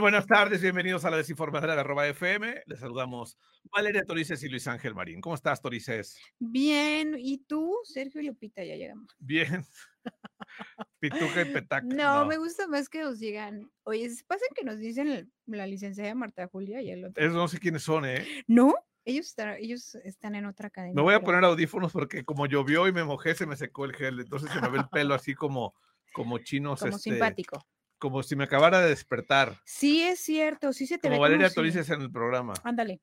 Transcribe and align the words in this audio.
Buenas 0.00 0.26
tardes, 0.26 0.60
bienvenidos 0.60 1.04
a 1.04 1.10
la 1.10 1.18
desinformadora 1.18 1.74
de 1.74 1.80
arroba 1.80 2.06
FM. 2.08 2.62
Les 2.66 2.80
saludamos 2.80 3.38
Valeria 3.70 4.04
Torices 4.04 4.42
y 4.42 4.48
Luis 4.48 4.66
Ángel 4.66 4.94
Marín. 4.94 5.20
¿Cómo 5.20 5.36
estás, 5.36 5.62
Torices? 5.62 6.18
Bien, 6.38 7.14
¿y 7.16 7.38
tú, 7.38 7.76
Sergio 7.84 8.20
Lupita? 8.22 8.64
Ya 8.64 8.74
llegamos. 8.74 9.14
Bien. 9.18 9.64
Pituca 10.98 11.42
y 11.42 11.52
petaca. 11.52 11.86
No, 11.86 12.26
me 12.26 12.38
gusta 12.38 12.66
más 12.66 12.88
que 12.88 13.02
nos 13.02 13.20
digan, 13.20 13.70
oye, 13.84 14.10
pasa 14.26 14.44
que 14.54 14.64
nos 14.64 14.78
dicen 14.78 15.32
la 15.46 15.66
licenciada 15.66 16.14
Marta 16.14 16.48
Julia 16.48 16.82
y 16.82 16.90
el 16.90 17.04
otro. 17.04 17.22
Esos 17.22 17.36
no 17.36 17.46
sé 17.46 17.60
quiénes 17.60 17.82
son, 17.82 18.04
¿eh? 18.04 18.26
No, 18.48 18.74
ellos 19.04 19.26
están, 19.26 19.56
ellos 19.60 19.94
están 19.96 20.34
en 20.34 20.46
otra 20.46 20.70
cadena. 20.70 20.94
Me 20.94 21.02
voy 21.02 21.14
a 21.14 21.20
poner 21.20 21.44
audífonos 21.44 21.92
porque 21.92 22.24
como 22.24 22.46
llovió 22.46 22.88
y 22.88 22.92
me 22.92 23.04
mojé, 23.04 23.34
se 23.34 23.46
me 23.46 23.56
secó 23.56 23.84
el 23.84 23.94
gel. 23.94 24.18
Entonces 24.20 24.50
se 24.50 24.60
me 24.60 24.68
ve 24.68 24.78
el 24.78 24.88
pelo 24.88 25.14
así 25.14 25.34
como, 25.34 25.74
como 26.12 26.38
chinos. 26.38 26.80
Como 26.80 26.96
este, 26.96 27.10
simpático. 27.10 27.64
Como 28.04 28.22
si 28.22 28.36
me 28.36 28.44
acabara 28.44 28.80
de 28.82 28.90
despertar. 28.90 29.58
Sí, 29.64 30.02
es 30.02 30.20
cierto, 30.20 30.74
sí 30.74 30.86
se 30.86 30.98
te 30.98 31.08
como 31.08 31.14
ve 31.14 31.20
Valeria 31.20 31.48
si- 31.48 31.54
Torices 31.54 31.88
en 31.88 32.02
el 32.02 32.12
programa. 32.12 32.52
Ándale. 32.62 33.00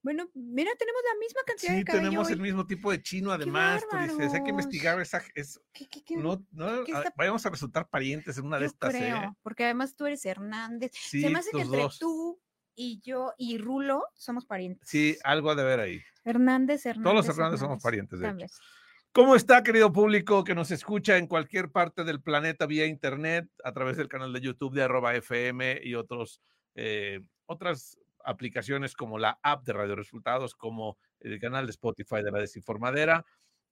Bueno, 0.00 0.30
mira, 0.32 0.70
tenemos 0.78 1.02
la 1.12 1.18
misma 1.18 1.40
cantidad 1.44 1.72
Sí, 1.72 1.78
de 1.78 1.84
cabello 1.84 2.04
tenemos 2.04 2.26
hoy. 2.28 2.32
el 2.34 2.40
mismo 2.40 2.66
tipo 2.68 2.92
de 2.92 3.02
chino, 3.02 3.32
además. 3.32 3.82
Torices. 3.90 4.32
Hay 4.32 4.44
que 4.44 4.50
investigar 4.50 5.00
esa. 5.00 5.20
Es, 5.34 5.60
¿Qué- 5.72 5.88
qué- 5.88 6.04
qué- 6.04 6.16
no, 6.18 6.46
no, 6.52 6.82
está- 6.84 7.12
vayamos 7.16 7.44
a 7.44 7.50
resultar 7.50 7.88
parientes 7.88 8.38
en 8.38 8.44
una 8.46 8.58
de 8.58 8.66
yo 8.66 8.66
estas, 8.66 8.90
creo, 8.94 9.16
¿eh? 9.16 9.32
porque 9.42 9.64
además 9.64 9.96
tú 9.96 10.06
eres 10.06 10.24
Hernández. 10.24 10.92
Sí, 10.94 11.22
Se 11.22 11.28
me 11.30 11.40
hace 11.40 11.50
que 11.50 11.62
entre 11.62 11.80
dos. 11.82 11.98
tú 11.98 12.40
y 12.76 13.00
yo 13.02 13.34
y 13.36 13.58
Rulo 13.58 14.04
somos 14.14 14.46
parientes. 14.46 14.88
Sí, 14.88 15.18
algo 15.24 15.50
ha 15.50 15.56
de 15.56 15.64
ver 15.64 15.80
ahí. 15.80 16.00
Hernández, 16.22 16.86
Hernández. 16.86 17.02
Todos 17.12 17.26
los 17.26 17.36
Hernández 17.36 17.58
somos 17.58 17.82
parientes, 17.82 18.20
de 18.20 18.28
hecho. 18.28 18.46
¿Cómo 19.16 19.34
está, 19.34 19.62
querido 19.62 19.90
público 19.94 20.44
que 20.44 20.54
nos 20.54 20.70
escucha 20.70 21.16
en 21.16 21.26
cualquier 21.26 21.70
parte 21.70 22.04
del 22.04 22.20
planeta 22.20 22.66
vía 22.66 22.84
internet, 22.84 23.48
a 23.64 23.72
través 23.72 23.96
del 23.96 24.08
canal 24.08 24.30
de 24.30 24.42
YouTube 24.42 24.74
de 24.74 24.82
arroba 24.82 25.14
FM 25.14 25.80
y 25.82 25.94
otros, 25.94 26.42
eh, 26.74 27.22
otras 27.46 27.98
aplicaciones 28.26 28.94
como 28.94 29.18
la 29.18 29.38
app 29.42 29.64
de 29.64 29.72
Radio 29.72 29.96
Resultados, 29.96 30.54
como 30.54 30.98
el 31.20 31.40
canal 31.40 31.64
de 31.64 31.70
Spotify 31.70 32.16
de 32.16 32.30
la 32.30 32.40
Desinformadera? 32.40 33.24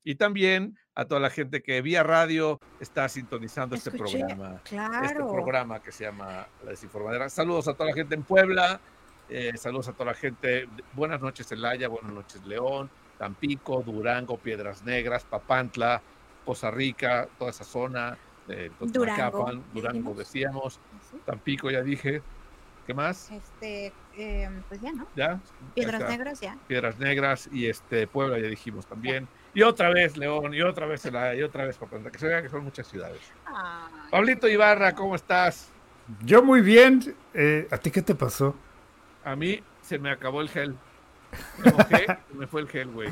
Y 0.02 0.14
también 0.14 0.78
a 0.94 1.04
toda 1.04 1.20
la 1.20 1.28
gente 1.28 1.62
que 1.62 1.82
vía 1.82 2.02
radio 2.02 2.58
está 2.80 3.06
sintonizando 3.10 3.76
este 3.76 3.90
Escuché, 3.90 4.20
programa. 4.20 4.54
Este 4.54 4.70
Claro. 4.76 5.30
programa 5.30 5.82
que 5.82 5.92
se 5.92 6.04
llama 6.04 6.48
La 6.64 6.70
Desinformadera. 6.70 7.28
Saludos 7.28 7.68
a 7.68 7.74
toda 7.74 7.90
la 7.90 7.94
gente 7.94 8.14
en 8.14 8.22
Puebla, 8.22 8.80
eh, 9.28 9.52
saludos 9.58 9.88
a 9.88 9.92
toda 9.92 10.06
la 10.06 10.14
gente. 10.14 10.70
Buenas 10.94 11.20
noches, 11.20 11.46
Celaya, 11.46 11.88
buenas 11.88 12.14
noches, 12.14 12.42
León, 12.46 12.90
Tampico, 13.18 13.82
Durango, 13.82 14.36
Piedras 14.38 14.82
Negras, 14.84 15.24
Papantla, 15.24 16.02
Poza 16.44 16.70
Rica, 16.70 17.28
toda 17.38 17.50
esa 17.50 17.64
zona. 17.64 18.16
Eh, 18.48 18.70
Durango, 18.80 19.50
Durango 19.72 20.14
decíamos, 20.14 20.78
Sí. 21.10 21.18
Tampico 21.24 21.70
ya 21.70 21.82
dije. 21.82 22.22
¿Qué 22.86 22.92
más? 22.92 23.30
Este, 23.30 23.94
em, 24.14 24.62
pues 24.68 24.78
ya, 24.82 24.92
¿no? 24.92 25.06
¿Ya? 25.16 25.40
Piedras. 25.74 26.06
Negras 26.06 26.40
ya. 26.40 26.58
Piedras 26.66 26.98
Negras 26.98 27.48
y 27.50 27.66
este 27.66 28.06
Puebla 28.06 28.38
ya 28.38 28.48
dijimos 28.48 28.84
también. 28.86 29.26
Y 29.54 29.62
otra 29.62 29.88
vez 29.88 30.18
León, 30.18 30.52
y 30.52 30.60
otra 30.60 30.84
vez 30.84 31.00
Celaya, 31.00 31.34
y 31.34 31.42
otra 31.42 31.64
vez 31.64 31.78
Papantla, 31.78 32.10
que 32.10 32.18
se 32.18 32.26
vea 32.28 32.42
que 32.42 32.50
son 32.50 32.62
muchas 32.62 32.86
ciudades. 32.86 33.22
Ay, 33.46 33.90
Pablito 34.10 34.48
Ibarra, 34.48 34.94
¿cómo 34.94 35.14
estás? 35.14 35.70
Yo 36.26 36.42
muy 36.42 36.60
bien. 36.60 37.16
eh, 37.32 37.66
¿A 37.70 37.78
ti 37.78 37.90
qué 37.90 38.02
te 38.02 38.14
pasó? 38.14 38.54
A 39.24 39.34
mí 39.34 39.62
se 39.80 39.98
me 39.98 40.10
acabó 40.10 40.42
el 40.42 40.50
gel. 40.50 40.76
Me 41.64 41.72
mojé, 41.72 42.06
se 42.06 42.34
me 42.38 42.46
fue 42.46 42.60
el 42.62 42.68
gel, 42.68 42.88
güey. 42.88 43.08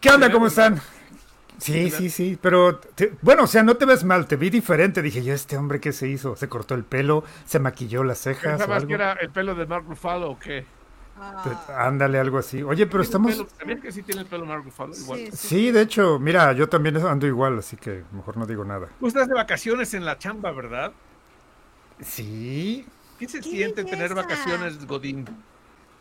¿Qué 0.00 0.10
onda? 0.10 0.30
¿Cómo 0.30 0.46
están? 0.46 0.80
Sí, 1.58 1.90
sí, 1.90 2.10
sí, 2.10 2.38
pero 2.40 2.76
te- 2.78 3.14
bueno, 3.22 3.44
o 3.44 3.46
sea, 3.46 3.62
no 3.62 3.76
te 3.76 3.86
ves 3.86 4.04
mal, 4.04 4.26
te 4.26 4.36
vi 4.36 4.50
diferente. 4.50 5.00
Dije 5.00 5.24
yo, 5.24 5.32
este 5.32 5.56
hombre, 5.56 5.80
¿qué 5.80 5.92
se 5.92 6.06
hizo? 6.06 6.36
¿Se 6.36 6.48
cortó 6.48 6.74
el 6.74 6.84
pelo? 6.84 7.24
¿Se 7.46 7.58
maquilló 7.58 8.04
las 8.04 8.18
cejas? 8.18 8.54
o 8.54 8.58
¿Pensabas 8.58 8.84
que 8.84 8.92
era 8.92 9.12
el 9.14 9.30
pelo 9.30 9.54
de 9.54 9.64
Mark 9.66 9.86
Ruffalo 9.88 10.30
o 10.32 10.38
qué? 10.38 10.60
Te- 10.62 11.72
ah, 11.72 11.86
Ándale, 11.86 12.18
algo 12.18 12.36
así. 12.36 12.62
Oye, 12.62 12.86
pero 12.86 13.02
estamos... 13.02 13.42
¿Sabías 13.58 13.80
que 13.80 13.90
sí 13.90 14.02
tiene 14.02 14.20
el 14.20 14.26
pelo 14.26 14.44
Mark 14.44 14.64
Ruffalo? 14.64 14.94
Igual. 14.94 15.18
sí, 15.18 15.30
sí, 15.32 15.48
Sí, 15.48 15.70
de 15.70 15.80
hecho, 15.80 16.18
mira, 16.18 16.52
yo 16.52 16.68
también 16.68 16.98
ando 16.98 17.26
igual, 17.26 17.58
así 17.58 17.78
que 17.78 18.04
mejor 18.12 18.36
no 18.36 18.44
digo 18.44 18.62
nada. 18.62 18.88
Tú 19.00 19.06
estás 19.06 19.26
de 19.26 19.34
vacaciones 19.34 19.94
en 19.94 20.04
la 20.04 20.18
chamba, 20.18 20.52
¿verdad? 20.52 20.92
Sí. 22.02 22.86
¿Qué 23.18 23.26
se 23.28 23.40
¡Qué 23.40 23.48
siente 23.48 23.84
tener 23.84 24.14
vacaciones, 24.14 24.84
Godín? 24.86 25.24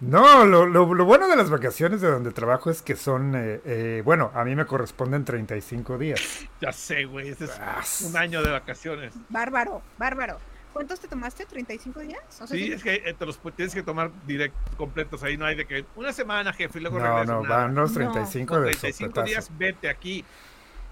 No, 0.02 0.46
lo, 0.46 0.66
lo- 0.66 0.94
lo 0.94 1.06
bueno 1.06 1.28
de 1.28 1.36
las 1.38 1.50
vacaciones 1.50 2.02
de 2.02 2.12
donde 2.12 2.32
trabajo 2.32 2.70
es 2.70 2.82
que 2.82 2.96
son, 2.96 3.34
eh, 3.36 3.62
eh, 3.66 4.02
bueno, 4.04 4.32
a 4.36 4.44
mí 4.44 4.56
me 4.56 4.66
corresponden 4.66 5.24
35 5.24 5.98
días. 5.98 6.22
Ya 6.62 6.72
sé, 6.74 7.06
güey. 7.06 7.30
Ese 7.30 7.46
es 7.46 7.52
Ah, 7.60 7.82
un 8.08 8.18
año 8.18 8.44
de 8.44 8.52
vacaciones. 8.52 9.14
Bárbaro, 9.30 9.82
bárbaro. 9.98 10.38
¿Cuántos 10.74 11.00
te 11.00 11.08
tomaste? 11.08 11.48
¿35 11.48 12.02
días? 12.02 12.20
O 12.42 12.48
sea, 12.48 12.48
Sí, 12.48 12.74
es 12.74 12.84
que 12.84 12.96
eh, 13.06 13.16
te 13.18 13.26
los 13.26 13.40
tienes 13.56 13.74
que 13.74 13.82
tomar 13.84 14.12
directos, 14.28 14.76
completos. 14.76 15.24
Ahí 15.24 15.38
no 15.38 15.46
hay 15.46 15.56
de 15.56 15.66
que 15.66 15.86
una 15.96 16.12
semana, 16.12 16.52
jefe, 16.52 16.80
y 16.80 16.82
luego 16.82 17.00
No, 17.00 17.06
regreso. 17.06 17.34
no, 17.34 17.44
nada. 17.44 17.56
van 17.64 17.76
los 17.76 17.92
No, 17.92 18.12
35 18.12 18.54
Con 18.54 18.64
de 18.66 18.72
35 18.72 19.08
sopletazo. 19.08 19.26
días, 19.30 19.52
vete 19.58 19.88
aquí. 19.90 20.26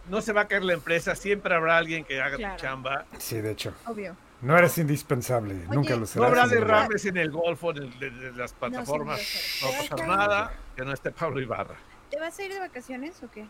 No 0.10 0.22
se 0.22 0.32
va 0.32 0.42
a 0.42 0.48
caer 0.48 0.64
la 0.64 0.74
empresa, 0.74 1.16
siempre 1.16 1.54
habrá 1.54 1.78
alguien 1.78 2.06
que 2.06 2.22
haga 2.22 2.38
Claro. 2.38 2.56
tu 2.56 2.62
chamba. 2.62 3.06
Sí, 3.18 3.42
de 3.42 3.52
hecho. 3.52 3.74
obvio. 3.86 4.16
No 4.44 4.58
eres 4.58 4.78
indispensable, 4.78 5.56
nunca 5.72 5.92
lo 5.96 6.02
No 6.02 6.06
serás. 6.06 6.28
habrá 6.30 6.44
en 6.44 6.50
realidad. 6.50 6.68
derrames 6.68 7.06
en 7.06 7.18
el 7.18 7.32
golfo, 7.32 7.72
en, 7.72 7.78
el- 8.02 8.38
las 8.38 8.54
plataformas. 8.54 9.20
No, 9.62 9.68
debe 9.68 9.78
va 9.78 9.80
a 9.80 9.82
ser. 9.82 9.90
pasar 9.90 9.96
Te 9.98 10.08
va 10.08 10.14
a 10.14 10.28
nada 10.28 10.54
que 10.76 10.86
no 10.86 10.94
esté 10.94 11.12
Pablo 11.12 11.40
Ibarra. 11.42 11.76
¿Te 12.12 12.20
vas 12.20 12.38
a 12.38 12.44
ir 12.44 12.54
de 12.54 12.60
vacaciones 12.60 13.24
o 13.24 13.32
qué? 13.32 13.46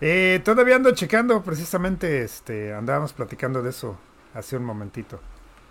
Eh, 0.00 0.40
todavía 0.44 0.76
ando 0.76 0.92
checando, 0.92 1.42
precisamente, 1.42 2.22
este, 2.22 2.72
andábamos 2.72 3.12
platicando 3.12 3.62
de 3.62 3.70
eso 3.70 3.98
hace 4.34 4.56
un 4.56 4.64
momentito. 4.64 5.20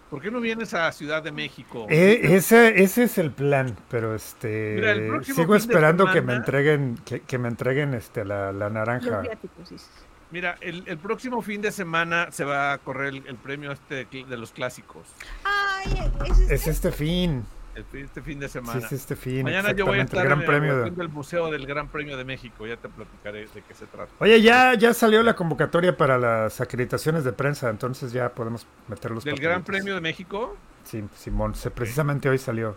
¿Por 0.09 0.21
qué 0.21 0.29
no 0.29 0.41
vienes 0.41 0.73
a 0.73 0.91
Ciudad 0.91 1.23
de 1.23 1.31
México? 1.31 1.87
Eh, 1.89 2.19
ese, 2.35 2.83
ese 2.83 3.03
es 3.03 3.17
el 3.17 3.31
plan, 3.31 3.77
pero 3.89 4.13
este, 4.13 4.73
Mira, 4.75 5.23
sigo 5.23 5.55
esperando 5.55 6.11
que 6.11 6.21
me 6.21 6.33
entreguen, 6.33 6.97
que, 7.05 7.21
que 7.21 7.37
me 7.37 7.47
entreguen, 7.47 7.93
este, 7.93 8.25
la, 8.25 8.51
la 8.51 8.65
Los 8.65 8.73
naranja. 8.73 9.21
viáticos, 9.21 9.69
dices. 9.69 9.89
Mira, 10.31 10.57
el, 10.61 10.83
el 10.87 10.97
próximo 10.97 11.41
fin 11.41 11.61
de 11.61 11.71
semana 11.71 12.31
se 12.31 12.45
va 12.45 12.73
a 12.73 12.77
correr 12.77 13.09
el, 13.09 13.27
el 13.27 13.35
premio 13.35 13.71
este 13.71 14.05
de 14.05 14.37
los 14.37 14.51
clásicos. 14.51 15.07
Ay, 15.43 16.11
es 16.25 16.39
Es 16.51 16.67
este 16.67 16.91
fin, 16.91 17.43
El 17.75 17.83
fin- 17.85 18.05
este 18.05 18.21
fin 18.21 18.39
de 18.39 18.47
sí, 18.47 18.53
semana. 18.53 18.79
es 18.79 18.91
este 18.91 19.15
fin, 19.15 19.43
Mañana 19.43 19.71
yo 19.73 19.85
voy 19.85 19.99
a 19.99 20.03
estar 20.03 20.19
el 20.21 20.25
gran 20.25 20.39
en 20.41 20.45
premio. 20.45 20.77
de- 20.83 20.91
del 20.91 21.09
Museo 21.09 21.51
del 21.51 21.65
Gran 21.65 21.87
Premio 21.89 22.15
de 22.17 22.23
México. 22.25 22.65
Ya 22.65 22.77
te 22.77 22.87
platicaré 22.89 23.41
de 23.47 23.61
qué 23.61 23.73
se 23.73 23.85
trata. 23.87 24.11
Oye, 24.19 24.41
ya, 24.41 24.73
ya 24.75 24.93
salió 24.93 25.21
la 25.23 25.35
convocatoria 25.35 25.95
para 25.97 26.17
las 26.17 26.59
acreditaciones 26.61 27.23
de 27.23 27.33
prensa, 27.33 27.69
entonces 27.69 28.11
ya 28.13 28.29
podemos 28.29 28.65
meter 28.87 29.11
los 29.11 29.23
¿Del 29.23 29.37
Gran. 29.39 29.63
Premio 29.63 29.95
de 29.95 30.01
México? 30.01 30.55
Sí, 30.85 31.03
Simón, 31.15 31.55
se- 31.55 31.71
precisamente 31.71 32.27
hoy 32.29 32.37
salió. 32.37 32.75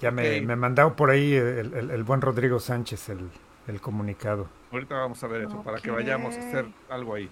Ya 0.00 0.10
me, 0.10 0.40
Ok. 0.40 0.46
me 0.46 0.56
mandó 0.56 0.96
por 0.96 1.10
ahí 1.10 1.34
el, 1.34 1.72
el- 1.74 1.90
el 1.90 2.02
buen 2.02 2.20
Rodrigo 2.20 2.58
Sánchez 2.58 3.08
el, 3.10 3.28
el 3.66 3.80
comunicado. 3.80 4.48
Ahorita 4.72 4.94
vamos 4.96 5.22
a 5.22 5.26
ver 5.26 5.42
eso, 5.42 5.62
para 5.62 5.78
que 5.78 5.90
vayamos 5.90 6.34
a 6.34 6.38
hacer 6.38 6.66
algo 6.88 7.14
ahí. 7.14 7.30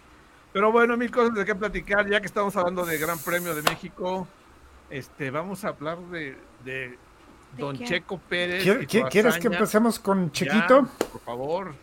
Pero 0.53 0.73
bueno, 0.73 0.97
mil 0.97 1.11
cosas 1.11 1.35
de 1.35 1.45
qué 1.45 1.55
platicar. 1.55 2.09
Ya 2.09 2.21
que 2.21 2.27
estamos 2.27 2.57
hablando 2.57 2.85
de 2.85 2.99
Gran 2.99 3.19
Premio 3.19 3.55
de 3.55 3.63
México, 3.63 4.27
este, 4.91 5.31
vamos 5.31 5.65
a 5.65 5.69
hablar 5.69 5.99
de, 6.11 6.37
de 6.65 6.99
Don? 7.57 7.79
Checo 7.79 8.19
Pérez. 8.19 8.63
¿Quier- 8.65 8.83
y 8.83 8.87
su 8.89 8.99
qui- 8.99 9.09
¿Quieres 9.11 9.39
que 9.39 9.47
empecemos 9.47 9.99
con 9.99 10.27
Ya, 10.27 10.33
Chiquito? 10.33 10.89
por 11.13 11.21
favor. 11.23 11.75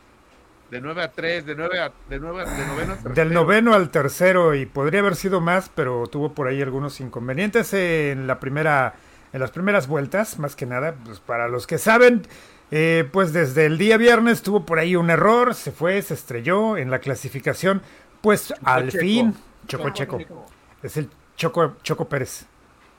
De 0.69 0.81
9 0.81 1.01
a 1.01 1.09
3, 1.11 1.45
de 1.45 1.55
9 1.55 1.79
a, 1.79 1.91
de 2.09 2.19
9 2.19 2.41
a, 2.41 2.45
de 2.45 2.65
noveno 2.67 2.91
a 2.91 2.95
Del 2.97 3.03
tercero. 3.13 3.29
noveno 3.31 3.73
al 3.73 3.89
tercero 3.89 4.53
y 4.53 4.65
podría 4.65 4.99
haber 4.99 5.15
sido 5.15 5.39
más, 5.39 5.69
pero 5.73 6.07
tuvo 6.07 6.33
por 6.33 6.47
ahí 6.49 6.61
algunos 6.61 6.99
inconvenientes 6.99 7.73
en 7.73 8.27
la 8.27 8.41
primera, 8.41 8.95
en 9.31 9.39
las 9.39 9.51
primeras 9.51 9.87
vueltas, 9.87 10.39
más 10.39 10.57
que 10.57 10.65
nada, 10.65 10.93
pues 11.05 11.21
para 11.21 11.47
los 11.47 11.67
que 11.67 11.77
saben, 11.77 12.27
eh, 12.71 13.07
pues 13.11 13.33
desde 13.33 13.65
el 13.65 13.77
día 13.77 13.97
viernes 13.97 14.41
tuvo 14.41 14.65
por 14.65 14.79
ahí 14.79 14.95
un 14.95 15.09
error, 15.09 15.55
se 15.55 15.71
fue, 15.71 16.01
se 16.01 16.13
estrelló 16.13 16.77
en 16.77 16.91
la 16.91 16.99
clasificación, 16.99 17.81
pues 18.21 18.53
al 18.63 18.89
Checo. 18.89 19.01
fin, 19.01 19.33
Choco 19.67 19.89
Checo, 19.91 20.17
Checo. 20.19 20.45
es 20.83 20.97
el 20.97 21.09
Choco, 21.35 21.75
Choco 21.83 22.07
Pérez. 22.09 22.45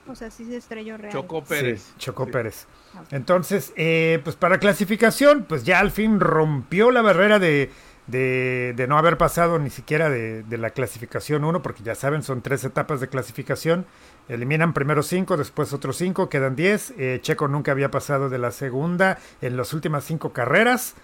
O 0.06 0.14
sea, 0.14 0.30
sí 0.30 0.46
se 0.46 0.56
estrelló 0.56 0.96
real. 0.96 1.12
Choco 1.12 1.44
Pérez. 1.44 1.82
Sí, 1.82 1.92
Choco 1.98 2.24
Sí. 2.24 2.30
Pérez. 2.32 2.66
Entonces, 3.10 3.72
eh, 3.76 4.20
pues 4.24 4.36
para 4.36 4.58
clasificación, 4.58 5.44
pues 5.46 5.64
ya 5.64 5.80
al 5.80 5.90
fin 5.90 6.18
rompió 6.18 6.90
la 6.90 7.02
barrera 7.02 7.38
de, 7.38 7.70
de, 8.08 8.74
de 8.76 8.86
no 8.88 8.98
haber 8.98 9.16
pasado 9.16 9.58
ni 9.58 9.70
siquiera 9.70 10.10
de, 10.10 10.42
de 10.42 10.58
la 10.58 10.70
clasificación 10.70 11.44
1, 11.44 11.62
porque 11.62 11.82
ya 11.82 11.94
saben, 11.94 12.22
son 12.22 12.42
tres 12.42 12.64
etapas 12.64 13.00
de 13.00 13.08
clasificación. 13.08 13.86
Eliminan 14.28 14.72
primero 14.74 15.02
cinco, 15.02 15.36
después 15.36 15.72
otros 15.72 15.96
cinco, 15.96 16.28
quedan 16.28 16.56
10. 16.56 16.94
Eh, 16.98 17.18
Checo 17.22 17.48
nunca 17.48 17.72
había 17.72 17.90
pasado 17.90 18.28
de 18.28 18.38
la 18.38 18.50
segunda 18.50 19.18
en 19.40 19.56
las 19.56 19.72
últimas 19.72 20.04
cinco 20.04 20.32
carreras. 20.32 20.94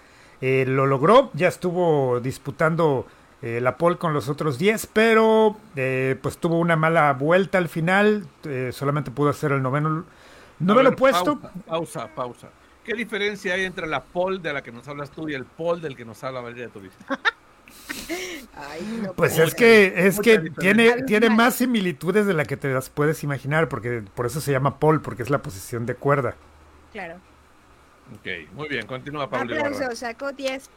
Eh, 0.41 0.65
lo 0.67 0.85
logró, 0.85 1.31
ya 1.33 1.47
estuvo 1.47 2.19
disputando 2.19 3.07
eh, 3.41 3.61
la 3.61 3.77
pole 3.77 3.97
con 3.97 4.13
los 4.13 4.27
otros 4.27 4.57
10, 4.57 4.87
pero 4.87 5.55
eh, 5.75 6.17
pues 6.21 6.37
tuvo 6.39 6.59
una 6.59 6.75
mala 6.75 7.13
vuelta 7.13 7.57
al 7.57 7.69
final, 7.69 8.25
eh, 8.43 8.71
solamente 8.73 9.11
pudo 9.11 9.29
hacer 9.29 9.51
el 9.51 9.61
noveno, 9.61 9.89
A 9.89 10.03
noveno 10.59 10.89
ver, 10.89 10.97
puesto. 10.97 11.39
Pausa, 11.39 11.61
pausa, 11.67 12.09
pausa. 12.15 12.49
¿Qué 12.85 12.93
diferencia 12.93 13.55
hay 13.55 13.63
entre 13.63 13.87
la 13.87 14.03
pole 14.03 14.39
de 14.39 14.53
la 14.53 14.61
que 14.61 14.71
nos 14.71 14.87
hablas 14.87 15.09
tú 15.09 15.27
y 15.27 15.33
el 15.33 15.43
pole 15.43 15.81
del 15.81 15.95
que 15.95 16.05
nos 16.05 16.23
habla 16.23 16.41
Valeria 16.41 16.69
Turista? 16.69 17.19
Ay, 18.55 18.99
no 19.01 19.13
Pues 19.13 19.37
es 19.37 19.55
que, 19.55 20.07
es 20.07 20.19
que 20.19 20.51
tiene, 20.59 21.01
tiene 21.03 21.29
más 21.29 21.55
similitudes 21.55 22.27
de 22.27 22.33
la 22.33 22.45
que 22.45 22.57
te 22.57 22.71
las 22.71 22.89
puedes 22.89 23.23
imaginar, 23.23 23.67
porque 23.69 24.03
por 24.13 24.27
eso 24.27 24.39
se 24.39 24.51
llama 24.51 24.79
pole, 24.79 24.99
porque 24.99 25.23
es 25.23 25.29
la 25.29 25.41
posición 25.41 25.85
de 25.85 25.95
cuerda. 25.95 26.35
Claro. 26.91 27.15
Ok, 28.13 28.53
muy 28.53 28.69
bien, 28.69 28.85
continúa 28.85 29.29
Pablo. 29.29 29.55
Aplausos, 29.55 29.97
sacó 29.97 30.31
10. 30.31 30.69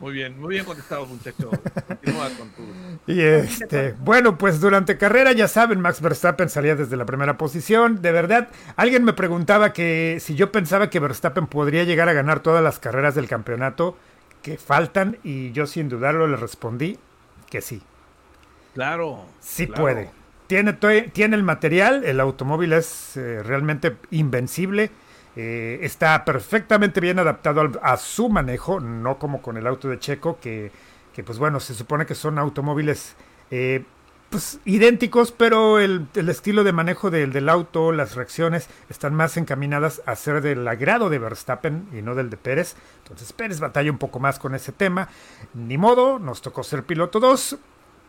Muy 0.00 0.14
bien, 0.14 0.40
muy 0.40 0.54
bien 0.54 0.64
contestado, 0.64 1.04
muchacho. 1.04 1.50
Continúa 1.86 2.30
con 2.30 2.48
tu. 2.50 2.62
Y 3.06 3.20
este, 3.20 3.94
bueno, 4.00 4.38
pues 4.38 4.58
durante 4.58 4.96
carrera, 4.96 5.32
ya 5.32 5.46
saben, 5.46 5.80
Max 5.80 6.00
Verstappen 6.00 6.48
salía 6.48 6.74
desde 6.74 6.96
la 6.96 7.04
primera 7.04 7.36
posición. 7.36 8.00
De 8.00 8.10
verdad, 8.10 8.48
alguien 8.76 9.04
me 9.04 9.12
preguntaba 9.12 9.74
que 9.74 10.16
si 10.20 10.34
yo 10.34 10.50
pensaba 10.50 10.88
que 10.88 11.00
Verstappen 11.00 11.46
podría 11.46 11.84
llegar 11.84 12.08
a 12.08 12.14
ganar 12.14 12.40
todas 12.40 12.64
las 12.64 12.78
carreras 12.78 13.14
del 13.14 13.28
campeonato 13.28 13.98
que 14.42 14.56
faltan, 14.56 15.18
y 15.22 15.52
yo 15.52 15.66
sin 15.66 15.90
dudarlo 15.90 16.26
le 16.26 16.36
respondí 16.36 16.98
que 17.50 17.60
sí. 17.60 17.82
Claro. 18.72 19.26
Sí 19.40 19.66
claro. 19.66 19.82
puede. 19.82 20.10
Tiene, 20.46 20.72
tiene 21.12 21.36
el 21.36 21.42
material, 21.42 22.04
el 22.04 22.20
automóvil 22.20 22.72
es 22.72 23.18
eh, 23.18 23.42
realmente 23.42 23.96
invencible. 24.10 24.90
Eh, 25.36 25.78
está 25.82 26.24
perfectamente 26.24 27.00
bien 27.00 27.18
adaptado 27.18 27.70
a 27.82 27.96
su 27.96 28.28
manejo, 28.28 28.80
no 28.80 29.18
como 29.18 29.42
con 29.42 29.56
el 29.56 29.66
auto 29.66 29.88
de 29.88 29.98
Checo, 29.98 30.38
que, 30.40 30.72
que, 31.12 31.22
pues 31.22 31.38
bueno, 31.38 31.60
se 31.60 31.74
supone 31.74 32.06
que 32.06 32.14
son 32.14 32.38
automóviles 32.38 33.14
eh, 33.50 33.84
pues 34.30 34.60
idénticos, 34.64 35.32
pero 35.32 35.80
el, 35.80 36.06
el 36.14 36.28
estilo 36.28 36.62
de 36.62 36.72
manejo 36.72 37.10
del, 37.10 37.32
del 37.32 37.48
auto, 37.48 37.90
las 37.90 38.14
reacciones, 38.14 38.68
están 38.88 39.12
más 39.14 39.36
encaminadas 39.36 40.02
a 40.06 40.14
ser 40.14 40.40
del 40.40 40.66
agrado 40.66 41.10
de 41.10 41.18
Verstappen 41.18 41.88
y 41.92 42.02
no 42.02 42.14
del 42.14 42.30
de 42.30 42.36
Pérez. 42.36 42.76
Entonces 43.02 43.32
Pérez 43.32 43.58
batalla 43.58 43.90
un 43.90 43.98
poco 43.98 44.20
más 44.20 44.38
con 44.38 44.54
ese 44.54 44.70
tema. 44.70 45.08
Ni 45.52 45.78
modo, 45.78 46.20
nos 46.20 46.42
tocó 46.42 46.62
ser 46.62 46.84
piloto 46.84 47.18
2. 47.18 47.58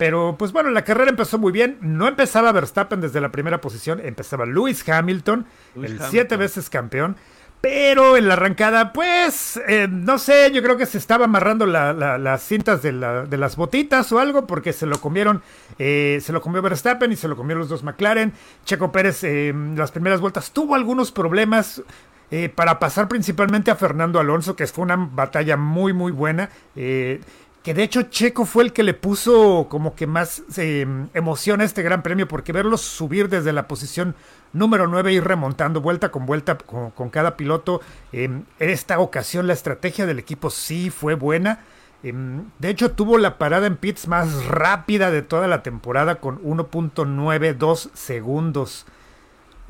Pero 0.02 0.36
pues 0.36 0.52
bueno, 0.52 0.72
la 0.72 0.84
carrera 0.84 1.12
empezó 1.12 1.38
muy 1.38 1.52
bien. 1.52 1.78
No 1.80 2.08
empezaba 2.08 2.52
Verstappen 2.52 3.02
desde 3.02 3.22
la 3.22 3.30
primera 3.32 3.62
posición, 3.62 4.00
empezaba 4.04 4.48
Lewis 4.48 4.84
Hamilton, 4.90 5.46
Lewis 5.76 5.76
el 5.76 5.92
Hamilton. 5.92 6.10
siete 6.10 6.38
veces 6.38 6.72
campeón. 6.72 7.18
Pero 7.62 8.18
en 8.18 8.28
la 8.28 8.34
arrancada, 8.34 8.94
pues, 8.94 9.62
eh, 9.68 9.88
no 9.88 10.18
sé, 10.18 10.50
yo 10.52 10.64
creo 10.64 10.76
que 10.76 10.88
se 10.88 10.98
estaba 10.98 11.26
amarrando 11.26 11.68
la- 11.68 11.94
la- 11.94 12.18
las 12.18 12.42
cintas 12.42 12.82
de, 12.82 12.94
la- 12.94 13.26
de 13.26 13.38
las 13.38 13.56
botitas 13.56 14.12
o 14.12 14.18
algo, 14.18 14.48
porque 14.48 14.74
se 14.74 14.88
lo 14.88 15.00
comieron, 15.00 15.44
eh, 15.78 16.18
se 16.24 16.34
lo 16.34 16.42
comió 16.42 16.64
Verstappen 16.64 17.12
y 17.12 17.16
se 17.16 17.28
lo 17.28 17.36
comió 17.38 17.56
los 17.56 17.70
dos 17.70 17.84
McLaren. 17.84 18.34
Checo 18.66 18.92
Pérez, 18.92 19.24
eh, 19.24 19.54
las 19.76 19.92
primeras 19.92 20.20
vueltas, 20.20 20.50
tuvo 20.52 20.74
algunos 20.74 21.12
problemas 21.12 21.84
eh, 22.32 22.50
para 22.50 22.80
pasar 22.80 23.08
principalmente 23.08 23.70
a 23.70 23.76
Fernando 23.76 24.20
Alonso, 24.20 24.56
que 24.56 24.66
fue 24.66 24.84
una 24.86 24.96
batalla 24.96 25.58
muy, 25.58 25.94
muy 25.94 26.12
buena. 26.12 26.50
eh, 26.76 27.22
que 27.64 27.74
de 27.74 27.84
hecho 27.84 28.04
Checo 28.04 28.46
fue 28.46 28.64
el 28.64 28.74
que 28.74 28.84
le 28.84 28.94
puso 28.94 29.68
como 29.70 29.96
que 29.96 30.08
más 30.08 30.44
eh, 30.58 30.86
emoción 31.14 31.62
a 31.62 31.64
este 31.64 31.84
gran 31.84 32.02
premio, 32.02 32.28
porque 32.28 32.52
verlos 32.52 32.82
subir 32.82 33.30
desde 33.30 33.54
la 33.54 33.68
posición 33.68 34.16
número 34.52 34.88
9 34.88 35.14
y 35.14 35.18
ir 35.18 35.24
remontando 35.24 35.80
vuelta 35.80 36.10
con 36.10 36.26
vuelta 36.26 36.58
con, 36.58 37.10
cada 37.10 37.38
piloto. 37.38 37.82
eh, 38.14 38.24
en 38.24 38.46
esta 38.60 39.00
ocasión 39.00 39.48
la 39.48 39.54
estrategia 39.54 40.06
del 40.06 40.20
equipo 40.20 40.50
sí 40.50 40.90
fue 40.90 41.14
buena. 41.14 41.60
em, 42.04 42.46
de 42.58 42.70
hecho 42.70 42.92
tuvo 42.94 43.20
la 43.20 43.38
parada 43.38 43.68
en 43.68 43.78
pits 43.78 44.08
más 44.08 44.46
rápida 44.46 45.12
de 45.12 45.22
toda 45.22 45.48
la 45.48 45.62
temporada 45.62 46.16
con 46.16 46.42
1.92 46.44 47.92
segundos. 47.94 48.88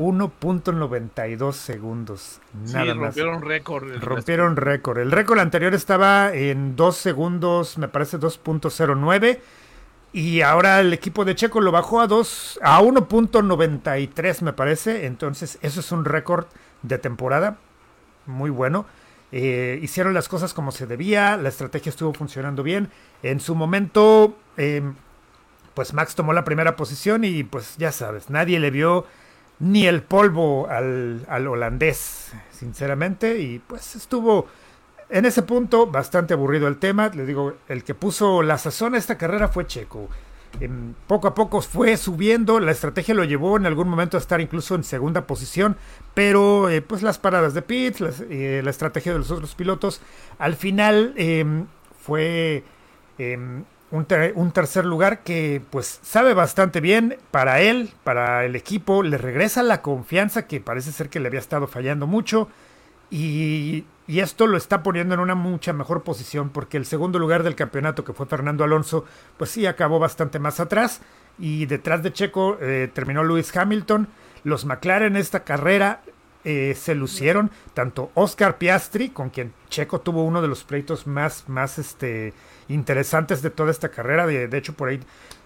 1.92 0.02 1.54
segundos. 1.54 2.40
Sí, 2.66 2.74
Nada 2.74 2.96
más. 2.96 3.16
rompieron 3.16 3.42
récord. 3.42 3.92
Rompieron 4.02 4.56
récord. 4.56 4.98
El 5.00 5.12
récord 5.12 5.40
anterior 5.40 5.74
estaba 5.74 6.34
en 6.34 6.76
2 6.76 6.96
segundos, 6.98 7.78
me 7.78 7.88
parece 7.88 8.20
2.09. 8.20 9.40
Y 10.14 10.42
ahora 10.42 10.82
el 10.82 10.92
equipo 10.92 11.24
de 11.24 11.36
Checo 11.36 11.62
lo 11.62 11.72
bajó 11.72 12.02
a 12.02 12.08
2 12.08 12.60
a 12.62 12.82
1.93 12.82 14.42
me 14.42 14.54
parece. 14.54 15.06
Entonces, 15.06 15.58
eso 15.62 15.80
es 15.80 15.92
un 15.92 16.04
récord 16.06 16.46
de 16.82 16.98
temporada 16.98 17.58
muy 18.26 18.50
bueno. 18.50 18.86
Eh, 19.32 19.80
hicieron 19.82 20.14
las 20.14 20.28
cosas 20.28 20.54
como 20.54 20.72
se 20.72 20.86
debía, 20.88 21.38
la 21.38 21.48
estrategia 21.50 21.90
estuvo 21.90 22.14
funcionando 22.14 22.64
bien. 22.64 22.90
En 23.24 23.40
su 23.40 23.56
momento, 23.56 24.36
eh, 24.58 24.82
pues 25.74 25.94
Max 25.94 26.16
tomó 26.16 26.34
la 26.34 26.44
primera 26.44 26.76
posición 26.76 27.24
y 27.24 27.44
pues 27.44 27.78
ya 27.78 27.94
sabes, 27.94 28.30
nadie 28.30 28.60
le 28.60 28.72
vio 28.72 29.06
ni 29.62 29.86
el 29.86 30.02
polvo 30.02 30.68
al, 30.68 31.26
al 31.30 31.48
holandés, 31.48 32.34
sinceramente, 32.52 33.40
y 33.40 33.60
pues 33.60 33.96
estuvo 33.96 34.48
en 35.10 35.26
ese 35.26 35.44
punto 35.44 35.86
bastante 35.88 36.34
aburrido 36.34 36.68
el 36.68 36.78
tema. 36.78 37.10
Le 37.14 37.26
digo, 37.26 37.54
el 37.68 37.84
que 37.84 37.94
puso 37.94 38.42
la 38.42 38.58
sazón 38.58 38.96
a 38.96 38.98
esta 38.98 39.18
carrera 39.18 39.48
fue 39.48 39.68
Checo. 39.68 40.10
Em, 40.60 40.94
poco 41.08 41.28
a 41.28 41.36
poco 41.36 41.62
fue 41.62 41.96
subiendo, 41.96 42.60
la 42.60 42.72
estrategia 42.72 43.14
lo 43.14 43.24
llevó 43.24 43.56
en 43.56 43.66
algún 43.66 43.88
momento 43.88 44.18
a 44.18 44.20
estar 44.20 44.42
incluso 44.42 44.76
en 44.76 44.84
segunda 44.84 45.26
posición, 45.26 45.78
pero 46.14 46.70
eh, 46.70 46.82
pues 46.82 47.04
las 47.04 47.20
paradas 47.20 47.54
de 47.54 47.62
pits, 47.62 48.02
las, 48.02 48.22
eh, 48.30 48.62
la 48.64 48.70
estrategia 48.70 49.14
de 49.14 49.20
los 49.20 49.32
otros 49.32 49.56
pilotos, 49.56 50.02
al 50.40 50.56
final 50.56 51.14
em, 51.16 51.68
fue 52.02 52.66
em, 53.18 53.64
un, 53.92 54.06
ter- 54.06 54.34
un 54.36 54.52
tercer 54.52 54.86
lugar 54.86 55.20
que 55.24 55.62
pues 55.70 56.00
sabe 56.02 56.34
bastante 56.34 56.80
bien 56.82 57.18
para 57.30 57.62
él, 57.62 57.92
para 58.04 58.46
el 58.46 58.56
equipo, 58.56 59.04
le 59.04 59.18
regresa 59.18 59.64
la 59.64 59.82
confianza 59.82 60.48
que 60.48 60.60
parece 60.62 60.92
ser 60.92 61.10
que 61.10 61.20
le 61.20 61.28
había 61.28 61.40
estado 61.40 61.68
fallando 61.68 62.08
mucho 62.08 62.48
y, 63.10 63.84
y 64.08 64.20
esto 64.20 64.48
lo 64.48 64.58
está 64.58 64.84
poniendo 64.84 65.14
en 65.14 65.20
una 65.20 65.36
mucha 65.36 65.74
mejor 65.74 66.04
posición 66.04 66.50
porque 66.50 66.78
el 66.78 66.86
segundo 66.86 67.20
lugar 67.20 67.44
del 67.44 67.56
campeonato 67.56 68.06
que 68.06 68.14
fue 68.14 68.26
Fernando 68.26 68.64
Alonso 68.64 69.06
pues 69.38 69.50
sí 69.52 69.66
acabó 69.66 70.00
bastante 70.00 70.40
más 70.40 70.60
atrás 70.60 71.02
y 71.38 71.66
detrás 71.66 72.04
de 72.04 72.14
Checo 72.14 72.58
eh, 72.62 72.90
terminó 72.94 73.24
Lewis 73.24 73.56
Hamilton, 73.56 74.08
los 74.44 74.66
McLaren 74.66 75.16
en 75.16 75.22
esta 75.22 75.44
carrera 75.44 76.02
eh, 76.44 76.76
se 76.76 76.96
lucieron 76.96 77.52
tanto 77.74 78.12
Oscar 78.16 78.58
Piastri, 78.58 79.10
con 79.10 79.30
quien 79.30 79.54
Checo 79.70 80.02
tuvo 80.02 80.24
uno 80.24 80.42
de 80.42 80.48
los 80.48 80.64
pleitos 80.64 81.08
más, 81.08 81.48
más 81.48 81.78
este, 81.78 82.34
interesantes 82.68 83.42
de 83.42 83.50
toda 83.50 83.72
esta 83.72 83.90
carrera. 83.90 84.26
De, 84.26 84.48
de 84.48 84.58
hecho, 84.58 84.74
por 84.74 84.90
ahí 84.90 85.00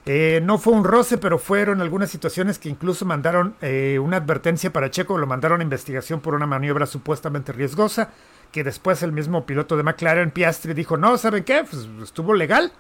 eh, 0.06 0.40
no 0.44 0.60
fue 0.60 0.74
un 0.74 0.84
roce, 0.84 1.18
pero 1.18 1.40
fueron 1.40 1.82
algunas 1.82 2.12
situaciones 2.12 2.60
que 2.60 2.70
incluso 2.70 3.06
mandaron 3.06 3.56
eh, 3.62 3.98
una 4.00 4.18
advertencia 4.18 4.72
para 4.72 4.92
Checo, 4.92 5.18
lo 5.18 5.26
mandaron 5.26 5.62
a 5.62 5.64
investigación 5.64 6.22
por 6.22 6.36
una 6.36 6.46
maniobra 6.46 6.86
supuestamente 6.86 7.52
riesgosa, 7.52 8.12
que 8.52 8.64
después 8.64 9.02
el 9.02 9.12
mismo 9.12 9.48
piloto 9.48 9.76
de 9.76 9.84
McLaren, 9.84 10.30
Piastri, 10.30 10.76
dijo, 10.76 10.96
no, 10.96 11.18
¿saben 11.18 11.44
qué? 11.44 11.66
Pues 11.70 11.88
estuvo 12.04 12.36
legal, 12.36 12.72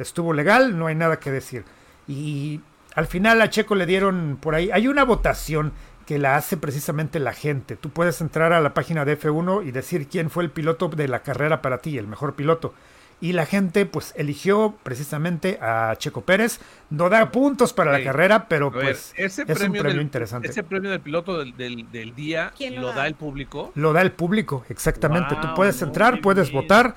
estuvo 0.00 0.32
legal, 0.32 0.76
no 0.76 0.88
hay 0.88 0.96
nada 0.96 1.20
que 1.20 1.30
decir. 1.30 1.64
Y 2.08 2.60
al 2.96 3.06
final 3.06 3.40
a 3.40 3.50
Checo 3.50 3.76
le 3.76 3.86
dieron 3.86 4.36
por 4.40 4.56
ahí, 4.56 4.70
hay 4.72 4.88
una 4.88 5.04
votación 5.04 5.72
que 6.06 6.18
la 6.18 6.36
hace 6.36 6.56
precisamente 6.56 7.18
la 7.18 7.32
gente. 7.32 7.76
Tú 7.76 7.90
puedes 7.90 8.20
entrar 8.20 8.52
a 8.52 8.60
la 8.60 8.74
página 8.74 9.04
de 9.04 9.18
F1 9.18 9.66
y 9.66 9.70
decir 9.70 10.08
quién 10.08 10.30
fue 10.30 10.44
el 10.44 10.50
piloto 10.50 10.88
de 10.88 11.08
la 11.08 11.22
carrera 11.22 11.62
para 11.62 11.78
ti, 11.78 11.96
el 11.98 12.06
mejor 12.06 12.34
piloto. 12.34 12.74
Y 13.20 13.32
la 13.32 13.46
gente 13.46 13.86
pues 13.86 14.12
eligió 14.16 14.74
precisamente 14.82 15.58
a 15.62 15.94
Checo 15.96 16.22
Pérez. 16.22 16.60
No 16.90 17.08
da 17.08 17.30
puntos 17.30 17.72
para 17.72 17.92
la 17.92 18.02
carrera, 18.04 18.48
pero 18.48 18.70
ver, 18.70 18.82
pues 18.82 19.14
ese 19.16 19.42
es 19.46 19.60
un 19.62 19.72
premio, 19.72 19.82
del, 19.82 20.00
interesante. 20.02 20.48
Ese 20.48 20.62
premio 20.62 20.90
del 20.90 21.00
piloto 21.00 21.38
del, 21.38 21.56
del, 21.56 21.90
del 21.90 22.14
día 22.14 22.52
¿Quién 22.56 22.74
lo 22.74 22.82
lo 22.82 22.88
da? 22.88 22.94
da 22.96 23.06
el 23.06 23.14
público. 23.14 23.72
lo 23.74 23.92
da 23.94 24.02
el 24.02 24.12
público, 24.12 24.64
exactamente. 24.68 25.36
Tú 25.40 25.48
puedes 25.54 25.80
entrar, 25.80 26.20
puedes 26.20 26.50
bien. 26.50 26.62
votar 26.62 26.94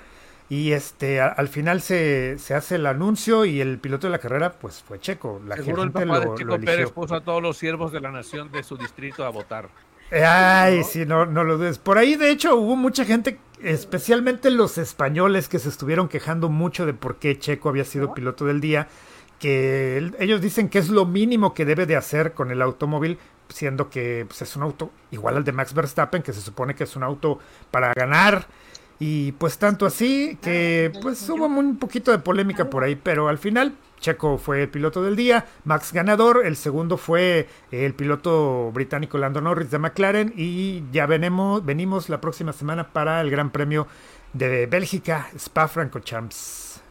y 0.50 0.72
este 0.72 1.20
a- 1.22 1.28
al 1.28 1.48
final 1.48 1.82
se, 1.82 2.38
se 2.40 2.54
hace 2.54 2.76
el 2.76 2.86
anuncio 2.86 3.46
y 3.46 3.60
el 3.62 3.80
piloto 3.80 4.08
de 4.08 4.12
la 4.12 4.20
carrera 4.20 4.54
pues 4.54 4.84
fue 4.88 5.00
Checo. 5.00 5.42
La 5.46 5.56
Seguro 5.58 5.84
el 5.84 5.90
gente 5.92 6.06
papá 6.06 6.26
lo, 6.26 6.36
de 6.36 6.44
eligió. 6.44 6.60
Pérez 6.66 6.92
puso 6.92 7.16
a 7.16 7.22
todos 7.22 7.42
los 7.42 7.58
siervos 7.58 7.92
de 7.92 8.00
la 8.00 8.12
nación 8.12 8.52
de 8.52 8.64
su 8.64 8.78
distrito 8.78 9.26
a 9.26 9.30
votar. 9.30 9.70
Ay, 10.12 10.78
¿no? 10.80 10.84
sí, 10.86 11.06
no, 11.06 11.26
no 11.26 11.44
lo 11.44 11.58
dudes. 11.58 11.80
Por 11.80 11.98
ahí, 11.98 12.16
de 12.16 12.32
hecho, 12.32 12.56
hubo 12.56 12.78
mucha 12.78 13.04
gente, 13.04 13.40
especialmente 13.62 14.50
los 14.52 14.78
españoles, 14.78 15.50
que 15.50 15.60
se 15.60 15.68
estuvieron 15.68 16.08
quejando 16.08 16.48
mucho 16.48 16.86
de 16.86 16.94
por 16.94 17.18
qué 17.18 17.38
Checo 17.38 17.68
había 17.68 17.84
sido 17.84 18.14
piloto 18.14 18.46
del 18.46 18.62
día, 18.62 18.88
que 19.40 19.98
él- 19.98 20.16
ellos 20.20 20.40
dicen 20.40 20.70
que 20.70 20.80
es 20.80 20.88
lo 20.88 21.06
mínimo 21.06 21.54
que 21.54 21.66
debe 21.66 21.86
de 21.86 21.98
hacer 21.98 22.32
con 22.34 22.52
el 22.52 22.62
automóvil, 22.62 23.20
siendo 23.50 23.90
que 23.90 24.26
pues, 24.28 24.42
es 24.42 24.56
un 24.56 24.64
auto 24.64 24.92
igual 25.12 25.36
al 25.38 25.44
de 25.44 25.52
Max 25.52 25.74
Verstappen, 25.74 26.24
que 26.24 26.32
se 26.32 26.42
supone 26.42 26.74
que 26.74 26.86
es 26.86 26.96
un 26.96 27.04
auto 27.04 27.40
para 27.70 27.94
ganar. 27.94 28.48
Y 29.00 29.34
pues 29.34 29.60
tanto 29.60 29.86
así 29.86 30.38
que 30.42 30.92
pues 31.02 31.30
hubo 31.30 31.46
un 31.46 31.78
poquito 31.78 32.12
de 32.12 32.18
polémica 32.20 32.70
por 32.70 32.84
ahí, 32.84 32.96
pero 32.96 33.28
al 33.28 33.38
final 33.38 33.76
Checo 34.00 34.38
fue 34.40 34.64
el 34.64 34.70
piloto 34.70 35.04
del 35.04 35.16
día, 35.16 35.46
Max 35.66 35.94
ganador, 35.94 36.42
el 36.46 36.56
segundo 36.56 36.98
fue 36.98 37.48
el 37.72 37.94
piloto 37.94 38.72
británico 38.72 39.18
Lando 39.20 39.40
Norris 39.42 39.70
de 39.70 39.80
McLaren 39.80 40.34
y 40.36 40.84
ya 40.92 41.06
venemos, 41.06 41.64
venimos 41.64 42.10
la 42.10 42.22
próxima 42.22 42.54
semana 42.54 42.88
para 42.92 43.22
el 43.22 43.30
Gran 43.30 43.52
Premio 43.52 43.88
de 44.34 44.66
Bélgica, 44.66 45.30
Spa-Francorchamps. 45.36 46.82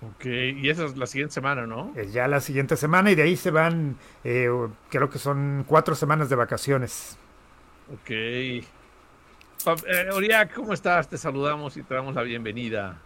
Ok, 0.00 0.26
y 0.26 0.68
esa 0.68 0.84
es 0.84 0.96
la 0.96 1.06
siguiente 1.06 1.34
semana, 1.34 1.66
¿no? 1.66 1.92
Eh, 1.96 2.08
Ya 2.12 2.28
la 2.28 2.40
siguiente 2.40 2.76
semana 2.76 3.10
y 3.10 3.14
de 3.16 3.22
ahí 3.22 3.36
se 3.36 3.50
van, 3.50 3.96
eh, 4.22 4.48
creo 4.90 5.10
que 5.10 5.18
son 5.18 5.64
cuatro 5.66 5.94
semanas 5.96 6.28
de 6.28 6.36
vacaciones. 6.36 7.18
Ok. 7.92 8.10
Eh, 9.66 10.10
Oriac, 10.12 10.54
¿cómo 10.54 10.72
estás? 10.72 11.08
Te 11.08 11.18
saludamos 11.18 11.76
y 11.76 11.82
te 11.82 11.94
damos 11.94 12.14
la 12.14 12.22
bienvenida. 12.22 12.96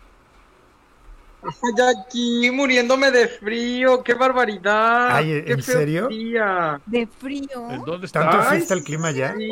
Ya 1.77 1.89
aquí 2.07 2.51
muriéndome 2.53 3.11
de 3.11 3.27
frío, 3.27 4.03
qué 4.05 4.15
barbaridad. 4.15 5.17
Ay, 5.17 5.43
¿en 5.45 5.63
serio? 5.63 6.07
día. 6.09 6.81
De 6.87 7.07
frío. 7.07 7.69
¿En 7.71 7.83
dónde 7.85 8.07
¿Tanto 8.09 8.31
estás? 8.37 8.47
así 8.53 8.57
está 8.63 8.75
el 8.75 8.85
clima 8.85 9.11
ya? 9.11 9.35
Sí, 9.37 9.51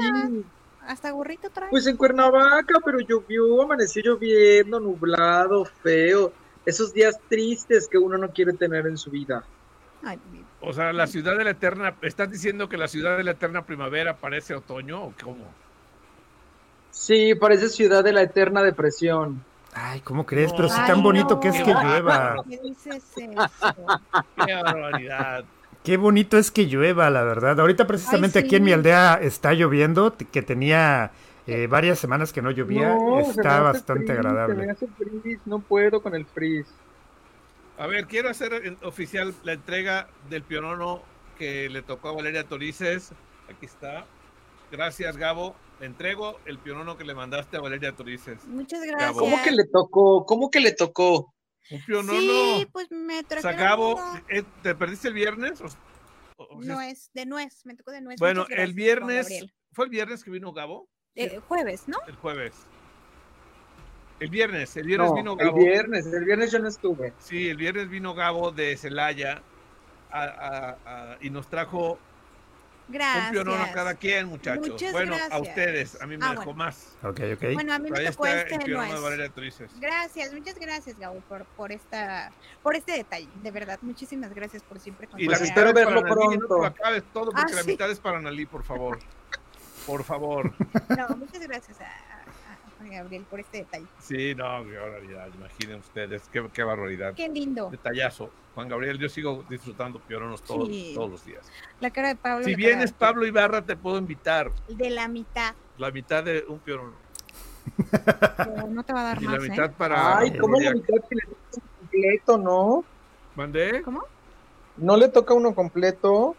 Hasta 0.87 1.11
gorrito 1.11 1.51
trae. 1.51 1.69
pues 1.71 1.87
en 1.89 1.97
Cuernavaca, 1.97 2.79
pero 2.85 3.01
llovió, 3.01 3.63
amaneció 3.63 4.03
lloviendo, 4.05 4.79
nublado, 4.79 5.65
feo. 5.83 6.33
Esos 6.65 6.93
días 6.93 7.19
tristes 7.29 7.89
que 7.89 7.99
uno 7.99 8.19
no 8.19 8.31
quiere 8.31 8.53
tener 8.53 8.87
en 8.87 8.97
su 8.97 9.11
vida. 9.11 9.43
Ay, 10.05 10.19
O 10.61 10.73
sea, 10.73 10.93
la 10.93 11.07
ciudad 11.09 11.37
de 11.37 11.45
la 11.45 11.51
eterna, 11.51 11.97
¿estás 12.03 12.31
diciendo 12.31 12.69
que 12.69 12.77
la 12.77 12.87
ciudad 12.87 13.17
de 13.17 13.25
la 13.25 13.33
eterna 13.33 13.67
primavera 13.67 14.17
parece 14.19 14.55
otoño 14.55 15.03
o 15.03 15.15
cómo? 15.21 15.53
Sí, 16.91 17.35
parece 17.35 17.69
ciudad 17.69 18.03
de 18.05 18.13
la 18.13 18.23
eterna 18.23 18.63
depresión. 18.63 19.45
Ay, 19.73 20.01
¿cómo 20.01 20.27
crees? 20.27 20.53
Pero 20.53 20.69
si 20.69 20.81
Ay, 20.81 20.87
tan 20.89 21.03
bonito 21.03 21.35
no. 21.37 21.41
que 21.41 21.49
es 21.49 21.57
que 21.63 21.73
llueva. 21.73 22.35
¿Por 22.37 22.49
qué 22.49 22.59
dices 22.63 23.05
eso? 23.17 23.87
¡Qué 24.45 24.55
barbaridad! 24.55 25.45
Qué 25.85 25.97
bonito 25.97 26.37
es 26.37 26.51
que 26.51 26.67
llueva, 26.67 27.09
la 27.09 27.23
verdad. 27.23 27.59
Ahorita 27.61 27.87
precisamente 27.87 28.41
Ay, 28.41 28.45
aquí 28.45 28.57
en 28.57 28.65
mi 28.65 28.71
sí. 28.71 28.75
aldea 28.75 29.15
está 29.23 29.53
lloviendo, 29.55 30.15
que 30.33 30.43
tenía 30.43 31.13
eh, 31.47 31.69
varias 31.69 31.99
semanas 31.99 32.33
que 32.33 32.43
no 32.43 32.51
llovía. 32.51 32.95
No, 32.95 33.21
se 33.21 33.27
me 33.27 33.31
está 33.31 33.61
bastante 33.61 34.07
frizz, 34.07 34.17
Se 34.17 34.23
me 34.23 34.29
agradable. 34.29 34.71
hace 34.71 34.89
no 35.47 35.61
puedo 35.61 36.03
con 36.03 36.15
el 36.15 36.27
frizz. 36.27 36.67
A 37.79 37.87
ver, 37.87 38.07
quiero 38.07 38.29
hacer 38.29 38.53
en- 38.53 38.77
oficial 38.83 39.33
la 39.43 39.53
entrega 39.55 40.09
del 40.29 40.43
pionono 40.43 41.01
que 41.39 41.71
le 41.71 41.81
tocó 41.81 42.09
a 42.11 42.13
Valeria 42.13 42.45
Torices. 42.45 43.13
Aquí 43.49 43.65
está. 43.65 44.05
Gracias, 44.71 45.17
Gabo. 45.17 45.55
Le 45.81 45.87
entrego 45.87 46.39
el 46.45 46.59
pionono 46.59 46.97
que 46.99 47.05
le 47.05 47.15
mandaste 47.15 47.57
a 47.57 47.61
Valeria 47.61 47.93
Torices. 47.93 48.45
Muchas 48.47 48.83
gracias. 48.85 49.13
¿Cómo 49.13 49.43
que 49.43 49.51
le 49.51 49.65
tocó? 49.65 50.27
¿Cómo 50.27 50.51
que 50.51 50.61
le 50.61 50.73
tocó? 50.73 51.33
Un 51.71 51.85
pionono. 51.87 52.19
Sí, 52.21 52.67
pues 52.71 52.91
me 52.91 53.21
o 53.21 53.23
trajeron 53.23 53.57
sea, 53.59 53.69
Gabo, 53.69 53.95
uno. 53.95 54.21
eh, 54.29 54.43
¿te 54.63 54.75
perdiste 54.75 55.09
el 55.09 55.15
viernes? 55.15 55.61
O- 55.63 55.67
o 56.37 56.63
sea, 56.63 56.75
Nuez, 56.75 57.11
de 57.15 57.27
nuez, 57.27 57.65
me 57.65 57.75
tocó 57.75 57.91
de 57.93 58.01
nuez. 58.03 58.19
bueno, 58.19 58.45
el 58.51 58.75
viernes. 58.75 59.29
¿fue 59.73 59.85
el 59.87 59.91
viernes 59.91 60.23
que 60.25 60.31
vino 60.31 60.53
Gabo? 60.53 60.89
Eh, 61.15 61.39
jueves, 61.49 61.85
¿no? 61.87 61.99
El 62.07 62.17
jueves. 62.17 62.55
El 64.21 64.29
viernes, 64.29 64.77
el 64.77 64.87
viernes 64.87 65.11
No, 65.11 65.17
vino 65.17 65.33
el 65.39 65.47
Gabo. 65.47 65.57
viernes, 65.59 66.07
el 66.07 66.25
viernes 66.25 66.53
yo 66.53 66.59
no 66.59 66.69
estuve. 66.69 67.15
Sí, 67.19 67.49
el 67.49 67.57
viernes 67.57 67.89
vino 67.89 68.15
Gabo 68.15 68.53
de 68.53 68.77
Celaya 68.77 69.43
a- 70.11 70.25
a- 70.25 70.79
a- 71.13 71.19
y 71.23 71.31
nos 71.31 71.49
trajo 71.49 71.99
Gracias. 72.91 73.27
un 73.27 73.31
pionono 73.33 73.63
a 73.63 73.73
cada 73.73 73.95
quien, 73.95 74.27
muchachos. 74.27 74.69
Muchas 74.69 74.93
bueno, 74.93 75.15
a 75.15 75.19
gracias. 75.19 75.41
ustedes, 75.49 76.03
a 76.03 76.07
mí 76.07 76.17
me 76.17 76.25
Ah, 76.27 76.31
dejó 76.31 76.45
bueno. 76.45 76.59
más. 76.59 76.97
Ok, 77.03 77.21
ok. 77.35 77.55
Bueno, 77.55 77.73
a 77.73 77.79
mí 77.79 77.91
me 77.91 78.05
tocó 78.11 78.27
este 78.27 78.59
de 78.59 78.65
nuez. 78.69 79.71
Gracias, 79.81 80.33
muchas 80.33 80.55
gracias, 80.59 80.99
Gabo, 80.99 81.21
por, 81.29 81.45
por 81.45 81.73
esta, 81.73 82.31
por 82.63 82.75
este 82.77 82.93
detalle, 82.93 83.29
de 83.43 83.51
verdad. 83.51 83.79
Muchísimas 83.83 84.33
gracias 84.35 84.63
por 84.63 84.79
siempre 84.81 85.09
Y 85.17 85.27
Pues 85.27 85.41
la 85.41 85.47
espero 85.47 85.69
mitad 85.69 85.81
es 85.83 85.87
verlo 85.87 86.03
para 86.03 86.13
Analí, 86.15 86.27
No 86.27 86.31
te 86.33 86.39
pronto. 86.47 86.59
lo 86.59 86.65
acabes 86.67 87.03
todo 87.13 87.25
porque 87.33 87.53
Ah, 87.53 87.57
la 87.57 87.63
sí. 87.63 87.71
mitad 87.71 87.91
es 87.91 88.01
para 88.01 88.19
Analí, 88.19 88.47
por 88.47 88.63
favor. 88.65 88.99
Por 89.87 90.05
favor. 90.05 90.53
No, 90.97 91.09
muchas 91.17 91.41
gracias 91.41 91.81
a, 91.81 91.91
a- 92.81 92.85
Gabriel 92.89 93.25
por 93.29 93.41
este 93.41 93.59
detalle. 93.59 93.87
Sí, 94.01 94.35
no, 94.35 94.65
qué 94.65 94.77
barbaridad. 94.79 95.29
Imaginen 95.35 95.81
ustedes, 95.81 96.23
qué, 96.33 96.47
qué 96.53 96.63
barbaridad. 96.63 97.15
Qué 97.15 97.29
lindo. 97.29 97.69
Detallazo. 97.71 98.31
Juan 98.55 98.69
Gabriel, 98.69 98.99
yo 98.99 99.09
sigo 99.09 99.45
disfrutando 99.49 100.01
piononos 100.01 100.43
todos, 100.43 100.69
Sí. 100.69 100.93
todos 100.95 101.11
los 101.11 101.25
días. 101.25 101.47
La 101.81 101.91
cara 101.91 102.09
de 102.09 102.17
Pablo. 102.17 102.45
Si 102.45 102.51
la 102.53 102.57
vienes, 102.57 102.91
de- 102.93 102.97
Pablo 102.99 103.27
Ibarra, 103.27 103.63
te 103.63 103.77
puedo 103.77 103.97
invitar. 103.99 104.51
De 104.69 104.91
la 104.91 105.07
mitad. 105.09 105.55
La 105.79 105.91
mitad 105.91 106.25
de 106.25 106.45
un 106.49 106.59
pionono. 106.59 106.93
pero 108.37 108.67
no 108.69 108.83
te 108.83 108.93
va 108.93 109.01
a 109.03 109.05
dar 109.05 109.23
Y 109.23 109.27
la 109.27 109.31
más, 109.33 109.41
mitad 109.43 109.67
¿eh? 109.67 109.75
para. 109.77 110.19
Ay, 110.19 110.37
¿cómo 110.39 110.59
la 110.61 110.73
mitad 110.73 110.95
que 111.09 111.15
le 111.15 111.23
toca 111.23 111.37
uno 111.53 111.63
completo, 111.81 112.39
no? 112.39 112.85
¿Mandé? 113.37 113.83
¿Cómo? 113.83 114.03
¿No 114.79 114.97
le 114.97 115.09
toca 115.09 115.35
uno 115.35 115.55
completo? 115.55 116.35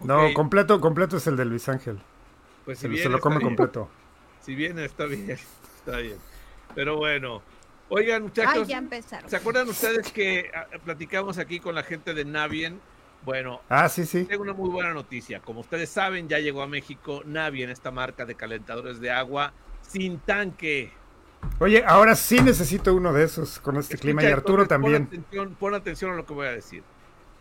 No, 0.00 0.32
completo, 0.34 0.80
completo 0.80 1.16
es 1.16 1.26
el 1.26 1.36
de 1.36 1.44
Luis 1.46 1.68
Ángel. 1.68 1.98
pues 2.64 2.78
si 2.78 2.82
Se, 2.82 2.88
lo- 2.88 2.96
se 2.96 3.08
lo 3.08 3.20
come 3.20 3.38
bien. 3.38 3.48
completo. 3.48 3.88
Si 4.44 4.54
viene, 4.54 4.84
está 4.84 5.06
bien. 5.06 5.30
Está 5.86 5.98
bien. 5.98 6.16
Pero 6.74 6.96
bueno. 6.96 7.42
Oigan, 7.90 8.16
Ay, 8.16 8.22
muchachos, 8.22 8.68
ya 8.68 8.78
empezaron. 8.78 9.28
¿se 9.28 9.36
acuerdan 9.36 9.68
ustedes 9.68 10.10
que 10.10 10.50
ah, 10.54 10.66
platicamos 10.82 11.36
aquí 11.36 11.60
con 11.60 11.74
la 11.74 11.82
gente 11.82 12.14
de 12.14 12.24
Navien? 12.24 12.80
Bueno, 13.24 13.60
Ah, 13.68 13.88
sí, 13.90 14.06
sí. 14.06 14.24
tengo 14.24 14.42
una 14.42 14.54
muy 14.54 14.70
buena 14.70 14.94
noticia. 14.94 15.40
Como 15.40 15.60
ustedes 15.60 15.90
saben, 15.90 16.26
ya 16.28 16.38
llegó 16.38 16.62
a 16.62 16.66
México 16.66 17.22
Navien, 17.26 17.68
esta 17.70 17.90
marca 17.90 18.24
de 18.24 18.34
calentadores 18.34 19.00
de 19.00 19.10
agua 19.10 19.52
sin 19.82 20.18
tanque. 20.20 20.92
Oye, 21.58 21.84
ahora 21.86 22.16
sí 22.16 22.40
necesito 22.40 22.94
uno 22.94 23.12
de 23.12 23.24
esos 23.24 23.60
con 23.60 23.76
este 23.76 23.98
clima 23.98 24.22
y 24.22 24.26
Arturo 24.26 24.62
entonces, 24.62 24.68
también. 24.68 25.06
Pon 25.06 25.18
atención, 25.18 25.54
pon 25.56 25.74
atención 25.74 26.10
a 26.12 26.14
lo 26.16 26.24
que 26.26 26.32
voy 26.32 26.46
a 26.46 26.52
decir. 26.52 26.82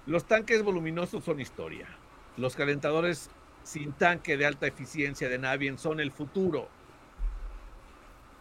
Los 0.05 0.25
tanques 0.25 0.61
voluminosos 0.63 1.23
son 1.23 1.39
historia. 1.39 1.87
Los 2.35 2.55
calentadores 2.57 3.29
sin 3.63 3.93
tanque 3.93 4.35
de 4.35 4.45
alta 4.45 4.67
eficiencia 4.67 5.29
de 5.29 5.37
Navien 5.37 5.77
son 5.77 6.01
el 6.01 6.11
futuro. 6.11 6.67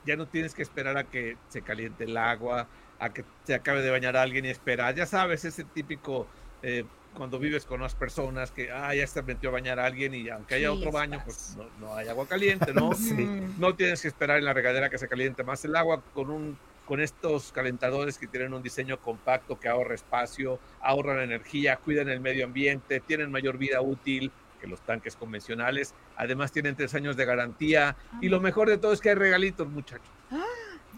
Ya 0.04 0.16
no 0.16 0.26
tienes 0.26 0.54
que 0.54 0.62
esperar 0.62 0.96
a 0.96 1.04
que 1.04 1.36
se 1.48 1.62
caliente 1.62 2.04
el 2.04 2.16
agua, 2.16 2.68
a 2.98 3.12
que 3.12 3.24
se 3.44 3.54
acabe 3.54 3.82
de 3.82 3.90
bañar 3.90 4.16
a 4.16 4.22
alguien 4.22 4.44
y 4.44 4.48
esperar. 4.48 4.94
Ya 4.94 5.06
sabes, 5.06 5.44
ese 5.44 5.64
típico 5.64 6.26
eh, 6.62 6.84
cuando 7.14 7.38
vives 7.38 7.66
con 7.66 7.80
unas 7.80 7.94
personas 7.94 8.50
que, 8.50 8.70
ah, 8.70 8.94
ya 8.94 9.06
se 9.06 9.22
metió 9.22 9.50
a 9.50 9.52
bañar 9.52 9.78
a 9.78 9.86
alguien 9.86 10.14
y 10.14 10.28
aunque 10.28 10.54
haya 10.54 10.72
otro 10.72 10.90
baño, 10.90 11.20
pues 11.24 11.56
no, 11.56 11.64
no 11.80 11.94
hay 11.94 12.08
agua 12.08 12.26
caliente, 12.26 12.72
¿no? 12.72 12.92
Sí. 13.02 13.28
No 13.58 13.74
tienes 13.74 14.00
que 14.02 14.08
esperar 14.08 14.38
en 14.38 14.44
la 14.44 14.52
regadera 14.52 14.88
que 14.88 14.98
se 14.98 15.08
caliente 15.08 15.42
más 15.42 15.64
el 15.64 15.76
agua 15.76 16.02
con 16.14 16.30
un 16.30 16.56
con 16.86 17.00
estos 17.00 17.52
calentadores 17.52 18.18
que 18.18 18.26
tienen 18.26 18.52
un 18.52 18.62
diseño 18.62 19.00
compacto 19.00 19.58
que 19.58 19.68
ahorra 19.68 19.94
espacio, 19.94 20.58
ahorran 20.80 21.20
energía, 21.20 21.76
cuidan 21.76 22.08
el 22.08 22.20
medio 22.20 22.44
ambiente, 22.44 23.00
tienen 23.00 23.30
mayor 23.30 23.56
vida 23.56 23.80
útil 23.80 24.32
que 24.62 24.68
los 24.68 24.80
tanques 24.82 25.16
convencionales. 25.16 25.92
Además 26.16 26.52
tienen 26.52 26.76
tres 26.76 26.94
años 26.94 27.16
de 27.16 27.24
garantía 27.24 27.96
y 28.20 28.28
lo 28.28 28.40
mejor 28.40 28.68
de 28.68 28.78
todo 28.78 28.92
es 28.92 29.00
que 29.00 29.08
hay 29.10 29.16
regalitos, 29.16 29.68
muchachos. 29.68 30.08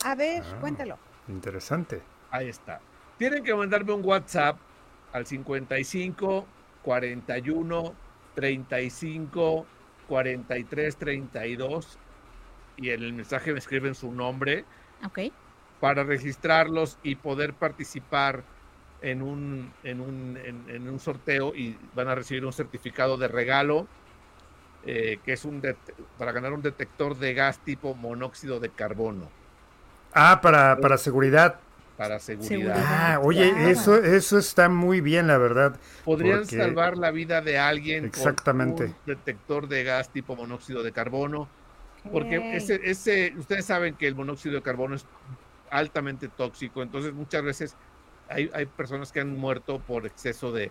A 0.05 0.15
ver, 0.15 0.43
Ah. 0.47 0.57
cuéntalo. 0.61 0.99
Interesante. 1.29 2.03
Ahí 2.31 2.49
está. 2.51 2.81
Tienen 3.17 3.43
que 3.43 3.55
mandarme 3.55 3.93
un 3.93 4.05
WhatsApp 4.05 4.59
al 5.15 5.25
55 5.27 6.47
41 6.83 7.95
35 8.35 9.67
43 10.09 10.97
32 10.97 11.99
y 12.77 12.91
en 12.91 13.03
el 13.03 13.13
mensaje 13.15 13.53
me 13.53 13.59
escriben 13.61 13.95
su 13.95 14.13
nombre 14.13 14.65
Ok. 15.07 15.21
para 15.81 16.03
registrarlos 16.05 16.99
y 17.03 17.15
poder 17.15 17.55
participar 17.55 18.43
en 19.05 19.21
un, 19.23 19.71
en 19.83 20.01
un, 20.01 20.39
en, 20.43 20.65
en 20.69 20.89
un 20.89 20.99
sorteo 20.99 21.55
y 21.55 21.77
van 21.95 22.09
a 22.09 22.15
recibir 22.15 22.45
un 22.47 22.53
certificado 22.53 23.17
de 23.19 23.29
regalo 23.29 23.87
eh, 24.87 25.19
que 25.25 25.35
es 25.35 25.45
un 25.45 25.61
det- 25.61 25.77
para 26.19 26.33
ganar 26.33 26.53
un 26.53 26.63
detector 26.63 27.17
de 27.19 27.35
gas 27.35 27.59
tipo 27.59 27.95
monóxido 27.95 28.61
de 28.61 28.71
carbono 28.71 29.29
Ah, 30.15 30.41
para, 30.43 30.79
para 30.79 30.97
seguridad. 30.97 31.57
para 31.99 32.19
seguridad. 32.19 32.49
Seguridad. 32.49 32.77
Ah, 32.87 33.21
oye, 33.23 33.51
Claro. 33.53 33.69
eso, 33.69 33.97
eso 33.97 34.39
está 34.39 34.69
muy 34.69 35.01
bien, 35.01 35.27
la 35.27 35.39
verdad. 35.39 35.77
Podrían 36.05 36.41
Porque- 36.41 36.57
salvar 36.57 36.97
la 36.97 37.11
vida 37.11 37.41
de 37.43 37.59
alguien 37.59 38.05
Exactamente. 38.07 38.85
con 38.87 38.93
un 38.93 38.97
detector 39.07 39.69
de 39.69 39.85
gas 39.85 40.09
tipo 40.11 40.35
monóxido 40.37 40.83
de 40.83 40.93
carbono, 40.93 41.49
porque 42.13 42.57
ese, 42.57 42.81
ese, 42.85 43.35
ustedes 43.37 43.65
saben 43.67 43.95
que 43.95 44.07
el 44.07 44.15
monóxido 44.15 44.55
de 44.57 44.63
carbono 44.63 44.95
es 44.97 45.05
altamente 45.71 46.29
tóxico, 46.29 46.83
entonces 46.83 47.13
muchas 47.13 47.43
veces 47.43 47.77
hay, 48.29 48.51
hay 48.55 48.67
personas 48.67 49.13
que 49.13 49.21
han 49.21 49.37
muerto 49.37 49.81
por 49.81 50.07
exceso 50.07 50.53
de, 50.53 50.71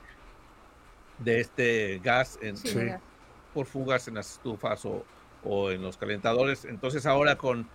de 1.19 1.39
este 1.39 1.99
gas 2.03 2.37
en, 2.41 2.57
Sí, 2.57 2.69
por 3.53 3.65
fugas 3.65 4.07
en 4.07 4.15
las 4.15 4.33
estufas 4.33 4.85
o, 4.85 5.05
o 5.43 5.71
en 5.71 5.81
los 5.81 5.97
calentadores. 5.97 6.65
Entonces 6.65 7.05
ahora 7.05 7.37
con, 7.37 7.67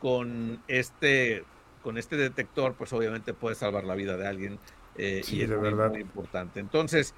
con 0.00 0.62
este 0.68 1.44
con 1.82 1.98
este 1.98 2.16
detector, 2.16 2.74
pues 2.74 2.92
obviamente 2.92 3.32
puede 3.32 3.54
salvar 3.54 3.84
la 3.84 3.94
vida 3.94 4.16
de 4.16 4.26
alguien 4.26 4.58
eh, 4.96 5.22
Sí, 5.22 5.36
y 5.36 5.42
es 5.42 5.50
de 5.50 5.56
muy, 5.56 5.64
verdad. 5.70 5.90
muy 5.90 6.00
importante. 6.00 6.58
Entonces, 6.58 7.14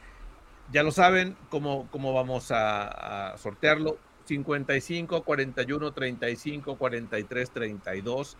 ya 0.70 0.82
lo 0.82 0.90
saben 0.90 1.36
cómo, 1.48 1.88
cómo 1.90 2.12
vamos 2.12 2.50
a, 2.50 3.32
a 3.32 3.38
sortearlo. 3.38 3.98
55 4.24 5.24
41 5.24 5.92
35 5.94 6.76
43 6.76 7.50
32 7.50 8.36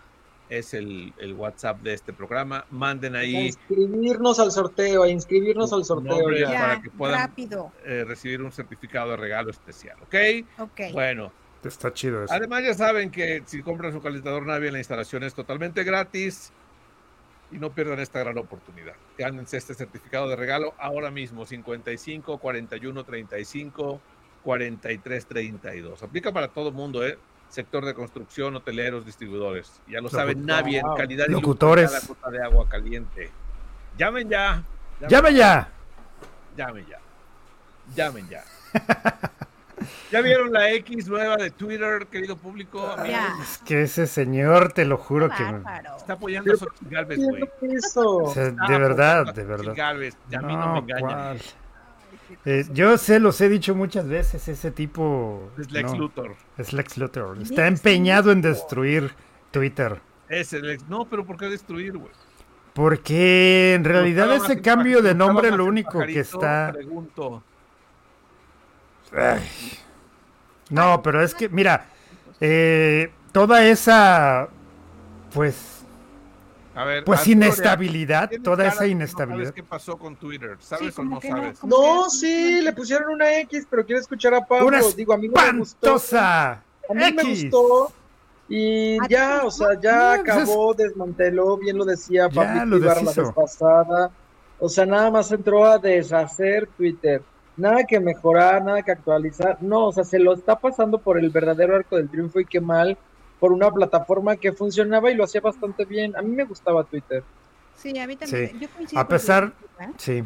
es 0.49 0.75
el, 0.75 1.12
el 1.19 1.35
WhatsApp 1.35 1.81
de 1.83 1.95
este 1.95 2.12
programa. 2.12 2.64
Manden 2.71 3.17
A 3.17 3.21
ahí 3.21 3.47
inscribirnos 3.49 4.38
al 4.40 4.50
sorteo, 4.52 5.02
a 5.02 5.09
inscribirnos 5.09 5.73
al 5.73 5.85
sorteo 5.85 6.31
ya. 6.33 6.49
Para 6.49 6.83
que 6.83 6.90
puedan- 6.90 7.21
rápido. 7.28 7.73
eh, 7.85 8.05
recibir 8.07 8.43
un 8.43 8.52
certificado 8.52 9.11
de 9.11 9.17
regalo 9.17 9.50
especial, 9.50 9.97
¿ok? 10.02 10.14
Ok. 10.61 10.81
Bueno, 10.93 11.33
Está 11.64 11.93
chido 11.93 12.23
eso. 12.25 12.33
Además, 12.33 12.62
ya 12.64 12.73
saben 12.73 13.11
que 13.11 13.43
si 13.45 13.62
compran 13.62 13.93
su 13.93 14.00
calentador 14.00 14.47
Navia, 14.47 14.71
la 14.71 14.78
instalación 14.78 15.25
es 15.25 15.35
totalmente 15.35 15.83
gratis. 15.83 16.52
Y 17.50 17.57
no 17.59 17.73
pierdan 17.75 17.99
esta 17.99 18.21
gran 18.21 18.38
oportunidad. 18.38 18.95
Gánense 19.19 19.57
este 19.57 19.75
certificado 19.75 20.28
de 20.28 20.37
regalo 20.37 20.75
ahora 20.78 21.11
mismo: 21.11 21.45
55 21.47 22.38
41 22.38 23.05
35 23.05 24.00
43 24.45 25.26
32. 25.26 26.02
Aplica 26.02 26.33
para 26.33 26.49
todo 26.49 26.69
el 26.69 26.75
mundo, 26.75 27.05
¿eh? 27.07 27.19
Sector 27.49 27.85
de 27.85 27.95
construcción, 27.95 28.57
hoteleros, 28.57 29.05
distribuidores. 29.05 29.81
Ya 29.87 30.00
lo 30.00 30.09
saben, 30.09 30.45
nadie 30.45 30.78
en 30.78 30.95
calidad 30.97 31.26
y 31.28 31.33
lujo 31.33 31.43
Locutores. 31.43 31.90
cada 31.90 32.07
gota 32.07 32.31
de 32.31 32.43
agua 32.45 32.69
caliente. 32.69 33.31
Llamen 33.97 34.28
ya. 34.28 34.62
¡Llame 35.09 35.35
ya! 35.35 35.69
Llamen 36.57 36.87
ya. 36.87 36.99
Llamen 37.95 38.28
ya. 38.28 38.45
¿Ya 40.11 40.21
vieron 40.23 40.52
la 40.52 40.73
X 40.73 41.09
nueva 41.09 41.37
de 41.37 41.50
Twitter, 41.50 42.07
querido 42.11 42.37
público? 42.37 42.97
Es 43.40 43.59
que 43.59 43.83
ese 43.83 44.07
señor, 44.07 44.73
te 44.73 44.85
lo 44.85 44.97
juro 44.97 45.31
que... 45.31 45.45
me-. 45.45 45.62
Está 45.97 46.14
apoyando 46.14 46.52
a 46.52 46.57
Xochitl 46.57 46.90
Galvez, 46.90 47.19
güey. 47.19 47.45
o 47.97 48.31
sea, 48.33 48.50
de 48.50 48.78
verdad, 48.78 49.35
de 49.35 49.45
verdad. 49.45 49.75
Gálvez, 49.76 50.17
y 50.31 50.35
a 50.35 50.40
mí 50.40 50.57
no, 50.57 50.73
me 50.73 50.78
engañan. 50.81 51.38
Eh, 52.45 52.65
yo 52.73 52.97
sé, 52.99 53.21
los 53.21 53.41
he 53.41 53.49
dicho 53.49 53.75
muchas 53.75 54.07
veces, 54.07 54.47
ese 54.49 54.71
tipo... 54.71 55.51
Es 55.59 55.71
Lex 55.71 55.93
no, 55.93 55.99
Luthor. 55.99 56.37
es 56.57 56.73
Lex 56.73 56.99
Luthor. 56.99 57.39
Está 57.41 57.67
empeñado 57.67 58.33
en 58.33 58.43
destruir 58.43 59.13
Twitter. 59.51 60.01
Es 60.29 60.53
el 60.53 60.71
ex. 60.71 60.89
No, 60.89 61.07
pero 61.07 61.25
¿por 61.25 61.37
qué 61.37 61.47
destruir, 61.47 61.97
güey? 61.97 62.13
Porque 62.75 63.75
en 63.75 63.85
realidad 63.85 64.33
ese 64.35 64.61
cambio 64.61 65.03
de 65.03 65.15
nombre 65.15 65.51
lo 65.51 65.65
único 65.65 66.01
que 66.01 66.21
está... 66.21 66.71
Pregunto. 66.73 67.43
Ay. 69.13 69.43
No, 70.71 71.03
pero 71.03 71.23
es 71.23 71.35
que, 71.35 71.49
mira, 71.49 71.87
eh, 72.41 73.11
toda 73.33 73.65
esa, 73.67 74.49
pues, 75.33 75.78
A 76.79 76.85
ver. 76.85 77.05
pues 77.05 77.19
Arturo, 77.19 77.37
inestabilidad, 77.37 78.31
toda 78.45 78.69
esa 78.69 78.87
inestabilidad. 78.87 79.39
No 79.39 79.45
sabes 79.47 79.55
qué 79.55 79.63
pasó 79.65 79.99
con 79.99 80.15
Twitter? 80.15 80.57
¿Sabes 80.61 80.93
o 80.93 80.97
como 80.97 81.17
no 81.17 81.21
sabes? 81.21 81.65
No, 81.65 82.09
sí, 82.09 82.61
le 82.61 82.73
pusieron 82.73 83.15
una 83.15 83.37
X, 83.41 83.67
pero 83.69 83.85
quiero 83.85 84.01
escuchar 84.01 84.35
a 84.35 84.47
Pablo. 84.47 84.69
Una 84.69 84.81
Digo, 84.97 85.13
a 85.13 85.19
mí 85.19 85.27
no 85.27 85.35
me 85.35 85.59
gustó. 85.59 85.97
A 86.13 86.63
mí 86.95 87.13
me 87.13 87.25
gustó. 87.25 87.93
Y 88.49 88.97
¿A 89.01 89.09
ya, 89.09 89.43
o 89.45 89.51
sea, 89.51 89.79
ya 89.81 90.19
No, 90.19 90.23
pues 90.23 90.37
acabó, 90.37 90.73
desmanteló, 90.73 91.57
bien 91.59 91.77
lo 91.77 91.85
decía 91.85 92.29
Ya 92.29 92.35
Pablito 92.35 92.67
lo 92.67 92.77
Ibarra 92.77 93.03
la 93.03 93.13
vez 93.13 93.33
pasada. 93.33 94.11
O 94.61 94.69
sea, 94.69 94.87
nada 94.87 95.11
más 95.11 95.33
entró 95.33 95.65
a 95.65 95.79
deshacer 95.79 96.69
Twitter. 96.77 97.23
Nada 97.57 97.83
que 97.85 97.99
mejorar, 97.99 98.65
nada 98.65 98.83
que 98.83 98.93
actualizar. 98.93 99.59
No, 99.61 99.89
o 99.89 99.93
sea, 99.93 100.05
se 100.05 100.21
lo 100.21 100.33
está 100.33 100.57
pasando 100.57 100.99
por 100.99 101.19
el 101.19 101.31
verdadero 101.31 101.75
arco 101.75 101.97
del 101.97 102.09
triunfo 102.09 102.39
y 102.39 102.45
qué 102.45 102.61
mal 102.61 102.97
por 103.40 103.52
una 103.52 103.71
plataforma 103.71 104.37
que 104.37 104.52
funcionaba 104.52 105.11
y 105.11 105.14
lo 105.14 105.25
hacía 105.25 105.40
bastante 105.40 105.85
bien. 105.85 106.16
A 106.16 106.23
mí 106.23 106.35
me 106.35 106.45
gustaba 106.45 106.85
Twitter. 106.85 107.23
Sí, 107.76 107.97
a 107.99 108.07
mí 108.07 108.16
también. 108.16 108.50
Sí. 108.59 108.68
Yo 108.92 108.99
A 108.99 109.07
pesar- 109.09 109.52
¿eh? 109.80 109.88
Sí, 109.97 110.25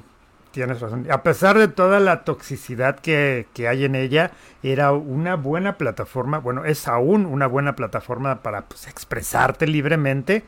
tienes 0.52 0.81
razón. 0.81 1.07
A 1.11 1.23
pesar 1.23 1.59
de 1.59 1.69
toda 1.69 2.00
la 2.00 2.25
toxicidad 2.25 2.99
que, 3.00 3.47
que 3.52 3.69
hay 3.69 3.85
en 3.85 3.95
ella, 3.95 4.31
era 4.62 4.92
una 4.92 5.37
buena 5.37 5.76
plataforma, 5.76 6.38
bueno, 6.38 6.64
es 6.64 6.88
aún 6.88 7.26
una 7.26 7.47
buena 7.47 7.76
plataforma 7.76 8.42
para 8.42 8.62
pues, 8.62 8.88
expresarte 8.88 9.66
libremente, 9.66 10.45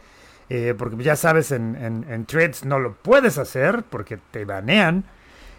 eh, 0.49 0.75
porque 0.79 1.03
ya 1.03 1.17
sabes, 1.17 1.53
en, 1.53 1.77
en, 1.77 2.11
en 2.11 2.27
threads 2.27 2.65
no 2.65 2.79
lo 2.79 2.95
puedes 2.95 3.37
hacer 3.39 3.83
porque 3.89 4.19
te 4.31 4.45
banean. 4.45 5.05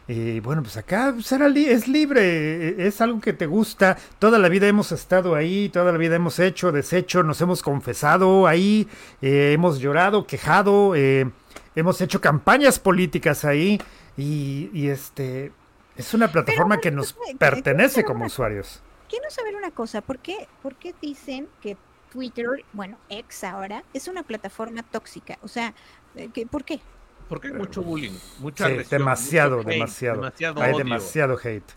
Y 0.08 0.40
bueno, 0.40 0.62
pues 0.62 0.78
acá 0.78 1.12
li- 1.50 1.66
es 1.68 1.88
libre, 1.88 2.22
eh, 2.70 2.76
es 2.88 3.02
algo 3.02 3.20
que 3.20 3.34
te 3.34 3.48
gusta. 3.48 3.98
Toda 4.20 4.38
la 4.38 4.50
vida 4.50 4.68
hemos 4.68 4.92
estado 4.92 5.34
ahí, 5.34 5.70
toda 5.70 5.92
la 5.92 5.98
vida 5.98 6.16
hemos 6.16 6.38
hecho, 6.38 6.72
deshecho, 6.72 7.24
nos 7.24 7.42
hemos 7.42 7.64
confesado 7.64 8.46
ahí, 8.46 8.88
eh, 9.22 9.52
hemos 9.54 9.80
llorado, 9.80 10.28
quejado, 10.28 10.94
eh, 10.96 11.30
hemos 11.76 12.00
hecho 12.02 12.22
campañas 12.22 12.78
políticas 12.78 13.46
ahí. 13.46 13.82
Y, 14.16 14.70
y, 14.74 14.90
este 14.90 15.52
es 15.98 16.14
una 16.14 16.32
plataforma 16.32 16.78
que 16.80 16.92
nos 16.92 17.18
pertenece 17.40 18.04
como 18.06 18.20
una- 18.20 18.28
usuarios. 18.28 18.82
Quiero 19.10 19.30
saber 19.30 19.56
una 19.56 19.72
cosa, 19.72 20.02
¿por 20.02 20.20
qué, 20.20 20.48
¿por 20.62 20.76
qué 20.76 20.94
dicen 21.02 21.48
que 21.62 21.78
Twitter, 22.12 22.48
bueno, 22.74 22.98
ex 23.10 23.44
ahora, 23.44 23.84
es 23.94 24.08
una 24.08 24.24
plataforma 24.24 24.84
tóxica? 24.84 25.38
O 25.42 25.48
sea, 25.48 25.74
eh, 26.16 26.30
que- 26.34 26.46
¿por 26.46 26.64
qué? 26.64 26.80
Porque 27.28 27.48
hay 27.48 27.54
mucho 27.54 27.82
bullying, 27.82 28.12
mucha 28.40 28.66
Sí, 28.68 28.72
agresión, 28.72 29.00
demasiado, 29.00 29.60
hate, 29.62 29.68
demasiado. 29.68 30.16
demasiado 30.22 30.62
Hay 30.62 30.74
odio, 30.74 30.84
demasiado 30.84 31.38
hate. 31.44 31.72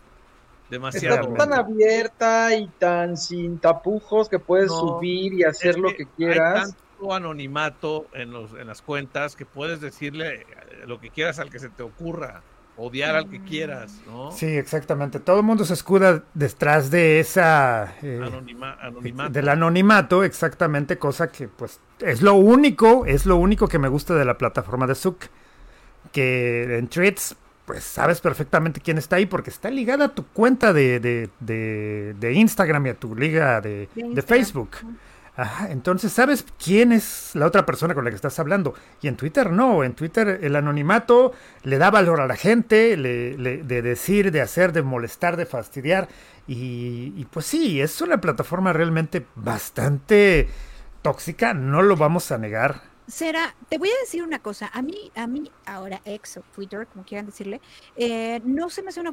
demasiado 0.69 1.15
Está 1.21 1.33
tan 1.33 1.53
abierta 1.53 2.55
y 2.55 2.67
tan 2.77 3.17
sin 3.17 3.59
tapujos 3.59 4.29
que 4.29 4.37
puedes 4.39 4.67
No, 4.67 4.79
subir 4.79 5.33
y 5.33 5.43
hacer 5.43 5.71
Es 5.71 5.77
lo 5.77 5.89
que 5.89 5.95
que 5.97 6.03
Hay 6.03 6.09
quieras. 6.17 6.75
tanto 6.99 7.13
anonimato 7.13 8.05
en, 8.13 8.31
los, 8.31 8.53
en 8.53 8.67
las 8.67 8.81
cuentas 8.81 9.35
que 9.35 9.45
puedes 9.45 9.81
decirle 9.81 10.41
eh, 10.41 10.45
lo 10.85 10.99
que 10.99 11.09
quieras 11.09 11.39
al 11.39 11.49
que 11.49 11.57
se 11.57 11.69
te 11.69 11.81
ocurra, 11.81 12.43
odiar 12.75 13.15
al 13.15 13.29
que 13.29 13.39
Mm. 13.39 13.45
quieras, 13.45 14.01
¿no? 14.05 14.31
Sí, 14.31 14.45
exactamente. 14.45 15.19
Todo 15.19 15.37
el 15.37 15.43
mundo 15.43 15.65
se 15.65 15.73
escuda 15.73 16.23
detrás 16.35 16.91
de 16.91 17.19
esa... 17.19 17.95
eh, 18.03 18.19
Anonima- 18.21 18.77
anonimato. 18.79 19.31
del 19.31 19.49
anonimato, 19.49 20.23
exactamente, 20.23 20.97
cosa 20.99 21.31
que 21.31 21.47
pues 21.47 21.79
es 21.99 22.21
lo 22.21 22.35
único, 22.35 23.05
es 23.07 23.25
lo 23.25 23.37
único 23.37 23.67
que 23.67 23.79
me 23.79 23.87
gusta 23.87 24.13
de 24.15 24.25
la 24.25 24.37
plataforma 24.37 24.85
de 24.87 24.95
Zuck, 24.95 25.25
que 26.11 26.77
en 26.77 26.87
Threads 26.87 27.35
pues 27.65 27.83
sabes 27.83 28.19
perfectamente 28.19 28.81
quién 28.81 28.97
está 28.97 29.17
ahí 29.17 29.27
porque 29.27 29.51
está 29.51 29.69
ligada 29.69 30.05
a 30.05 30.09
tu 30.15 30.25
cuenta 30.25 30.73
de, 30.73 30.99
de, 30.99 31.29
de- 31.39 32.15
de 32.19 32.33
Instagram 32.33 32.87
y 32.87 32.89
a 32.89 32.93
tu 32.95 33.15
liga 33.15 33.61
de. 33.61 33.87
Facebook. 34.23 34.71
Ajá, 35.37 35.71
entonces 35.71 36.11
sabes 36.11 36.43
quién 36.61 36.91
es 36.91 37.29
la 37.35 37.45
otra 37.45 37.65
persona 37.65 37.93
con 37.93 38.03
la 38.03 38.09
que 38.09 38.15
estás 38.15 38.39
hablando. 38.39 38.73
Y 39.01 39.07
en 39.07 39.15
Twitter 39.15 39.51
no, 39.51 39.83
en 39.85 39.93
Twitter 39.93 40.39
el 40.41 40.55
anonimato 40.55 41.31
le 41.63 41.77
da 41.77 41.91
valor 41.91 42.19
a 42.21 42.27
la 42.27 42.35
gente, 42.35 42.97
le- 42.97 43.37
le- 43.37 43.63
de 43.63 43.81
decir, 43.83 44.31
de 44.31 44.41
hacer, 44.41 44.73
de 44.73 44.81
molestar, 44.81 45.37
de 45.37 45.45
fastidiar. 45.45 46.09
Y, 46.47 47.13
y 47.15 47.25
pues 47.29 47.45
sí, 47.45 47.79
es 47.79 48.01
una 48.01 48.19
plataforma 48.19 48.73
realmente 48.73 49.27
bastante 49.35 50.49
tóxica, 51.03 51.53
no 51.53 51.83
lo 51.83 51.95
vamos 51.95 52.31
a 52.31 52.37
negar. 52.39 52.88
Será, 53.09 53.55
te 53.69 53.79
voy 53.79 53.89
a 53.89 53.99
decir 54.01 54.21
una 54.21 54.37
cosa, 54.37 54.69
a 54.71 54.83
mí, 54.83 55.11
a 55.15 55.25
mí, 55.25 55.51
ahora 55.65 55.99
ex 56.05 56.37
o 56.37 56.41
Twitter, 56.53 56.85
como 56.85 57.03
quieran 57.03 57.25
decirle, 57.25 57.59
eh, 57.95 58.39
no 58.45 58.69
se 58.69 58.83
me 58.83 58.89
hace 58.89 59.01
una 59.01 59.11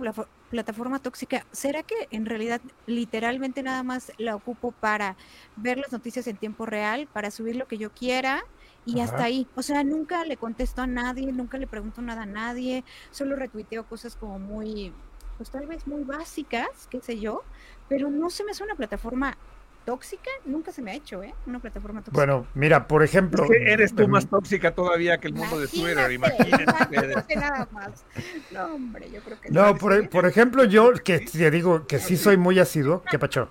plataforma 0.50 0.98
tóxica. 0.98 1.46
¿Será 1.50 1.82
que 1.82 2.06
en 2.10 2.26
realidad 2.26 2.60
literalmente 2.84 3.62
nada 3.62 3.82
más 3.82 4.12
la 4.18 4.36
ocupo 4.36 4.72
para 4.72 5.16
ver 5.56 5.78
las 5.78 5.92
noticias 5.92 6.26
en 6.26 6.36
tiempo 6.36 6.66
real, 6.66 7.08
para 7.10 7.30
subir 7.30 7.56
lo 7.56 7.66
que 7.66 7.78
yo 7.78 7.90
quiera? 7.90 8.44
Y 8.84 9.00
hasta 9.00 9.24
ahí, 9.24 9.48
o 9.54 9.62
sea, 9.62 9.82
nunca 9.82 10.26
le 10.26 10.36
contesto 10.36 10.82
a 10.82 10.86
nadie, 10.86 11.32
nunca 11.32 11.56
le 11.56 11.66
pregunto 11.66 12.02
nada 12.02 12.24
a 12.24 12.26
nadie, 12.26 12.84
solo 13.10 13.34
retuiteo 13.34 13.88
cosas 13.88 14.14
como 14.14 14.38
muy, 14.38 14.92
pues 15.38 15.48
tal 15.48 15.66
vez 15.66 15.86
muy 15.86 16.04
básicas, 16.04 16.86
qué 16.90 17.00
sé 17.00 17.18
yo, 17.18 17.44
pero 17.88 18.10
no 18.10 18.28
se 18.28 18.44
me 18.44 18.50
hace 18.50 18.62
una 18.62 18.74
plataforma 18.74 19.38
tóxica, 19.86 20.30
nunca 20.44 20.72
se 20.72 20.82
me 20.82 20.90
ha 20.90 20.94
hecho, 20.94 21.22
¿eh? 21.22 21.32
Una 21.46 21.58
plataforma 21.60 22.00
tóxica. 22.00 22.14
Bueno, 22.18 22.46
mira, 22.54 22.86
por 22.86 23.02
ejemplo... 23.02 23.44
Es 23.44 23.50
que 23.50 23.72
eres 23.72 23.94
tú 23.94 24.02
em, 24.02 24.10
más 24.10 24.26
tóxica 24.28 24.74
todavía 24.74 25.16
que 25.18 25.28
el 25.28 25.34
mundo 25.34 25.58
de 25.58 25.68
Twitter, 25.68 26.12
imagínate 26.12 26.66
nada 27.36 27.66
más. 27.72 28.04
No, 28.50 28.74
hombre, 28.74 29.10
yo 29.10 29.22
creo 29.22 29.40
que 29.40 29.50
No, 29.50 29.74
por, 29.76 30.10
por 30.10 30.26
ejemplo, 30.26 30.64
yo 30.64 30.92
que 30.92 31.20
te 31.20 31.50
digo 31.50 31.86
que 31.86 31.98
sí 31.98 32.18
soy 32.18 32.36
muy 32.36 32.58
asiduo, 32.58 33.02
¿qué 33.10 33.18
pacho? 33.18 33.48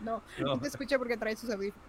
No, 0.00 0.22
No. 0.38 0.54
no 0.54 0.60
te 0.60 0.68
escucha 0.68 0.98
porque 0.98 1.16
trae 1.16 1.34
sus 1.34 1.50
audífonos. 1.50 1.84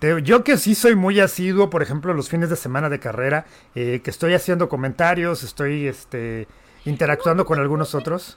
Te- 0.00 0.22
Yo 0.22 0.44
que 0.44 0.58
sí 0.58 0.74
soy 0.74 0.94
muy 0.94 1.18
asiduo, 1.20 1.70
por 1.70 1.82
ejemplo, 1.82 2.12
los 2.12 2.28
fines 2.28 2.50
de 2.50 2.56
semana 2.56 2.88
de 2.90 3.00
carrera, 3.00 3.46
eh, 3.74 4.00
que 4.02 4.10
estoy 4.10 4.34
haciendo 4.34 4.68
comentarios, 4.68 5.42
estoy 5.44 5.86
este, 5.86 6.46
interactuando 6.84 7.46
con 7.46 7.58
algunos 7.58 7.94
otros. 7.94 8.36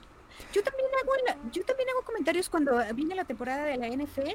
Yo 0.53 0.63
también 0.63 0.87
hago 1.01 1.11
la- 1.25 1.51
yo 1.51 1.63
también 1.65 1.89
hago 1.89 2.03
comentarios 2.19 2.49
cuando 2.49 2.77
viene 2.93 3.15
la 3.15 3.23
temporada 3.23 3.63
de 3.63 3.77
la 3.77 3.87
NFL. 3.87 4.29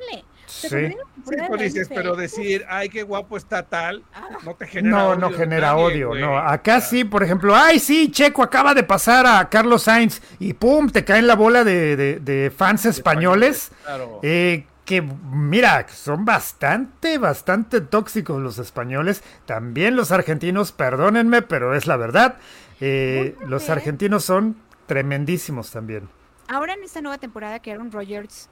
Sí. 0.47 0.69
Sí, 0.69 0.97
pues 1.25 1.37
la 1.37 1.49
dices, 1.57 1.87
NFL, 1.89 1.95
pero 1.95 2.17
decir, 2.17 2.65
ay, 2.69 2.89
qué 2.89 3.03
guapo 3.03 3.37
está 3.37 3.63
tal, 3.65 4.03
ah, 4.15 4.29
no 4.45 4.55
te 4.55 4.67
genera 4.67 4.97
No, 4.97 5.09
odio 5.11 5.17
no 5.21 5.31
genera 5.33 5.73
nadie, 5.73 5.85
odio, 5.85 6.09
güey. 6.09 6.21
no. 6.23 6.39
Acá 6.39 6.81
sí, 6.81 7.05
por 7.05 7.23
ejemplo, 7.23 7.55
ay, 7.55 7.79
sí, 7.79 8.11
Checo 8.11 8.43
acaba 8.43 8.73
de 8.75 8.85
pasar 8.85 9.27
a 9.27 9.49
Carlos 9.51 9.83
Sainz 9.83 10.23
y 10.39 10.55
pum, 10.55 10.89
te 10.89 11.05
cae 11.05 11.19
en 11.19 11.27
la 11.27 11.35
bola 11.37 11.63
de, 11.63 11.97
de- 11.97 12.21
de 12.21 12.51
fans 12.51 12.87
españoles. 12.87 13.71
Claro. 13.85 14.21
eh, 14.23 14.67
que 14.87 15.01
mira, 15.01 15.87
son 15.89 16.27
bastante, 16.27 17.17
bastante 17.17 17.81
tóxicos 17.81 18.41
los 18.43 18.59
españoles. 18.59 19.23
También 19.47 19.97
los 19.97 20.13
argentinos, 20.13 20.73
perdónenme, 20.73 21.41
pero 21.41 21.75
es 21.75 21.87
la 21.87 21.97
verdad. 21.97 22.37
Eh, 22.83 23.35
los 23.47 23.69
¿eh? 23.69 23.73
argentinos 23.73 24.25
son 24.25 24.57
tremendísimos 24.87 25.71
también. 25.71 26.09
Ahora 26.49 26.75
en 26.75 26.85
esta 26.85 27.01
nueva 27.01 27.19
temporada 27.19 27.59
que 27.61 27.73
Aaron 27.73 27.91
Rodgers 27.93 28.49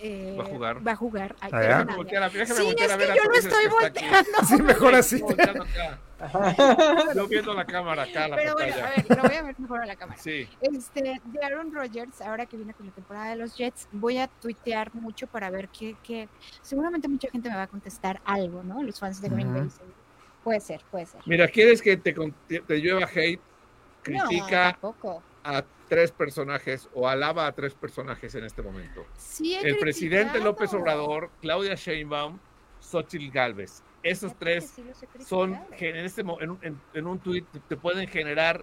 eh, 0.00 0.36
Va 0.38 0.42
a 0.42 0.46
jugar. 0.46 0.86
Va 0.86 0.92
a 0.92 0.96
jugar. 0.96 1.36
Ay, 1.40 1.50
Ah, 1.54 1.62
¿ya? 1.62 1.68
perdóname. 1.68 1.84
Déjame 1.84 1.96
voltear 1.96 2.22
a- 2.24 2.28
déjame 2.28 2.58
Sí, 2.60 2.64
voltear 2.66 2.88
es 2.88 2.92
a 2.92 2.96
ver 2.96 3.06
que 3.08 3.14
yo 3.16 3.22
lo 3.22 3.28
Torres, 3.30 3.44
estoy 3.44 3.62
que 3.64 3.68
volteando. 3.70 4.38
Sí, 4.48 4.62
mejor 4.62 4.94
así. 4.96 5.20
Volteando 5.22 5.62
acá. 5.64 5.98
Yo 7.14 7.28
viendo 7.28 7.52
la 7.54 7.64
cámara 7.66 8.02
acá, 8.04 8.28
la 8.28 8.36
Pero 8.36 8.54
bueno, 8.54 8.74
a 8.74 8.88
ver, 8.90 9.06
lo 9.16 9.22
voy 9.22 9.34
a 9.36 9.42
ver 9.42 9.54
mejor 9.60 9.82
a 9.82 9.86
la 9.86 9.96
cámara. 9.96 10.18
Sí. 10.20 10.48
Este, 10.62 11.02
de 11.02 11.44
Aaron 11.44 11.72
Rodgers, 11.72 12.20
ahora 12.22 12.46
que 12.46 12.56
viene 12.56 12.72
con 12.72 12.86
la 12.86 12.92
temporada 12.92 13.30
de 13.30 13.36
los 13.36 13.56
Jets, 13.56 13.88
voy 13.92 14.18
a 14.18 14.26
tuitear 14.28 14.94
mucho 14.94 15.26
para 15.26 15.50
ver 15.50 15.68
qué, 15.68 15.96
qué- 16.02 16.28
seguramente 16.62 17.08
mucha 17.08 17.28
gente 17.30 17.50
me 17.50 17.56
va 17.56 17.62
a 17.62 17.66
contestar 17.66 18.20
algo, 18.24 18.62
¿no? 18.62 18.82
Los 18.82 18.98
fans 18.98 19.20
de 19.20 19.28
Green 19.28 19.52
Bay. 19.52 19.68
Seguro. 19.70 19.94
Puede 20.42 20.60
ser, 20.60 20.82
puede 20.90 21.06
ser. 21.06 21.20
Mira, 21.26 21.46
¿quieres 21.48 21.82
que 21.82 21.96
te, 21.98 22.14
con- 22.14 22.34
te, 22.48 22.62
llueva 22.78 23.06
hate? 23.06 23.40
No, 23.40 24.24
Critica, 24.26 24.72
tampoco. 24.72 25.22
a 25.44 25.62
tres 25.94 26.12
personajes 26.12 26.88
o 26.94 27.08
alaba 27.08 27.46
a 27.46 27.52
tres 27.52 27.74
personajes 27.74 28.34
en 28.34 28.44
este 28.44 28.62
momento. 28.62 29.04
Sí, 29.16 29.54
El 29.62 29.78
presidente. 29.78 30.40
López 30.40 30.72
Obrador, 30.74 31.30
Claudia 31.40 31.74
Sheinbaum, 31.74 32.38
Xochitl 32.80 33.30
Galvez. 33.30 33.82
Esos 34.02 34.34
tres 34.38 34.70
sí 34.76 34.84
son, 35.24 35.58
en, 35.78 35.96
este, 35.96 36.20
en, 36.20 36.50
un- 36.50 36.58
en- 36.62 36.80
en 36.92 37.06
un 37.06 37.18
tuit 37.18 37.46
te 37.68 37.76
pueden 37.76 38.06
generar 38.08 38.62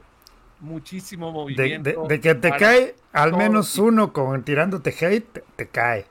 muchísimo 0.59 1.27
De, 1.27 1.33
movimiento. 1.33 1.89
de- 2.03 2.07
de 2.15 2.21
que 2.21 2.35
te 2.35 2.51
cae 2.51 2.95
al 3.11 3.35
menos 3.35 3.77
uno 3.79 4.13
con 4.13 4.43
tirándote 4.43 4.91
hate, 4.99 5.25
te, 5.33 5.43
te 5.55 5.67
cae. 5.67 6.05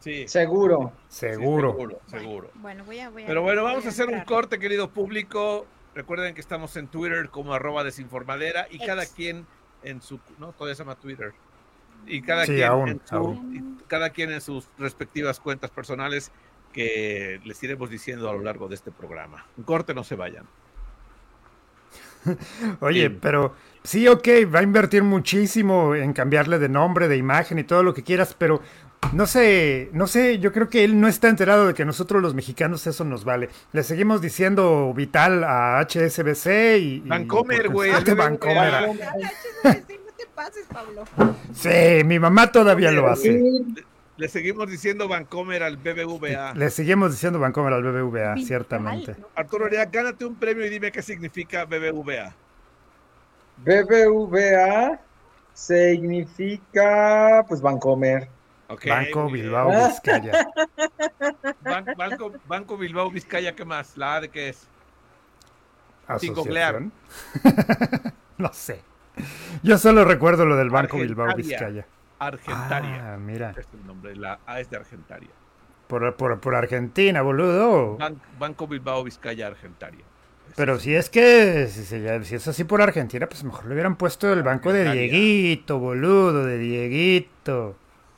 Sí, 0.00 0.28
Seguro. 0.28 0.92
Seguro. 1.08 1.70
seguro, 1.72 2.00
seguro. 2.06 2.50
Bueno, 2.56 2.84
voy 2.84 3.00
a, 3.00 3.08
voy 3.10 3.22
a- 3.22 3.26
Pero 3.26 3.42
bueno, 3.42 3.62
voy 3.62 3.70
vamos 3.72 3.86
a 3.86 3.88
hacer 3.88 4.08
un 4.08 4.20
corte, 4.20 4.58
querido 4.58 4.90
público. 4.90 5.66
Recuerden 5.94 6.34
que 6.34 6.42
estamos 6.42 6.76
en 6.76 6.88
Twitter 6.88 7.30
como 7.30 7.54
arroba 7.54 7.82
desinformadera 7.82 8.66
y 8.70 8.78
cada 8.78 9.06
quien 9.06 9.46
en 9.86 10.02
su... 10.02 10.20
No, 10.38 10.52
todavía 10.52 10.74
se 10.74 10.82
llama 10.82 10.96
Twitter. 10.96 11.32
Y 12.06 12.22
cada, 12.22 12.44
Sí, 12.46 12.54
quien, 12.56 12.68
aún, 12.68 12.88
en 12.90 13.00
su- 13.04 13.76
cada 13.88 14.10
quien 14.10 14.30
en 14.30 14.40
sus 14.40 14.68
respectivas 14.78 15.40
cuentas 15.40 15.70
personales 15.70 16.30
que 16.72 17.40
les 17.44 17.62
iremos 17.62 17.88
diciendo 17.90 18.28
a 18.28 18.32
lo 18.34 18.40
largo 18.40 18.68
de 18.68 18.74
este 18.74 18.92
programa. 18.92 19.46
Un 19.56 19.64
corte, 19.64 19.94
no 19.94 20.04
se 20.04 20.14
vayan. 20.14 20.46
Oye, 22.80 23.08
Sí. 23.08 23.18
pero 23.20 23.54
sí, 23.82 24.08
ok, 24.08 24.26
va 24.52 24.58
a 24.58 24.62
invertir 24.62 25.02
muchísimo 25.02 25.94
en 25.94 26.12
cambiarle 26.12 26.58
de 26.58 26.68
nombre, 26.68 27.08
de 27.08 27.16
imagen 27.16 27.58
y 27.58 27.64
todo 27.64 27.82
lo 27.82 27.94
que 27.94 28.02
quieras, 28.02 28.34
pero 28.38 28.60
no 29.12 29.26
sé, 29.26 29.90
no 29.92 30.06
sé, 30.06 30.38
yo 30.38 30.52
creo 30.52 30.68
que 30.68 30.84
él 30.84 31.00
no 31.00 31.08
está 31.08 31.28
enterado 31.28 31.66
de 31.66 31.74
que 31.74 31.84
nosotros 31.84 32.22
los 32.22 32.34
mexicanos 32.34 32.86
eso 32.86 33.04
nos 33.04 33.24
vale. 33.24 33.48
Le 33.72 33.82
seguimos 33.82 34.20
diciendo 34.20 34.92
vital 34.94 35.44
a 35.44 35.80
HSBC 35.80 36.78
y... 36.78 37.00
Vancomer, 37.00 37.68
güey. 37.68 37.92
Vancomer. 38.14 38.88
No 38.88 38.94
te 39.64 40.26
pases, 40.34 40.66
Pablo. 40.72 41.04
Sí, 41.52 42.04
mi 42.04 42.18
mamá 42.18 42.52
todavía 42.52 42.90
lo 42.90 43.08
hace. 43.08 43.42
Le 44.16 44.28
seguimos 44.28 44.70
diciendo 44.70 45.08
Vancomer 45.08 45.62
al 45.62 45.76
BBVA. 45.76 46.54
Le 46.54 46.70
seguimos 46.70 47.10
diciendo 47.10 47.38
Vancomer 47.38 47.74
al 47.74 47.82
BBVA, 47.82 48.34
Vital, 48.34 48.46
ciertamente. 48.46 49.16
Arturo 49.34 49.68
gánate 49.92 50.24
un 50.24 50.36
premio 50.36 50.64
y 50.64 50.70
dime 50.70 50.90
qué 50.90 51.02
significa 51.02 51.66
BBVA. 51.66 52.34
BBVA 53.58 55.00
significa, 55.52 57.44
pues, 57.46 57.60
Bancomer. 57.60 58.35
Ok, 58.68 58.86
Banco. 58.88 59.30
Bilbao. 59.30 59.70
Vizcaya. 59.88 60.46
Ban- 61.62 61.94
Banco, 61.96 62.32
Banco 62.46 62.76
Bilbao 62.76 63.10
Vizcaya, 63.10 63.54
¿qué 63.54 63.64
más? 63.64 63.96
¿La 63.96 64.16
A 64.16 64.20
de 64.20 64.28
qué 64.28 64.48
es? 64.50 64.66
Asociación. 66.06 66.92
no 68.38 68.52
sé. 68.52 68.80
Yo 69.62 69.78
solo 69.78 70.04
recuerdo 70.04 70.44
lo 70.46 70.56
del 70.56 70.70
Banco 70.70 70.98
Bilbao. 70.98 71.34
Vizcaya. 71.36 71.86
Argentaria. 72.18 73.14
Ah, 73.14 73.18
mira. 73.18 73.50
Este 73.50 73.60
es 73.62 73.68
el 73.74 73.86
nombre, 73.86 74.16
la 74.16 74.38
A 74.46 74.60
es 74.60 74.70
de 74.70 74.76
Argentaria. 74.78 75.28
Por, 75.86 76.16
por, 76.16 76.40
por 76.40 76.54
Argentina, 76.54 77.22
boludo. 77.22 77.96
Ban- 77.98 78.20
Banco 78.38 78.66
Bilbao 78.66 79.04
Vizcaya 79.04 79.46
Argentaria. 79.48 80.04
Pero 80.56 80.78
si 80.78 80.94
es 80.94 81.10
que, 81.10 81.66
si, 81.68 81.84
se- 81.84 82.24
si 82.24 82.34
es 82.36 82.48
así 82.48 82.64
por 82.64 82.80
Argentina, 82.80 83.26
pues 83.28 83.44
mejor 83.44 83.66
le 83.66 83.74
hubieran 83.74 83.96
puesto 83.96 84.32
el 84.32 84.42
banco 84.42 84.72
de. 84.72 84.90
Dieguito, 84.90 85.78
boludo, 85.78 86.44
de 86.44 86.58
Dieguito. 86.58 87.76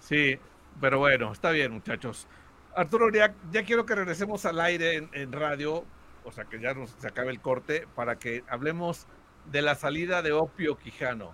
Sí, 0.09 0.39
pero 0.81 0.99
bueno, 0.99 1.33
está 1.33 1.51
bien, 1.51 1.71
muchachos. 1.71 2.27
Arturo, 2.75 3.11
ya, 3.13 3.35
ya 3.53 3.63
quiero 3.63 3.85
que 3.85 3.95
regresemos 3.95 4.47
al 4.47 4.59
aire 4.59 4.97
en, 4.97 5.11
en 5.13 5.33
radio, 5.33 5.85
o 6.25 6.33
sea, 6.33 6.47
que 6.47 6.59
ya 6.59 6.73
nos 6.73 6.91
se 6.93 7.09
acabe 7.09 7.31
el 7.31 7.41
corte, 7.41 7.87
para 7.95 8.19
que 8.19 8.43
hablemos 8.49 9.07
de 9.53 9.61
la 9.61 9.75
salida 9.75 10.23
de 10.23 10.33
Opio 10.33 10.79
Quijano. 10.79 11.33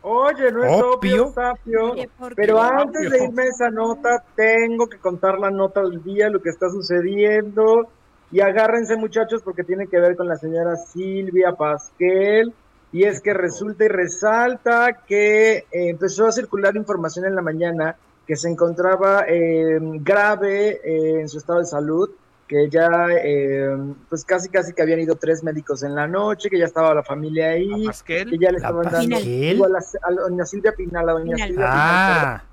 Oye, 0.00 0.50
no 0.50 0.64
es 0.64 0.82
¿Opio? 0.82 1.28
Sapio. 1.28 1.94
Pero 2.36 2.62
antes 2.62 3.10
de 3.10 3.24
irme 3.24 3.42
a 3.42 3.46
esa 3.46 3.70
nota, 3.70 4.24
tengo 4.34 4.86
que 4.86 4.98
contar 4.98 5.38
la 5.38 5.50
nota 5.50 5.82
del 5.82 6.02
día, 6.02 6.30
lo 6.30 6.40
que 6.40 6.48
está 6.48 6.70
sucediendo. 6.70 7.88
Y 8.30 8.40
agárrense, 8.40 8.96
muchachos, 8.96 9.42
porque 9.42 9.62
tiene 9.62 9.88
que 9.88 10.00
ver 10.00 10.16
con 10.16 10.26
la 10.26 10.36
señora 10.36 10.76
Silvia 10.76 11.52
Pasquel. 11.52 12.54
Y 12.94 13.02
es 13.04 13.20
que 13.20 13.34
resulta 13.34 13.84
y 13.84 13.88
resalta 13.88 15.00
que 15.06 15.56
eh, 15.56 15.64
empezó 15.72 16.26
a 16.26 16.32
circular 16.32 16.76
información 16.76 17.26
en 17.26 17.34
la 17.34 17.42
mañana 17.42 17.96
que 18.26 18.36
se 18.36 18.48
encontraba 18.48 19.24
eh, 19.28 19.78
grave 20.00 20.80
eh, 20.84 21.20
en 21.20 21.28
su 21.28 21.38
estado 21.38 21.58
de 21.58 21.66
salud, 21.66 22.08
que 22.46 22.70
ya, 22.70 23.08
eh, 23.10 23.76
pues 24.08 24.24
casi, 24.24 24.48
casi 24.48 24.72
que 24.72 24.80
habían 24.82 25.00
ido 25.00 25.16
tres 25.16 25.42
médicos 25.42 25.82
en 25.82 25.94
la 25.94 26.06
noche, 26.06 26.48
que 26.48 26.58
ya 26.58 26.66
estaba 26.66 26.94
la 26.94 27.02
familia 27.02 27.48
ahí, 27.50 27.84
A 27.84 27.88
Pasquel. 27.88 28.30
que 28.30 28.38
ya 28.38 28.52
le 28.52 28.60
¿La 28.60 28.68
estaban 28.68 28.90
dando 28.92 29.18
digo, 29.20 29.64
a, 29.64 29.68
la, 29.68 29.78
a 30.02 30.10
la 30.12 30.22
doña 30.22 30.46
Silvia 30.46 30.72
Pinal, 30.72 31.08
a 31.08 31.12
doña 31.14 31.34
Pinal. 31.34 31.48
Silvia 31.48 31.66
Pinal, 31.66 31.78
Ah, 31.82 32.44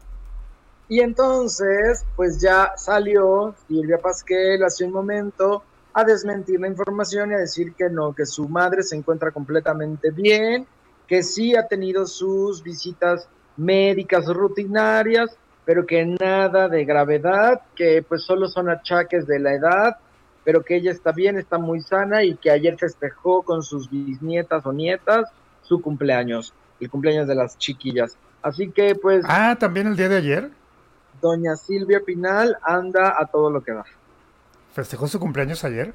y 0.90 1.00
entonces, 1.02 2.04
pues 2.16 2.42
ya 2.42 2.74
salió 2.76 3.54
Silvia 3.68 3.98
Pasquel 4.00 4.62
hace 4.64 4.84
un 4.86 4.92
momento 4.92 5.64
a 5.94 6.04
desmentir 6.04 6.60
la 6.60 6.68
información 6.68 7.32
y 7.32 7.36
a 7.36 7.40
decir 7.40 7.74
que 7.74 7.90
no, 7.90 8.14
que 8.14 8.26
su 8.26 8.48
madre 8.48 8.84
se 8.84 8.96
encuentra 8.96 9.32
completamente 9.32 10.12
bien, 10.12 10.66
que 11.08 11.24
sí 11.24 11.56
ha 11.56 11.68
tenido 11.68 12.06
sus 12.06 12.64
visitas 12.64 13.28
médicas 13.58 14.28
rutinarias, 14.28 15.38
pero 15.66 15.86
que 15.86 16.06
nada 16.06 16.70
de 16.70 16.86
gravedad, 16.86 17.62
que 17.76 18.04
pues 18.08 18.24
solo 18.24 18.48
son 18.48 18.70
achaques 18.70 19.28
de 19.28 19.40
la 19.40 19.54
edad, 19.54 19.98
pero 20.44 20.64
que 20.64 20.78
ella 20.78 20.92
está 20.92 21.12
bien, 21.12 21.38
está 21.38 21.58
muy 21.58 21.82
sana 21.82 22.24
y 22.24 22.36
que 22.36 22.50
ayer 22.50 22.78
festejó 22.78 23.44
con 23.44 23.62
sus 23.62 23.90
bisnietas 23.90 24.66
o 24.66 24.74
nietas 24.74 25.30
su 25.62 25.82
cumpleaños, 25.82 26.54
el 26.80 26.90
cumpleaños 26.90 27.28
de 27.28 27.36
las 27.36 27.58
chiquillas. 27.58 28.18
Así 28.42 28.72
que 28.72 28.96
pues 28.96 29.24
ah, 29.28 29.56
también 29.60 29.88
el 29.88 29.96
día 29.96 30.10
de 30.10 30.18
ayer 30.18 30.52
doña 31.22 31.56
Silvia 31.56 32.02
Pinal 32.04 32.58
anda 32.64 33.16
a 33.18 33.28
todo 33.28 33.50
lo 33.52 33.62
que 33.62 33.72
da. 33.72 33.86
Festejó 34.74 35.08
su 35.08 35.20
cumpleaños 35.20 35.64
ayer. 35.64 35.94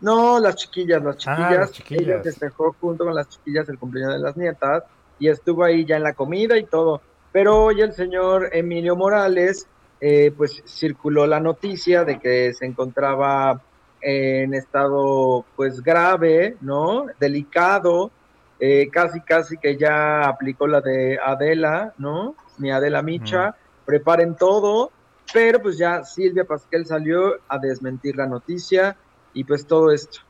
No, 0.00 0.38
las 0.38 0.54
chiquillas, 0.56 1.02
las 1.02 1.16
Ah, 1.16 1.18
chiquillas. 1.18 1.58
las 1.58 1.72
chiquillas. 1.72 2.02
Ella 2.02 2.22
festejó 2.22 2.74
junto 2.80 3.04
con 3.04 3.14
las 3.14 3.28
chiquillas 3.28 3.68
el 3.68 3.78
cumpleaños 3.78 4.14
de 4.14 4.20
las 4.20 4.36
nietas 4.36 4.84
y 5.18 5.28
estuvo 5.28 5.64
ahí 5.64 5.84
ya 5.84 5.96
en 5.96 6.04
la 6.04 6.12
comida 6.14 6.56
y 6.56 6.64
todo. 6.64 7.00
Pero 7.32 7.64
hoy 7.64 7.80
el 7.80 7.92
señor 7.92 8.50
Emilio 8.52 8.94
Morales, 8.96 9.66
eh, 10.00 10.32
pues 10.36 10.62
circuló 10.66 11.26
la 11.26 11.40
noticia 11.40 12.04
de 12.04 12.20
que 12.20 12.54
se 12.54 12.64
encontraba 12.64 13.60
en 14.00 14.54
estado 14.54 15.44
pues 15.56 15.82
grave, 15.82 16.56
¿no? 16.60 17.06
Delicado, 17.18 18.12
eh, 18.60 18.88
casi 18.92 19.20
casi 19.20 19.58
que 19.58 19.76
ya 19.76 20.22
aplicó 20.22 20.68
la 20.68 20.80
de 20.80 21.18
Adela, 21.24 21.92
¿no? 21.98 22.36
Mi 22.58 22.70
Adela 22.70 23.02
Micha, 23.02 23.56
preparen 23.84 24.36
todo, 24.36 24.92
pero 25.32 25.60
pues 25.60 25.78
ya 25.78 26.04
Silvia 26.04 26.44
Pasquel 26.44 26.86
salió 26.86 27.36
a 27.48 27.58
desmentir 27.58 28.16
la 28.16 28.26
noticia 28.26 28.96
y 29.34 29.44
pues 29.44 29.66
todo 29.66 29.92
esto. 29.92 30.20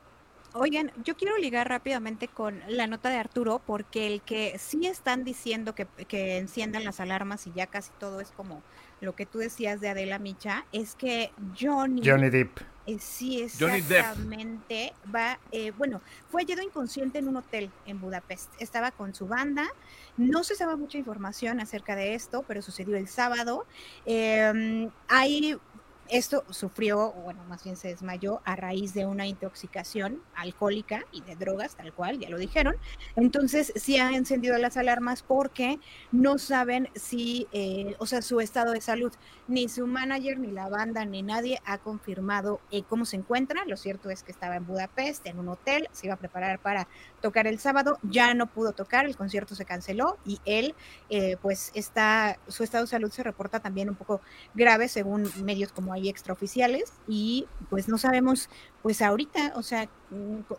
Oigan, 0.55 0.91
yo 1.05 1.17
quiero 1.17 1.37
ligar 1.37 1.69
rápidamente 1.69 2.27
con 2.27 2.61
la 2.69 2.87
nota 2.87 3.11
de 3.11 3.17
Arturo, 3.17 3.61
porque 3.65 4.07
el 4.07 4.23
que 4.23 4.59
sí 4.59 4.87
están 4.87 5.23
diciendo 5.23 5.75
que, 5.75 5.87
que 6.09 6.39
enciendan 6.39 6.85
las 6.85 7.01
alarmas 7.01 7.47
y 7.47 7.53
ya 7.53 7.67
casi 7.67 7.91
todo 7.99 8.21
es 8.21 8.31
como 8.33 8.63
lo 9.01 9.15
que 9.15 9.27
tú 9.27 9.39
decías 9.39 9.81
de 9.81 9.89
Adela 9.89 10.19
Micha, 10.19 10.65
es 10.73 10.95
que 10.95 11.31
Johnny, 11.59 12.03
Johnny 12.05 12.31
Depp. 12.31 12.61
eh, 12.87 12.97
sí 12.99 13.47
Johnny 13.59 13.81
Depp. 13.81 13.99
exactamente 13.99 14.93
va, 15.15 15.39
eh, 15.53 15.73
bueno, 15.73 16.01
fue 16.31 16.43
hallado 16.43 16.63
inconsciente 16.63 17.19
en 17.19 17.29
un 17.29 17.37
hotel 17.37 17.71
en 17.87 18.01
Budapest. 18.01 18.51
Estaba 18.59 18.91
con 18.91 19.15
su 19.15 19.27
banda, 19.27 19.67
no 20.17 20.43
se 20.43 20.55
sabe 20.57 20.77
mucha 20.77 20.99
información 20.99 21.61
acerca 21.61 21.95
de 21.97 22.15
esto, 22.15 22.45
pero 22.49 22.61
sucedió 22.63 22.97
el 22.97 23.09
sábado. 23.09 23.67
Eh, 24.05 24.89
hay 25.07 25.59
esto 26.11 26.44
sufrió, 26.51 27.12
bueno, 27.12 27.44
más 27.49 27.64
bien 27.64 27.77
se 27.77 27.88
desmayó 27.88 28.40
a 28.44 28.57
raíz 28.57 28.94
de 28.94 29.07
una 29.07 29.27
intoxicación 29.27 30.23
alcohólica 30.35 31.05
y 31.12 31.23
de 31.23 31.37
drogas, 31.37 31.77
tal 31.77 31.92
cual, 31.92 32.18
ya 32.18 32.29
lo 32.29 32.38
dijeron. 32.38 32.77
Entonces, 33.16 33.73
sí 33.77 33.99
han 33.99 34.14
encendido 34.14 34.57
las 34.59 34.77
alarmas 34.77 35.23
porque 35.23 35.79
no 36.12 36.38
saben 36.38 36.88
si, 36.94 37.47
eh, 37.53 37.97
o 37.99 38.07
sea, 38.07 38.23
su 38.23 38.40
estado 38.40 38.73
de 38.73 38.81
salud, 38.81 39.12
ni 39.47 39.68
su 39.68 39.87
manager, 39.87 40.38
ni 40.38 40.51
la 40.51 40.68
banda, 40.68 41.05
ni 41.05 41.23
nadie 41.23 41.61
ha 41.64 41.79
confirmado 41.79 42.61
eh, 42.71 42.83
cómo 42.88 43.05
se 43.05 43.16
encuentra. 43.16 43.64
Lo 43.66 43.77
cierto 43.77 44.11
es 44.11 44.23
que 44.23 44.33
estaba 44.33 44.57
en 44.57 44.66
Budapest, 44.66 45.27
en 45.27 45.38
un 45.38 45.49
hotel, 45.49 45.88
se 45.92 46.07
iba 46.07 46.14
a 46.14 46.18
preparar 46.18 46.59
para 46.59 46.88
tocar 47.21 47.47
el 47.47 47.59
sábado, 47.59 47.99
ya 48.03 48.35
no 48.35 48.47
pudo 48.47 48.73
tocar, 48.73 49.07
el 49.07 49.16
concierto 49.16 49.55
se 49.55 49.64
canceló 49.64 50.18
y 50.25 50.40
él, 50.44 50.75
eh, 51.11 51.37
pues, 51.40 51.71
está, 51.75 52.38
su 52.49 52.62
estado 52.62 52.85
de 52.85 52.90
salud 52.90 53.11
se 53.11 53.23
reporta 53.23 53.61
también 53.61 53.88
un 53.88 53.97
poco 53.97 54.21
grave 54.55 54.88
según 54.88 55.31
medios 55.42 55.73
como 55.73 55.92
hay 55.99 56.09
extraoficiales 56.09 56.93
y 57.07 57.47
pues 57.71 57.89
no 57.89 57.99
sabemos 57.99 58.49
pues 58.83 59.03
ahorita, 59.03 59.53
o 59.57 59.63
sea, 59.63 59.89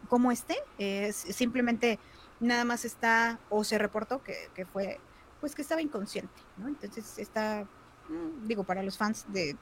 cómo 0.08 0.32
esté, 0.32 0.56
es 0.78 1.15
simplemente 1.15 1.99
nada 2.39 2.65
más 2.65 2.86
está 2.86 3.39
o 3.49 3.63
se 3.63 3.78
reportó 3.78 4.23
que, 4.23 4.36
que 4.54 4.65
fue 4.65 4.99
pues 5.39 5.56
que 5.56 5.62
estaba 5.62 5.82
inconsciente, 5.82 6.34
¿no? 6.58 6.67
Entonces 6.67 7.17
está, 7.17 7.65
mm, 8.10 8.47
digo, 8.47 8.63
para 8.63 8.84
los 8.84 8.97
fans 8.97 9.25
de... 9.30 9.56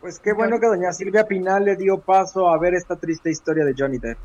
Pues 0.00 0.20
qué 0.20 0.32
bueno 0.32 0.60
que 0.60 0.66
doña 0.66 0.92
Silvia 0.92 1.26
Pinal 1.26 1.64
le 1.64 1.76
dio 1.76 1.98
paso 1.98 2.48
a 2.48 2.58
ver 2.58 2.74
esta 2.74 2.96
triste 2.96 3.30
historia 3.30 3.64
de 3.64 3.74
Johnny 3.76 3.98
Depp. 3.98 4.18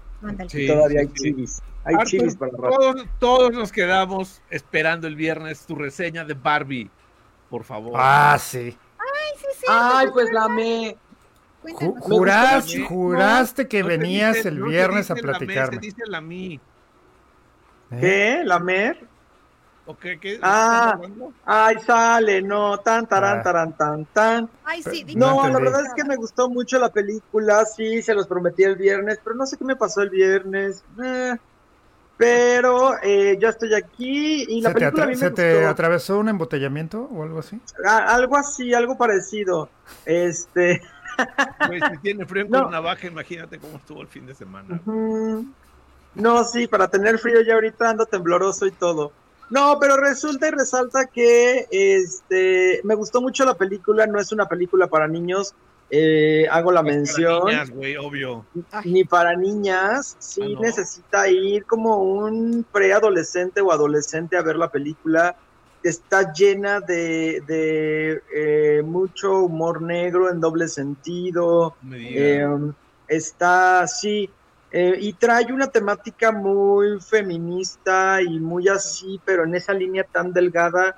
Sí, 0.48 0.68
Todavía 0.68 1.02
hay 1.02 1.08
sí, 1.08 1.14
sí. 1.16 1.24
chivis. 1.24 1.62
Hay 1.86 1.96
Arthur, 1.96 2.08
chivis 2.08 2.36
para 2.36 2.52
el 2.52 2.58
rato. 2.58 2.78
todos, 2.78 3.08
todos 3.20 3.52
nos 3.54 3.72
quedamos 3.72 4.42
esperando 4.50 5.08
el 5.08 5.16
viernes 5.16 5.66
tu 5.66 5.76
reseña 5.76 6.26
de 6.26 6.34
Barbie. 6.34 6.92
Por 7.50 7.64
favor. 7.64 7.94
Ah, 7.96 8.38
sí. 8.40 8.78
Sí, 9.38 9.46
sí, 9.60 9.66
Ay, 9.70 10.08
pues 10.14 10.32
la. 10.32 10.48
Ju- 11.64 12.26
la- 12.26 12.88
juraste 12.88 13.68
que 13.68 13.82
No 13.82 13.88
venías 13.90 14.36
dice- 14.38 14.50
el 14.50 14.60
no 14.60 14.68
viernes 14.68 15.12
a 15.12 15.14
dice 15.14 15.26
la 15.28 15.32
me, 15.34 15.38
platicarme. 15.40 15.76
se 15.76 15.82
dice 15.82 16.02
la 16.08 16.22
mí. 16.22 16.60
¿Eh? 17.92 17.98
¿Qué? 18.00 18.42
¿La 18.46 18.60
mer? 18.60 19.06
¿O 19.86 19.98
qué, 19.98 20.20
qué- 20.20 20.40
Ah. 20.42 21.00
Ay, 21.46 21.78
sale, 21.86 22.42
no, 22.44 22.78
tan, 22.80 23.08
taran, 23.08 23.40
Ah. 23.40 23.44
taran, 23.44 23.74
tan, 23.76 24.06
tan. 24.06 24.50
Ay, 24.64 24.84
sí, 24.84 25.04
No 25.16 25.32
No, 25.44 25.48
la 25.50 25.60
verdad 25.60 25.86
es 25.86 25.94
que 25.96 26.04
me 26.04 26.16
gustó 26.16 26.48
mucho 26.48 26.78
la 26.80 26.90
película, 26.90 27.66
sí, 27.66 28.02
se 28.04 28.14
los 28.14 28.28
prometí 28.28 28.64
el 28.64 28.76
viernes, 28.76 29.20
pero 29.24 29.36
no 29.36 29.46
sé 29.48 29.58
qué 29.58 29.66
me 29.66 29.76
pasó 29.76 30.02
el 30.02 30.12
viernes. 30.12 30.84
eh, 31.04 31.36
pero 32.20 33.02
eh, 33.02 33.38
ya 33.40 33.48
estoy 33.48 33.74
aquí 33.74 34.44
y 34.50 34.60
la 34.60 34.72
¿Se, 34.72 34.74
te, 34.76 34.80
película 34.82 35.04
a 35.06 35.08
mí 35.08 35.14
me 35.14 35.18
se 35.18 35.32
te 35.32 35.54
gustó. 35.54 35.70
atravesó 35.70 36.20
un 36.20 36.28
embotellamiento 36.28 37.04
o 37.14 37.24
algo 37.24 37.40
así? 37.40 37.58
Algo 37.86 38.36
así, 38.36 38.74
algo 38.74 38.98
parecido. 38.98 39.70
Este, 40.06 40.82
Güey, 41.68 41.80
si 41.80 41.98
tiene 42.00 42.26
frío 42.26 42.44
en 42.44 42.52
No. 42.52 42.64
Cuernavaca, 42.64 43.08
imagínate 43.08 43.58
cómo 43.58 43.78
estuvo 43.78 44.02
el 44.02 44.10
fin 44.10 44.26
de 44.26 44.36
semana. 44.36 44.82
no, 46.14 46.44
sí, 46.44 46.68
para 46.68 46.90
tener 46.90 47.20
frío 47.20 47.40
ya 47.42 47.54
ahorita 47.54 47.90
ando 47.90 48.06
tembloroso 48.06 48.66
y 48.68 48.72
todo. 48.72 49.14
No, 49.50 49.78
pero 49.80 49.96
resulta 49.96 50.50
y 50.50 50.52
resalta 50.52 51.06
que 51.06 51.68
este 51.72 52.82
me 52.84 52.96
gustó 52.96 53.22
mucho 53.22 53.46
la 53.46 53.54
película, 53.56 54.06
no 54.08 54.20
es 54.20 54.34
una 54.34 54.46
película 54.50 54.88
para 54.88 55.08
niños. 55.08 55.56
Eh, 55.90 56.46
hago 56.52 56.72
la 56.72 56.82
Para 56.84 56.96
mención. 56.96 57.46
niñas, 57.46 57.70
güey, 57.72 57.98
obvio. 57.98 58.46
Ni 58.86 59.04
para 59.06 59.36
niñas, 59.36 60.16
sí 60.20 60.42
Ah, 60.44 60.48
¿no? 60.54 60.62
necesita 60.62 61.28
ir 61.30 61.66
como 61.66 61.98
un 62.04 62.66
preadolescente 62.72 63.62
o 63.62 63.72
adolescente 63.72 64.38
a 64.38 64.42
ver 64.44 64.56
la 64.58 64.70
película. 64.70 65.36
Está 65.82 66.32
llena 66.34 66.82
de, 66.82 67.42
de, 67.48 68.22
eh, 68.36 68.82
mucho 68.84 69.40
humor 69.40 69.82
negro 69.82 70.30
en 70.30 70.40
doble 70.42 70.68
sentido. 70.68 71.76
Eh, 71.92 72.46
está 73.08 73.82
así. 73.82 74.30
eh, 74.72 74.96
y 75.00 75.14
trae 75.14 75.52
una 75.52 75.68
temática 75.68 76.32
muy 76.32 77.00
feminista 77.02 78.22
y 78.22 78.40
muy 78.40 78.68
así, 78.68 79.20
pero 79.26 79.44
en 79.46 79.56
esa 79.56 79.74
línea 79.74 80.04
tan 80.04 80.32
delgada 80.32 80.96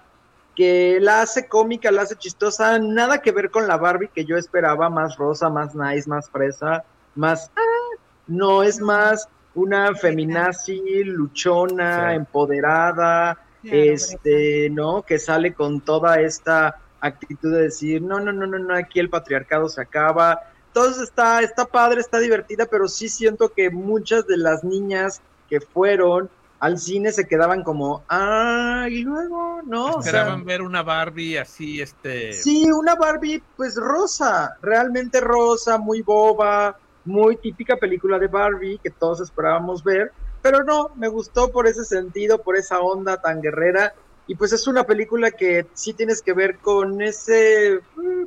que 0.55 0.99
la 1.01 1.21
hace 1.21 1.47
cómica, 1.47 1.91
la 1.91 2.01
hace 2.03 2.15
chistosa, 2.15 2.77
nada 2.79 3.21
que 3.21 3.31
ver 3.31 3.49
con 3.51 3.67
la 3.67 3.77
Barbie 3.77 4.09
que 4.13 4.25
yo 4.25 4.37
esperaba, 4.37 4.89
más 4.89 5.15
rosa, 5.17 5.49
más 5.49 5.73
nice, 5.75 6.09
más 6.09 6.29
fresa, 6.29 6.83
más... 7.15 7.51
ah, 7.55 7.97
no, 8.27 8.63
es 8.63 8.79
más 8.79 9.27
una 9.53 9.93
feminazi, 9.95 11.03
luchona, 11.03 12.09
Sí. 12.11 12.15
empoderada, 12.15 13.37
este, 13.63 14.69
¿no? 14.71 15.01
Que 15.03 15.19
sale 15.19 15.53
con 15.53 15.81
toda 15.81 16.19
esta 16.21 16.77
actitud 16.99 17.51
de 17.53 17.63
decir, 17.63 18.01
no, 18.01 18.19
no, 18.19 18.31
no, 18.31 18.45
no, 18.47 18.59
no, 18.59 18.75
aquí 18.75 18.99
el 18.99 19.09
patriarcado 19.09 19.69
se 19.69 19.81
acaba. 19.81 20.39
Entonces 20.67 21.03
está, 21.03 21.41
está 21.41 21.65
padre, 21.65 21.99
está 21.99 22.19
divertida, 22.19 22.65
pero 22.65 22.87
sí 22.87 23.09
siento 23.09 23.49
que 23.49 23.69
muchas 23.69 24.25
de 24.27 24.37
las 24.37 24.63
niñas 24.63 25.21
que 25.49 25.59
fueron 25.59 26.29
al 26.61 26.77
cine 26.77 27.11
se 27.11 27.27
quedaban 27.27 27.63
como, 27.63 28.05
ah, 28.07 28.85
y 28.87 29.01
luego, 29.01 29.61
¿no? 29.65 29.85
O 29.85 30.01
sea, 30.03 30.11
Esperaban 30.11 30.45
ver 30.45 30.61
una 30.61 30.83
Barbie 30.83 31.39
así, 31.39 31.81
este. 31.81 32.33
Sí, 32.33 32.71
una 32.71 32.93
Barbie 32.93 33.41
pues 33.57 33.75
rosa, 33.75 34.55
realmente 34.61 35.19
rosa, 35.21 35.79
muy 35.79 36.03
boba, 36.03 36.77
muy 37.03 37.37
típica 37.37 37.77
película 37.77 38.19
de 38.19 38.27
Barbie 38.27 38.77
que 38.77 38.91
todos 38.91 39.21
esperábamos 39.21 39.83
ver, 39.83 40.11
pero 40.43 40.63
no, 40.63 40.91
me 40.97 41.07
gustó 41.07 41.51
por 41.51 41.65
ese 41.65 41.83
sentido, 41.83 42.43
por 42.43 42.55
esa 42.55 42.79
onda 42.79 43.19
tan 43.19 43.41
guerrera 43.41 43.95
y 44.27 44.35
pues 44.35 44.53
es 44.53 44.67
una 44.67 44.83
película 44.83 45.31
que 45.31 45.65
sí 45.73 45.93
tienes 45.93 46.21
que 46.21 46.33
ver 46.33 46.59
con 46.59 47.01
ese, 47.01 47.79
mm, 47.95 48.23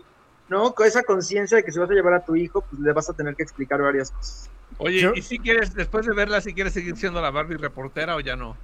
¿no? 0.48 0.74
Con 0.74 0.88
esa 0.88 1.04
conciencia 1.04 1.56
de 1.56 1.62
que 1.62 1.70
si 1.70 1.78
vas 1.78 1.88
a 1.88 1.94
llevar 1.94 2.14
a 2.14 2.24
tu 2.24 2.34
hijo, 2.34 2.62
pues 2.62 2.82
le 2.82 2.92
vas 2.92 3.08
a 3.08 3.12
tener 3.12 3.36
que 3.36 3.44
explicar 3.44 3.80
varias 3.80 4.10
cosas. 4.10 4.50
Oye, 4.84 5.00
Yo- 5.00 5.14
¿y 5.14 5.22
si 5.22 5.38
quieres, 5.38 5.74
después 5.74 6.04
de 6.06 6.14
verla, 6.14 6.40
si 6.40 6.52
quieres 6.52 6.72
seguir 6.74 6.96
siendo 6.96 7.20
la 7.22 7.30
Barbie 7.30 7.56
reportera 7.56 8.16
o 8.16 8.20
ya 8.20 8.36
no? 8.36 8.56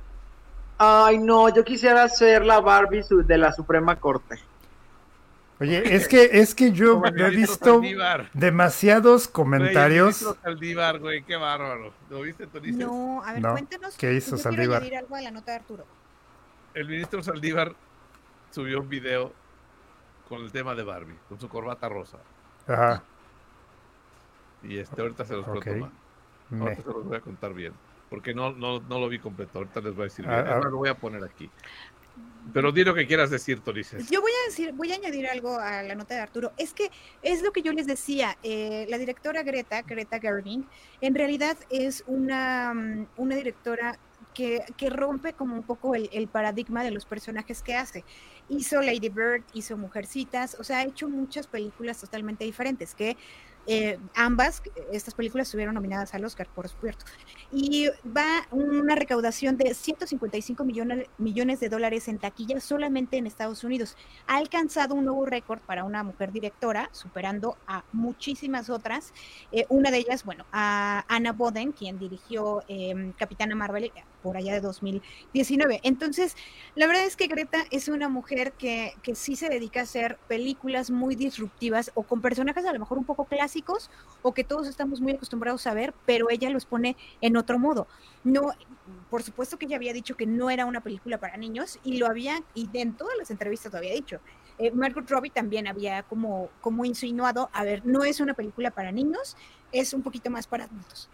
Ay, 0.77 1.19
no, 1.19 1.49
yo 1.55 1.65
quisiera 1.65 2.09
ser 2.09 2.45
la 2.45 2.61
Barbie 2.61 3.03
su- 3.03 3.23
de 3.25 3.39
la 3.39 3.53
Suprema 3.53 3.97
Corte. 3.97 4.39
Oye, 5.61 5.95
es 5.95 6.09
que, 6.09 6.29
es 6.41 6.55
que 6.55 6.73
yo 6.73 7.03
he 7.05 7.31
visto 7.31 7.75
Saldívar. 7.75 8.31
demasiados 8.33 9.25
Güey, 9.25 9.27
el 9.29 9.33
comentarios. 9.33 10.21
ministro 10.23 10.43
Saldívar, 10.43 10.99
güey, 10.99 11.23
qué 11.23 11.37
bárbaro. 11.37 11.93
¿Lo 12.09 12.23
viste, 12.23 12.47
Tonices? 12.47 12.79
No, 12.87 13.23
a 13.23 13.33
ver, 13.35 13.43
No. 13.43 13.53
cuéntanos. 13.53 13.97
¿Qué 13.97 14.15
hizo 14.15 14.37
yo 14.37 14.37
quiero 14.37 14.43
Saldívar? 14.43 14.77
añadir 14.83 14.97
algo 14.99 15.17
a 15.17 15.21
la 15.21 15.31
nota 15.31 15.53
de 15.53 15.57
Arturo. 15.59 15.85
El 16.75 16.87
ministro 16.89 17.23
Saldívar 17.23 17.75
subió 18.51 18.81
un 18.81 18.89
video 18.89 19.33
con 20.31 20.41
el 20.43 20.53
tema 20.53 20.75
de 20.75 20.83
Barbie, 20.83 21.17
con 21.29 21.39
su 21.41 21.49
corbata 21.49 21.89
rosa. 21.91 22.19
Ajá. 22.67 23.03
Y 24.63 24.79
este, 24.79 25.01
ahorita 25.01 25.25
se 25.25 25.35
los 25.37 25.47
Ok. 25.49 25.63
cuento 25.63 25.87
más. 25.87 25.91
Me- 26.51 26.63
Ahorita 26.65 26.83
se 26.83 26.89
los 26.89 27.05
voy 27.05 27.17
a 27.17 27.21
contar 27.21 27.55
bien. 27.55 27.73
Porque 28.09 28.35
no, 28.35 28.53
no, 28.53 28.81
no 28.81 28.99
lo 28.99 29.09
vi 29.09 29.19
completo. 29.21 29.59
Ahorita 29.59 29.81
les 29.81 29.95
voy 29.95 30.03
a 30.03 30.05
decir 30.05 30.25
Ah, 30.29 30.35
bien. 30.43 30.49
ah. 30.49 30.55
Ahora 30.57 30.71
lo 30.71 30.79
voy 30.79 30.89
a 30.89 30.95
poner 30.97 31.23
aquí. 31.25 31.49
Pero 32.53 32.73
di 32.73 32.83
lo 32.85 32.95
que 32.95 33.07
quieras 33.07 33.31
decir, 33.31 33.61
Torices. 33.61 34.11
Yo 34.11 34.21
voy 34.21 34.33
a 34.33 34.49
decir, 34.49 34.73
voy 34.73 34.91
a 34.91 34.97
añadir 34.97 35.29
algo 35.29 35.59
a 35.59 35.83
la 35.83 35.95
nota 35.95 36.15
de 36.15 36.21
Arturo. 36.21 36.53
Es 36.57 36.75
que 36.75 36.91
es 37.23 37.43
lo 37.43 37.53
que 37.53 37.63
yo 37.63 37.73
les 37.73 37.87
decía. 37.87 38.37
eh, 38.43 38.87
la 38.89 38.99
directora 38.99 39.43
Greta, 39.43 39.83
Greta 39.83 40.19
Gerwig, 40.19 40.65
en 41.01 41.15
realidad 41.15 41.57
es 41.71 42.03
una, 42.07 42.75
mm, 42.75 43.07
una 43.19 43.37
directora 43.37 43.99
que, 44.35 44.61
que 44.77 44.91
rompe 44.91 45.33
como 45.35 45.55
un 45.55 45.63
poco 45.63 45.95
el, 45.95 46.09
el 46.13 46.29
paradigma 46.29 46.83
de 46.83 46.91
los 46.91 47.05
personajes 47.05 47.63
que 47.63 47.75
hace. 47.75 48.05
Hizo 48.49 48.81
Lady 48.81 49.09
Bird, 49.09 49.43
hizo 49.53 49.77
Mujercitas, 49.77 50.57
o 50.59 50.65
sea, 50.65 50.79
ha 50.79 50.85
hecho 50.85 51.09
muchas 51.09 51.47
películas 51.47 52.01
totalmente 52.01 52.45
diferentes 52.45 52.95
que 52.95 53.17
eh, 53.73 54.01
ambas, 54.17 54.65
estas 54.91 55.15
películas 55.15 55.47
estuvieron 55.47 55.77
nominadas 55.77 56.13
al 56.15 56.25
Oscar, 56.25 56.49
por 56.53 56.69
supuesto. 56.69 57.05
Y 57.53 57.89
va 58.05 58.49
una 58.51 58.97
recaudación 58.97 59.57
de 59.57 59.75
155 59.75 60.65
millones, 60.65 61.07
millones 61.19 61.61
de 61.61 61.69
dólares 61.69 62.09
en 62.09 62.19
taquilla 62.19 62.59
solamente 62.59 63.17
en 63.17 63.29
Estados 63.29 63.63
Unidos. 63.63 63.97
Ha 64.27 64.39
alcanzado 64.39 64.97
un 64.97 65.05
nuevo 65.05 65.25
récord 65.25 65.61
para 65.61 65.85
una 65.85 66.03
mujer 66.03 66.33
directora, 66.33 66.89
superando 66.91 67.59
a 67.69 67.85
muchísimas 67.93 68.71
otras. 68.71 69.13
Eh, 69.53 69.67
una 69.69 69.93
de 69.93 69.99
ellas, 69.99 70.25
bueno, 70.25 70.47
a 70.51 71.05
Anna 71.07 71.31
Boden, 71.31 71.71
quien 71.71 71.97
dirigió 71.97 72.65
eh, 72.67 73.13
Capitana 73.17 73.55
Marvel 73.55 73.93
por 74.23 74.37
allá 74.37 74.55
de 74.55 74.61
2019. 74.61 75.81
Entonces, 75.83 76.37
la 76.75 76.87
verdad 76.87 77.05
es 77.05 77.17
que 77.17 77.27
Greta 77.27 77.65
es 77.71 77.89
una 77.89 78.09
mujer 78.09 78.53
que, 78.53 78.95
que 79.03 79.15
sí 79.15 79.37
se 79.37 79.49
dedica 79.49 79.81
a 79.81 79.83
hacer 79.85 80.19
películas 80.29 80.91
muy 80.91 81.17
disruptivas 81.17 81.91
o 81.95 82.03
con 82.03 82.21
personajes 82.21 82.65
a 82.65 82.73
lo 82.73 82.79
mejor 82.79 82.99
un 82.99 83.05
poco 83.05 83.25
clásicos 83.25 83.91
o 84.23 84.33
que 84.33 84.45
todos 84.45 84.69
estamos 84.69 85.01
muy 85.01 85.13
acostumbrados 85.13 85.67
a 85.67 85.75
ver, 85.75 85.95
pero 86.07 86.31
ella 86.31 86.51
los 86.51 86.67
pone 86.67 86.97
en 87.21 87.37
otro 87.37 87.59
modo. 87.59 87.87
No, 88.25 88.53
por 89.09 89.23
supuesto 89.23 89.59
que 89.59 89.67
ella 89.67 89.77
había 89.77 89.93
dicho 89.93 90.17
que 90.17 90.27
no 90.27 90.51
era 90.51 90.67
una 90.67 90.81
película 90.81 91.19
para 91.19 91.37
niños 91.37 91.79
y 91.83 91.99
lo 91.99 92.07
había, 92.07 92.43
y 92.55 92.69
en 92.75 92.95
todas 92.95 93.17
las 93.19 93.31
entrevistas 93.31 93.73
lo 93.73 93.79
había 93.79 93.95
dicho. 93.95 94.21
Eh, 94.59 94.71
Margot 94.73 95.09
Robbie 95.09 95.31
también 95.31 95.67
había 95.67 96.03
como, 96.03 96.51
como 96.61 96.85
insinuado, 96.85 97.49
a 97.53 97.65
ver, 97.65 97.85
no 97.87 98.05
es 98.05 98.21
una 98.21 98.35
película 98.35 98.71
para 98.71 98.93
niños, 98.93 99.37
es 99.73 99.95
un 99.95 100.03
poquito 100.03 100.31
más 100.31 100.47
para 100.47 100.65
adultos. 100.65 101.09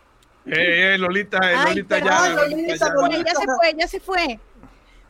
Eh, 0.47 0.95
eh, 0.95 0.99
Lolita, 0.99 1.39
eh, 1.39 1.55
Ay, 1.57 1.69
Lolita 1.69 1.99
ya. 1.99 2.05
Lolita, 2.35 2.47
Lolita, 2.47 2.77
ya. 2.77 2.95
Lolita. 2.95 3.25
Ya 3.25 3.35
se 3.35 3.47
fue, 3.47 3.75
ya 3.77 3.89
se 3.89 4.01
fue. 4.01 4.41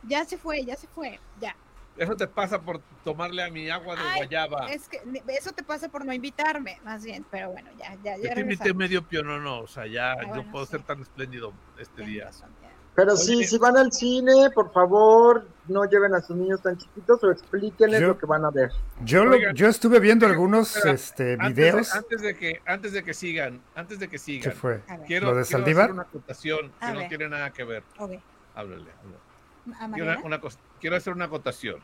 Ya 0.03 0.25
se 0.25 0.37
fue, 0.37 0.65
ya 0.65 0.75
se 0.75 0.87
fue, 0.87 1.19
ya. 1.39 1.55
Eso 1.97 2.15
te 2.15 2.27
pasa 2.27 2.61
por 2.61 2.79
tomarle 3.03 3.43
a 3.43 3.49
mi 3.49 3.69
agua 3.69 3.95
de 3.95 4.01
Ay, 4.03 4.17
guayaba. 4.17 4.71
Es 4.71 4.87
que 4.87 5.01
eso 5.29 5.51
te 5.51 5.63
pasa 5.63 5.89
por 5.89 6.05
no 6.05 6.13
invitarme, 6.13 6.79
más 6.83 7.03
bien, 7.03 7.25
pero 7.31 7.49
bueno, 7.51 7.69
ya, 7.77 7.95
ya, 8.03 8.17
Yo 8.17 8.23
ya 8.23 8.33
te 8.35 8.41
invité 8.41 8.73
medio 8.73 9.03
pionono, 9.07 9.61
o 9.61 9.67
sea, 9.67 9.87
ya 9.87 10.11
Ah, 10.11 10.17
yo 10.21 10.27
bueno, 10.27 10.51
puedo 10.51 10.65
sí. 10.65 10.71
ser 10.71 10.83
tan 10.83 11.01
espléndido 11.01 11.53
este 11.79 11.95
Tienes 11.95 12.13
día. 12.13 12.25
razón, 12.25 12.49
ya. 12.56 12.56
Pero 12.97 13.13
Oye. 13.13 13.21
sí, 13.21 13.43
si 13.43 13.59
van 13.59 13.77
al 13.77 13.91
cine, 13.93 14.49
por 14.55 14.73
favor, 14.73 15.45
no 15.67 15.85
lleven 15.85 16.15
a 16.15 16.19
sus 16.21 16.35
niños 16.35 16.63
tan 16.63 16.75
chiquitos 16.79 17.23
o 17.23 17.29
explíquenles 17.31 18.01
Yo- 18.01 18.07
lo 18.07 18.17
que 18.17 18.25
van 18.25 18.43
a 18.43 18.49
ver. 18.49 18.71
Yo, 19.03 19.23
lo- 19.23 19.35
Oigan, 19.35 19.55
yo 19.55 19.67
estuve 19.67 19.99
viendo 19.99 20.25
algunos 20.25 20.75
espera, 20.75 20.95
este, 20.95 21.33
Antes 21.33 21.55
de, 21.55 21.61
videos. 21.63 21.93
antes 21.93 22.21
de 22.23 22.35
que, 22.35 22.61
antes 22.65 22.93
de 22.93 23.03
que 23.03 23.13
sigan, 23.13 23.61
antes 23.75 23.99
de 23.99 24.07
que 24.07 24.13
¿Qué 24.13 24.17
sigan, 24.17 24.53
fue? 24.53 24.81
A 24.87 24.97
ver, 24.97 25.05
quiero, 25.05 25.27
¿Lo 25.27 25.35
de 25.37 25.43
quiero 25.45 25.63
hacer 25.63 25.91
una 25.91 26.01
acotación 26.01 26.71
A 26.79 26.87
que 26.91 26.93
no 27.03 27.07
tiene 27.07 27.29
nada 27.29 27.51
que 27.51 27.63
ver. 27.65 27.83
ok. 27.99 28.13
Háblale, 28.55 28.91
háblale. 28.91 30.01
Una- 30.01 30.19
una 30.23 30.41
quiero 30.81 30.95
hacer 30.95 31.13
una 31.13 31.25
acotación. 31.25 31.79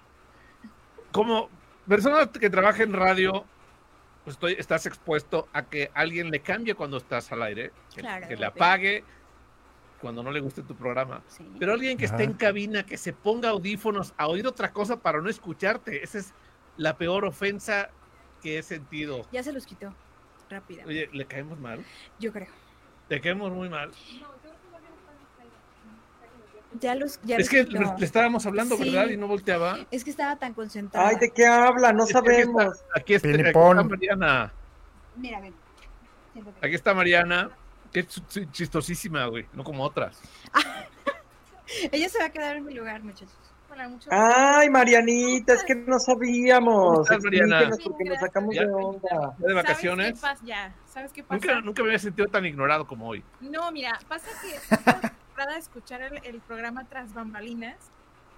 Como 1.11 1.47
persona 1.87 2.25
que 2.31 2.49
trabaja 2.49 2.81
en 2.81 2.91
radio, 2.93 3.45
pues 4.23 4.35
estoy, 4.35 4.53
estás 4.57 4.87
expuesto 4.87 5.47
a 5.53 5.61
que 5.61 5.91
alguien 5.93 6.31
le 6.31 6.39
cambie 6.39 6.73
cuando 6.73 6.97
estás 6.97 7.31
al 7.31 7.43
aire, 7.43 7.71
que, 7.93 8.01
Claro, 8.01 8.27
que 8.27 8.35
le 8.35 8.45
apague 8.47 9.03
cuando 10.03 10.21
no 10.21 10.31
le 10.31 10.41
guste 10.41 10.61
tu 10.63 10.75
programa. 10.75 11.23
Sí. 11.29 11.49
Pero 11.57 11.71
alguien 11.73 11.97
que 11.97 12.03
esté 12.05 12.23
Ajá. 12.23 12.23
en 12.25 12.33
cabina, 12.33 12.85
que 12.85 12.97
se 12.97 13.13
ponga 13.13 13.49
audífonos 13.49 14.13
a 14.17 14.27
oír 14.27 14.45
otra 14.45 14.71
cosa 14.73 14.97
para 14.97 15.21
no 15.21 15.29
escucharte, 15.29 16.03
esa 16.03 16.17
es 16.19 16.33
la 16.75 16.97
peor 16.97 17.23
ofensa 17.23 17.89
que 18.41 18.59
he 18.59 18.63
sentido. 18.63 19.25
Ya 19.31 19.41
se 19.41 19.53
los 19.53 19.65
quitó. 19.65 19.95
Rápida. 20.49 20.83
Oye, 20.85 21.09
¿le 21.13 21.25
caemos 21.25 21.57
mal? 21.57 21.83
Yo 22.19 22.33
creo. 22.33 22.49
¿Le 23.07 23.21
caemos 23.21 23.51
muy 23.53 23.69
mal? 23.69 23.91
Ya 26.79 26.95
los, 26.95 27.19
ya 27.23 27.37
Es 27.37 27.41
los 27.43 27.49
que 27.49 27.63
le 27.99 28.05
estábamos 28.05 28.45
hablando, 28.45 28.75
Sí. 28.75 28.83
¿verdad? 28.85 29.07
Y 29.09 29.15
no 29.17 29.27
volteaba. 29.27 29.77
Es 29.91 30.03
que 30.03 30.09
estaba 30.09 30.35
tan 30.37 30.53
concentrada. 30.53 31.07
Ay, 31.07 31.15
¿de 31.19 31.29
qué 31.29 31.45
habla? 31.45 31.93
No 31.93 32.03
Es 32.03 32.11
que 32.11 32.17
aquí 32.17 32.27
está- 32.29 32.41
sabemos. 32.43 32.85
Aquí 32.95 33.13
está, 33.13 33.29
aquí 33.29 33.41
está 33.41 33.83
Mariana. 33.83 34.53
Mira, 35.15 35.39
ven. 35.39 35.53
Aquí 36.61 36.73
está 36.75 36.93
Mariana. 36.93 37.51
Que 37.93 37.99
es 38.01 38.07
ch- 38.07 38.51
chistosísima, 38.51 39.25
güey. 39.27 39.45
No 39.53 39.63
como 39.63 39.83
otras. 39.83 40.19
Ella 41.91 42.09
se 42.09 42.19
va 42.19 42.25
a 42.25 42.29
quedar 42.29 42.57
en 42.57 42.65
mi 42.65 42.73
lugar, 42.73 43.03
muchachos. 43.03 43.37
Mucho 43.89 44.07
Ay, 44.11 44.69
Marianita, 44.69 45.55
es 45.55 45.63
que 45.63 45.73
no 45.73 45.85
¿Cómo 45.85 45.99
sabíamos. 45.99 46.99
estás, 47.09 47.23
Mariana? 47.23 47.71
Porque 47.83 48.03
nos 48.03 48.19
sacamos 48.19 48.53
Ya. 48.53 48.61
de 48.67 48.71
onda. 48.71 49.09
¿Ya 49.09 49.17
de 49.17 49.23
¿Sabes 49.23 49.37
qué 49.47 49.53
vacaciones? 49.53 50.19
pasa? 50.19 50.43
Ya, 50.45 50.75
¿sabes 50.85 51.11
qué 51.11 51.23
pasa? 51.23 51.33
Nunca, 51.47 51.61
nunca 51.61 51.81
me 51.81 51.89
había 51.89 51.97
sentido 51.97 52.27
tan 52.27 52.45
ignorado 52.45 52.85
como 52.85 53.07
hoy. 53.07 53.23
No, 53.41 53.71
mira, 53.71 53.97
pasa 54.07 54.27
que 54.43 54.55
estoy 55.41 55.57
escuchar 55.57 56.03
el, 56.03 56.23
el 56.23 56.39
programa 56.41 56.87
Tras 56.87 57.15
Bambalinas, 57.15 57.77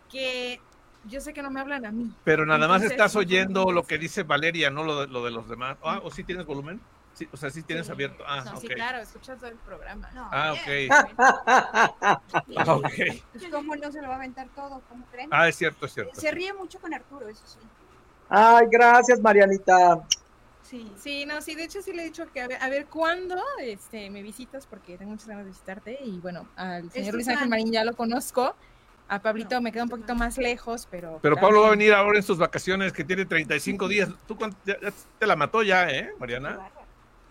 que 0.09 0.61
yo 1.03 1.19
sé 1.19 1.33
que 1.33 1.41
no 1.41 1.51
me 1.51 1.59
hablan 1.59 1.85
a 1.85 1.91
mí. 1.91 2.13
Pero 2.23 2.45
nada 2.45 2.69
más 2.69 2.81
Entonces, 2.83 2.91
estás 2.91 3.17
oyendo 3.17 3.73
lo 3.73 3.83
que 3.83 3.97
dice 3.97 4.23
Valeria, 4.23 4.69
no 4.69 4.85
lo 4.85 5.01
de, 5.01 5.07
lo 5.07 5.25
de 5.25 5.31
los 5.31 5.49
demás. 5.49 5.75
Ah, 5.83 5.99
¿o 6.01 6.11
sí 6.11 6.23
tienes 6.23 6.45
volumen? 6.45 6.79
Sí, 7.15 7.27
o 7.31 7.37
sea, 7.37 7.49
sí 7.49 7.63
tienes 7.63 7.85
Sí. 7.85 7.91
abierto. 7.93 8.23
Ah, 8.27 8.43
No, 8.45 8.51
ok. 8.55 8.59
sí, 8.59 8.67
claro, 8.67 8.97
escuchas 8.99 9.39
todo 9.39 9.49
el 9.49 9.55
programa. 9.55 10.09
No, 10.13 10.29
Ah, 10.31 10.53
bien. 10.65 10.91
ok. 10.91 11.07
Ah, 12.57 12.75
ok. 12.75 12.89
Pues, 13.31 13.45
¿Cómo 13.51 13.75
no 13.75 13.91
se 13.91 14.01
lo 14.01 14.07
va 14.09 14.15
a 14.15 14.17
aventar 14.17 14.47
todo? 14.53 14.81
¿Cómo 14.89 15.05
creen? 15.11 15.29
Ah, 15.31 15.47
es 15.47 15.55
cierto, 15.55 15.85
es 15.85 15.93
cierto. 15.93 16.19
Se 16.19 16.29
ríe 16.31 16.53
mucho 16.53 16.79
con 16.79 16.93
Arturo, 16.93 17.27
eso 17.29 17.43
sí. 17.45 17.57
Ay, 18.29 18.65
gracias, 18.69 19.19
Marianita. 19.21 20.01
Sí. 20.63 20.91
Sí, 20.97 21.25
no, 21.25 21.41
sí, 21.41 21.55
de 21.55 21.63
hecho 21.63 21.81
sí 21.81 21.93
le 21.93 22.01
he 22.01 22.05
dicho 22.05 22.25
que 22.33 22.41
a 22.41 22.47
ver, 22.47 22.61
a 22.61 22.69
ver 22.69 22.87
cuándo 22.87 23.35
este, 23.61 24.09
me 24.09 24.21
visitas, 24.23 24.65
porque 24.65 24.97
tengo 24.97 25.11
muchas 25.11 25.27
ganas 25.27 25.45
de 25.45 25.51
visitarte. 25.51 25.99
Y 26.03 26.17
bueno, 26.19 26.47
al 26.55 26.91
señor 26.91 27.13
Luis 27.13 27.27
Ángel. 27.29 27.47
Marín 27.49 27.71
ya 27.71 27.83
lo 27.85 27.95
conozco. 27.95 28.55
A 29.07 29.19
Pablito 29.19 29.53
No, 29.53 29.61
me 29.61 29.71
queda 29.71 29.83
un 29.83 29.89
poquito 29.89 30.15
más 30.15 30.39
lejos, 30.39 30.87
pero. 30.89 31.19
Pero 31.21 31.35
Pablo 31.35 31.61
va 31.61 31.67
a 31.67 31.71
venir 31.71 31.93
ahora 31.93 32.17
en 32.17 32.23
sus 32.23 32.39
vacaciones, 32.39 32.91
que 32.91 33.03
tiene 33.03 33.23
35 33.25 33.87
días. 33.87 34.09
¿Tú 34.27 34.35
cuánto- 34.35 34.57
ya- 34.65 34.79
ya 34.81 34.91
te 35.19 35.27
la 35.27 35.35
mató 35.35 35.61
ya, 35.61 35.87
eh, 35.91 36.11
Mariana? 36.19 36.71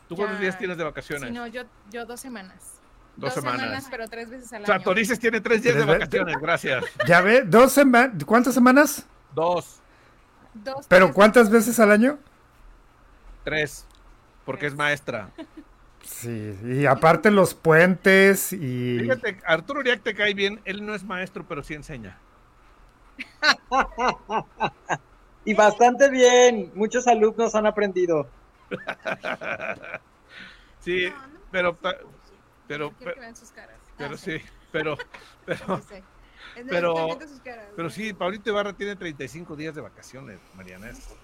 ¿Tú 0.09 0.17
cuántos 0.17 0.39
días 0.39 0.59
tienes 0.59 0.77
de 0.77 0.85
vacaciones? 0.85 1.29
Sí, 1.29 1.35
no, 1.35 1.47
yo, 1.47 1.63
yo 1.91 2.05
dos 2.07 2.21
semanas. 2.21 2.81
Dos 3.17 3.33
semanas. 3.35 3.87
pero 3.91 4.09
tres 4.09 4.29
veces 4.29 4.53
al 4.53 4.63
O 4.63 4.67
sea, 4.67 4.77
año. 4.77 4.85
Torices 4.85 5.19
tiene 5.19 5.41
tres 5.41 5.63
días 5.63 5.77
de 5.77 5.85
vacaciones, 5.85 6.37
gracias. 6.41 6.85
Ya 7.07 7.21
ve, 7.21 7.43
dos 7.43 7.73
semanas, 7.73 8.25
¿cuántas 8.25 8.55
semanas? 8.55 9.07
Dos, 9.31 9.83
Dos, 10.53 10.87
¿Pero 10.89 11.07
tres 11.07 11.15
cuántas 11.15 11.51
veces 11.51 11.79
al 11.81 11.91
año? 11.93 12.19
tres, 13.45 13.87
porque 14.45 14.67
es 14.67 14.75
maestra. 14.75 15.31
Sí, 16.03 16.59
y 16.65 16.87
aparte 16.87 17.31
los 17.31 17.55
puentes 17.55 18.53
y... 18.53 18.99
Fíjate, 19.01 19.41
Arturo 19.47 19.81
Uriac 19.81 20.03
te 20.03 20.15
cae 20.15 20.35
bien, 20.35 20.61
él 20.65 20.85
no 20.85 20.95
es 20.95 21.05
maestro, 21.05 21.47
pero 21.49 21.63
sí 21.63 21.75
enseña. 21.75 22.19
Y 25.47 25.55
bastante 25.55 26.09
bien. 26.11 26.73
Muchos 26.75 27.07
alumnos 27.07 27.55
han 27.55 27.67
aprendido. 27.67 28.33
Sí, 30.81 31.09
No, 31.09 31.27
no, 31.29 31.39
pero, 31.51 31.77
pero, 32.69 32.93
Quiero 32.93 33.15
que 33.15 33.21
vean 33.21 33.37
sus 33.37 33.51
caras. 33.53 33.79
pero 33.97 34.15
Ah, 34.15 34.19
sí, 34.19 34.37
pero, 34.73 34.97
pero, 35.47 35.81
Pero- 36.69 37.19
pero 37.75 37.91
sí, 37.91 38.13
Paulito 38.13 38.51
Ibarra 38.51 38.75
tiene 38.75 38.97
35 38.97 39.57
días 39.57 39.75
de 39.75 39.81
vacaciones, 39.81 40.39
Mariana. 40.55 40.91
Eso 40.91 41.17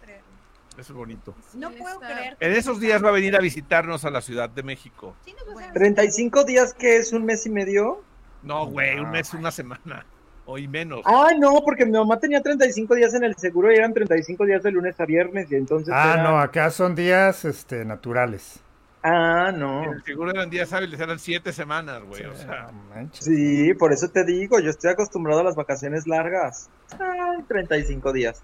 es 0.78 0.92
bonito. 0.92 1.34
No 1.54 1.70
puedo 1.72 2.00
creer. 2.00 2.36
En 2.40 2.52
esos 2.52 2.80
días 2.80 3.04
va 3.04 3.08
a 3.10 3.12
venir 3.12 3.36
a 3.36 3.40
visitarnos 3.40 4.04
a 4.06 4.10
la 4.10 4.22
Ciudad 4.22 4.48
de 4.48 4.62
México. 4.62 5.14
Sí 5.24 5.34
nos 5.34 5.54
vas 5.54 5.68
a- 5.68 5.72
35 5.72 6.44
días 6.44 6.72
que 6.72 6.96
es 6.96 7.12
un 7.12 7.24
mes 7.26 7.44
y 7.44 7.50
medio. 7.50 8.02
No, 8.42 8.66
güey, 8.66 8.98
un 8.98 9.10
mes, 9.10 9.34
una 9.34 9.50
semana. 9.50 10.06
O 10.52 10.58
y 10.58 10.66
menos. 10.66 11.02
Ah, 11.04 11.28
no, 11.38 11.62
porque 11.64 11.86
mi 11.86 11.92
mamá 11.92 12.18
tenía 12.18 12.42
35 12.42 12.96
días 12.96 13.14
en 13.14 13.22
el 13.22 13.36
seguro 13.36 13.72
y 13.72 13.76
eran 13.76 13.94
35 13.94 14.44
días 14.46 14.62
de 14.64 14.72
lunes 14.72 14.98
a 14.98 15.04
viernes 15.06 15.50
y 15.52 15.54
entonces 15.54 15.94
Ah, 15.96 16.14
era- 16.14 16.22
no, 16.24 16.40
acá 16.40 16.70
son 16.70 16.96
días 16.96 17.44
este, 17.44 17.84
naturales. 17.84 18.58
Ah, 19.02 19.46
En 19.50 19.60
no. 19.60 19.92
el 19.92 20.02
seguro 20.02 20.30
eran 20.32 20.50
días 20.50 20.72
hábiles, 20.72 20.98
eran 20.98 21.18
siete 21.20 21.52
semanas, 21.52 22.02
güey. 22.02 22.24
O 22.24 22.34
sea, 22.34 22.68
No. 22.72 23.08
Sí, 23.12 23.72
por 23.74 23.92
eso 23.92 24.08
te 24.08 24.24
digo, 24.24 24.58
yo 24.58 24.70
estoy 24.70 24.90
acostumbrado 24.90 25.40
a 25.40 25.44
las 25.44 25.54
vacaciones 25.54 26.06
largas. 26.08 26.68
Ay, 26.98 27.42
35 27.46 28.12
días. 28.12 28.42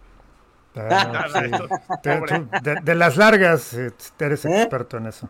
Ah, 0.77 1.27
sí. 1.33 1.51
Te- 2.03 2.21
tú- 2.21 2.49
de, 2.62 2.77
de 2.83 2.95
las 2.95 3.16
largas, 3.16 3.75
eh, 3.75 3.90
eres 4.21 4.45
¿Eh? 4.45 4.62
experto 4.62 4.99
en 4.99 5.07
eso. 5.07 5.29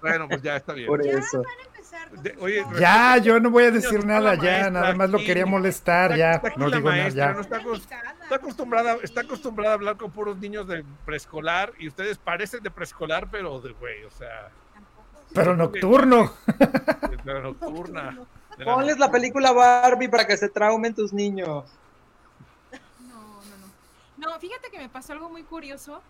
Bueno, 0.00 0.28
pues 0.28 0.40
ya 0.42 0.56
está 0.56 0.72
bien. 0.72 0.86
Por 0.86 1.04
Ya 1.04 1.18
eso. 1.18 1.42
Empezar 1.86 2.08
con 2.10 2.22
De- 2.22 2.36
oye. 2.40 2.64
Ya, 2.78 3.16
yo 3.18 3.40
no 3.40 3.50
voy 3.50 3.64
a 3.64 3.70
decir 3.70 4.04
nada, 4.04 4.34
ya, 4.34 4.40
maestra 4.42 4.70
nada 4.70 4.94
más 4.94 5.10
lo 5.10 5.18
aquí. 5.18 5.26
quería 5.26 5.46
molestar, 5.46 6.12
Está- 6.12 6.16
ya, 6.18 6.32
está 6.32 6.48
aquí 6.48 6.58
no 6.60 6.68
la 6.68 6.76
digo 6.76 6.88
nada, 6.90 7.02
maestra, 7.02 7.26
ya. 7.26 7.32
no 7.32 7.40
está, 7.40 8.36
acostumbrada, 8.36 8.96
está 9.02 9.20
acostumbrada 9.22 9.70
a 9.72 9.74
hablar 9.74 9.96
con 9.96 10.10
puros 10.10 10.36
niños 10.38 10.66
de 10.68 10.84
preescolar 11.04 11.72
y 11.78 11.88
ustedes 11.88 12.18
parecen 12.18 12.62
de 12.62 12.70
preescolar, 12.70 13.28
pero 13.30 13.60
de 13.60 13.72
güey, 13.72 14.04
o 14.04 14.10
sea. 14.10 14.50
Pero 15.34 15.56
nocturno. 15.56 16.32
nocturna. 17.42 18.18
la 18.58 18.64
Ponles 18.64 18.98
la 18.98 19.10
película 19.10 19.52
Barbie 19.52 20.08
para 20.08 20.26
que 20.26 20.36
se 20.36 20.48
traumen 20.48 20.94
tus 20.94 21.12
niños. 21.12 21.64
No, 23.00 23.14
no, 23.14 24.26
no. 24.26 24.30
No, 24.32 24.38
fíjate 24.40 24.70
que 24.70 24.78
me 24.78 24.88
pasó 24.88 25.12
algo 25.12 25.28
muy 25.28 25.42
curioso. 25.42 26.00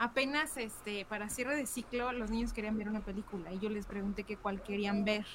Apenas 0.00 0.56
este, 0.56 1.06
para 1.06 1.28
cierre 1.30 1.56
de 1.56 1.66
ciclo, 1.66 2.12
los 2.12 2.30
niños 2.30 2.52
querían 2.54 2.78
ver 2.78 2.88
una 2.88 3.04
película 3.04 3.52
y 3.52 3.60
yo 3.60 3.70
les 3.70 3.86
pregunté 3.86 4.24
que 4.24 4.38
cuál 4.38 4.62
querían 4.62 5.04
ver. 5.04 5.26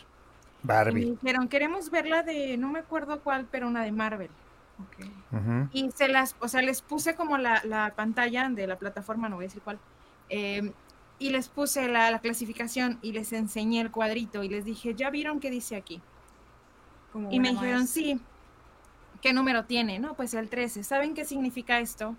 Y 0.88 0.96
me 0.96 1.02
Barbie. 1.02 1.12
dijeron, 1.12 1.50
queremos 1.50 1.90
ver 1.92 2.08
la 2.08 2.24
de, 2.24 2.58
no 2.58 2.70
me 2.72 2.80
acuerdo 2.80 3.24
cuál, 3.24 3.50
pero 3.50 3.68
una 3.68 3.84
de 3.84 3.92
Marvel. 3.94 4.38
Ujú. 5.32 5.70
Y 5.72 5.92
se 5.92 6.08
las, 6.08 6.36
o 6.40 6.48
sea, 6.48 6.62
les 6.62 6.82
puse 6.82 7.16
como 7.16 7.38
la, 7.38 7.62
la 7.66 7.96
pantalla 7.96 8.50
de 8.50 8.68
la 8.68 8.80
plataforma, 8.80 9.30
no 9.30 9.36
voy 9.38 9.46
a 9.46 9.48
decir 9.48 9.62
cuál, 9.64 9.82
eh, 10.30 10.76
y 11.18 11.30
les 11.32 11.50
puse 11.50 11.88
la, 11.90 12.12
la 12.12 12.20
clasificación 12.22 13.00
y 13.02 13.12
les 13.14 13.34
enseñé 13.34 13.82
el 13.82 13.92
cuadrito 13.92 14.44
y 14.44 14.50
les 14.50 14.66
dije, 14.66 14.96
¿ya 14.96 15.10
vieron 15.10 15.40
qué 15.40 15.50
dice 15.52 15.76
aquí? 15.76 16.06
Como 17.10 17.30
Y 17.30 17.40
me 17.40 17.50
dijeron, 17.52 17.88
maestra. 17.88 17.88
sí. 17.88 18.28
¿Qué 19.22 19.34
número 19.34 19.66
tiene? 19.66 20.00
No, 20.00 20.16
pues 20.16 20.34
el 20.36 20.50
13. 20.50 20.84
¿Saben 20.84 21.14
qué 21.16 21.26
significa 21.26 21.80
esto? 21.80 22.18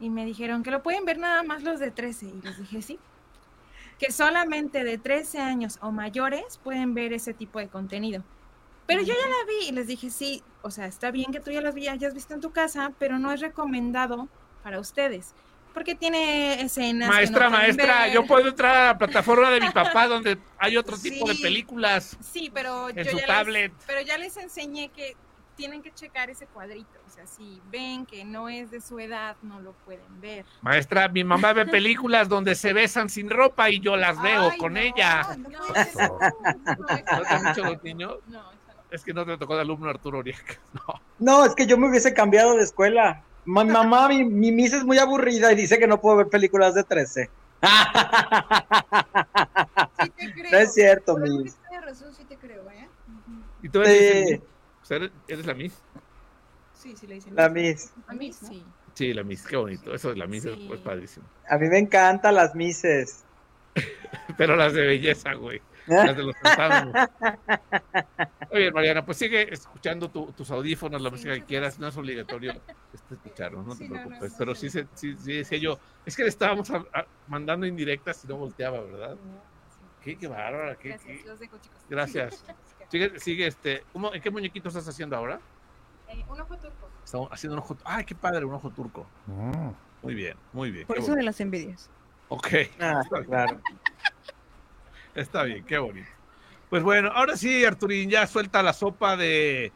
Y 0.00 0.10
me 0.10 0.24
dijeron 0.26 0.62
que 0.62 0.70
lo 0.70 0.82
pueden 0.82 1.04
ver 1.04 1.18
nada 1.18 1.42
más 1.42 1.62
los 1.62 1.80
de 1.80 1.90
13. 1.90 2.26
Y 2.26 2.40
les 2.42 2.58
dije, 2.58 2.82
sí. 2.82 2.98
Que 3.98 4.12
solamente 4.12 4.84
de 4.84 4.98
13 4.98 5.38
años 5.40 5.78
o 5.80 5.90
mayores 5.90 6.58
pueden 6.62 6.92
ver 6.94 7.12
ese 7.14 7.32
tipo 7.32 7.58
de 7.58 7.68
contenido. 7.68 8.22
Pero 8.86 9.00
yo 9.02 9.14
ya 9.14 9.26
la 9.26 9.44
vi 9.48 9.68
y 9.68 9.72
les 9.72 9.86
dije, 9.86 10.10
sí, 10.10 10.42
o 10.62 10.70
sea, 10.70 10.86
está 10.86 11.10
bien 11.10 11.32
que 11.32 11.40
tú 11.40 11.50
ya 11.50 11.60
las 11.60 11.74
vi- 11.74 11.88
hayas 11.88 12.14
visto 12.14 12.34
en 12.34 12.40
tu 12.40 12.50
casa, 12.52 12.92
pero 12.98 13.18
no 13.18 13.32
es 13.32 13.40
recomendado 13.40 14.28
para 14.62 14.78
ustedes. 14.78 15.34
Porque 15.72 15.94
tiene 15.94 16.60
escenas. 16.62 17.08
que 17.10 17.14
Maestra, 17.16 17.44
no 17.50 17.56
maestra, 17.56 18.02
ver. 18.04 18.12
yo 18.12 18.26
puedo 18.26 18.48
entrar 18.48 18.76
a 18.76 18.86
la 18.88 18.98
plataforma 18.98 19.50
de 19.50 19.60
mi 19.60 19.70
papá 19.70 20.06
donde 20.06 20.38
hay 20.58 20.76
otro 20.76 20.96
tipo 21.02 21.26
de 21.28 21.34
películas 21.36 22.16
Sí, 22.20 22.50
pero 22.52 22.90
en 22.90 22.96
yo 22.96 23.04
su 23.04 23.10
ya 23.16 23.16
les- 23.16 23.26
tablet. 23.26 23.72
pero 23.86 24.00
ya 24.02 24.18
les 24.18 24.36
enseñé 24.36 24.88
que 24.90 25.16
tienen 25.56 25.82
que 25.82 25.92
checar 25.92 26.30
ese 26.30 26.46
cuadrito. 26.46 26.98
O 27.06 27.10
sea, 27.10 27.26
si 27.26 27.60
ven 27.70 28.06
que 28.06 28.24
no 28.24 28.48
es 28.48 28.70
de 28.70 28.80
su 28.80 28.98
edad, 29.00 29.36
no 29.42 29.58
lo 29.60 29.72
pueden 29.72 30.20
ver. 30.20 30.44
Maestra, 30.62 31.08
mi 31.08 31.24
mamá 31.24 31.52
ve 31.52 31.66
películas 31.66 32.28
donde 32.28 32.54
se 32.54 32.72
besan 32.72 33.08
sin 33.08 33.30
ropa 33.30 33.70
y 33.70 33.80
yo 33.80 33.96
las 33.96 34.20
veo 34.22 34.50
Ay, 34.50 34.58
con 34.58 34.74
no, 34.74 34.80
ella. 34.80 35.22
no 35.38 35.48
No, 35.48 35.74
eso- 35.74 36.18
¿No 36.78 36.86
te 36.86 37.34
han 37.34 37.44
dicho 37.46 37.64
los 37.64 37.82
niños? 37.82 38.16
No. 38.28 38.42
Es 38.90 39.02
que 39.02 39.12
no 39.12 39.24
te 39.26 39.36
tocó 39.36 39.56
de 39.56 39.62
alumno 39.62 39.88
Arturo. 39.90 40.22
No. 40.22 41.00
No, 41.18 41.44
es 41.44 41.54
que 41.54 41.66
yo 41.66 41.76
me 41.76 41.88
hubiese 41.88 42.14
cambiado 42.14 42.54
de 42.56 42.62
escuela. 42.62 43.22
Ma- 43.44 43.64
mamá, 43.64 44.08
mi, 44.08 44.24
mi 44.24 44.52
miss 44.52 44.72
es 44.74 44.84
muy 44.84 44.98
aburrida 44.98 45.52
y 45.52 45.56
dice 45.56 45.78
que 45.78 45.86
no 45.86 46.00
puedo 46.00 46.16
ver 46.18 46.28
películas 46.28 46.74
de 46.74 46.84
13. 46.84 47.30
Sí 50.02 50.10
te 50.10 50.32
creo. 50.32 50.50
No 50.52 50.58
es 50.58 50.74
cierto, 50.74 51.16
miss. 51.16 51.56
tienes 51.68 51.86
razón, 51.86 52.14
sí 52.14 52.24
te 52.24 52.36
creo, 52.36 52.68
¿eh? 52.70 52.88
¿Y 53.62 53.68
tú 53.68 53.80
eres, 53.82 54.28
Sí. 54.28 54.42
O 54.86 54.88
sea, 54.88 54.98
¿eres, 55.26 55.44
la 55.44 55.54
Miss? 55.54 55.82
Sí, 56.72 56.94
sí 56.96 57.08
le 57.08 57.16
dicen. 57.16 57.34
La 57.34 57.48
miss. 57.48 57.92
A 58.06 58.14
mí 58.14 58.32
sí. 58.32 58.64
Sí, 58.94 59.12
la 59.12 59.24
Miss, 59.24 59.44
qué 59.44 59.56
bonito. 59.56 59.92
Eso 59.92 60.10
de 60.10 60.16
la 60.16 60.28
Miss 60.28 60.44
es 60.44 60.54
Sí. 60.54 60.64
pues, 60.68 60.80
padrísimo. 60.80 61.26
A 61.48 61.58
mí 61.58 61.66
me 61.68 61.78
encantan 61.78 62.36
las 62.36 62.54
misses. 62.54 63.24
Pero 64.38 64.54
las 64.54 64.74
de 64.74 64.86
belleza, 64.86 65.32
güey. 65.34 65.60
Las 65.88 66.16
de 66.16 66.22
los 66.22 66.36
certámenes. 66.40 66.94
Oye, 68.52 68.70
Mariana, 68.70 69.04
pues 69.04 69.18
sigue 69.18 69.52
escuchando 69.52 70.08
tu- 70.08 70.30
tus 70.32 70.48
audífonos, 70.52 71.02
la 71.02 71.08
Sí, 71.08 71.14
música 71.16 71.34
que 71.34 71.44
quieras. 71.44 71.80
No 71.80 71.88
es 71.88 71.96
obligatorio 71.96 72.52
este, 72.92 73.14
escucharnos, 73.14 73.66
no 73.66 73.72
te 73.76 73.78
Sí, 73.78 73.88
no, 73.88 73.96
no, 73.96 74.06
preocupes. 74.06 74.34
Pero 74.38 74.50
no, 74.52 74.54
sí, 74.54 74.70
sí, 74.70 75.16
sí 75.16 75.32
decía 75.32 75.58
yo. 75.58 75.80
Es 76.04 76.14
que 76.16 76.22
le 76.22 76.28
estábamos 76.28 76.70
a- 76.70 76.84
a- 76.92 77.06
mandando 77.26 77.66
indirectas 77.66 78.22
y 78.24 78.28
no 78.28 78.36
volteaba, 78.36 78.80
¿verdad? 78.82 79.16
Qué, 80.00 80.16
qué 80.16 80.28
bárbara. 80.28 80.76
Qué, 80.76 80.90
Gracias, 80.90 81.18
qué- 81.22 81.26
los 81.28 81.40
dejo, 81.40 81.58
chicos. 81.58 81.80
Gracias. 81.88 82.44
Sigue, 82.88 83.18
sigue 83.20 83.46
este. 83.46 83.82
¿cómo- 83.92 84.12
¿En 84.14 84.20
qué 84.20 84.30
muñequito 84.30 84.68
estás 84.68 84.86
haciendo 84.88 85.16
ahora? 85.16 85.40
Eh, 86.08 86.24
un 86.28 86.40
ojo 86.40 86.56
turco. 86.56 86.88
Estamos 87.04 87.28
haciendo 87.32 87.56
un 87.56 87.62
ojo. 87.62 87.76
¡Ay, 87.84 88.04
qué 88.04 88.14
padre! 88.14 88.44
Un 88.44 88.54
ojo 88.54 88.70
turco. 88.70 89.06
Mm. 89.26 89.70
Muy 90.02 90.14
bien, 90.14 90.36
muy 90.52 90.70
bien. 90.70 90.86
Por 90.86 90.96
qué 90.96 91.02
eso 91.02 91.14
de 91.14 91.22
las 91.22 91.40
envidias. 91.40 91.90
Ok. 92.28 92.46
Ah, 92.80 93.00
Está 93.02 93.16
bien. 93.18 93.24
claro. 93.30 93.60
Está 95.14 95.42
bien, 95.44 95.64
qué 95.64 95.78
bonito. 95.78 96.08
Pues 96.70 96.82
bueno, 96.82 97.10
ahora 97.14 97.36
sí, 97.36 97.64
Arturín, 97.64 98.10
ya 98.10 98.26
suelta 98.26 98.62
la 98.62 98.72
sopa 98.72 99.16
de, 99.16 99.72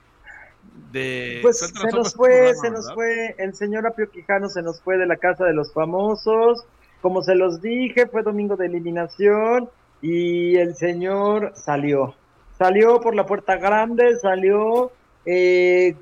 de... 0.93 1.39
Pues 1.43 1.59
se 1.61 1.73
nos 1.93 2.15
fue, 2.15 2.29
programa, 2.29 2.61
se 2.61 2.71
nos 2.71 2.81
¿verdad? 2.87 2.95
fue, 2.95 3.35
el 3.39 3.55
señor 3.55 3.87
Apio 3.87 4.11
Quijano 4.11 4.49
se 4.49 4.61
nos 4.61 4.81
fue 4.83 4.99
de 4.99 5.07
la 5.07 5.17
casa 5.17 5.45
de 5.45 5.55
los 5.55 5.73
famosos. 5.73 6.65
Como 7.01 7.23
se 7.23 7.35
los 7.37 7.63
dije, 7.63 8.07
fue 8.07 8.23
domingo 8.23 8.57
de 8.57 8.67
eliminación 8.67 9.71
y 10.03 10.57
el 10.57 10.75
señor 10.75 11.53
salió. 11.55 12.15
Salió 12.61 13.01
por 13.01 13.17
la 13.17 13.25
puerta 13.25 13.57
grande, 13.57 14.19
salió 14.19 14.93
eh, 15.25 15.97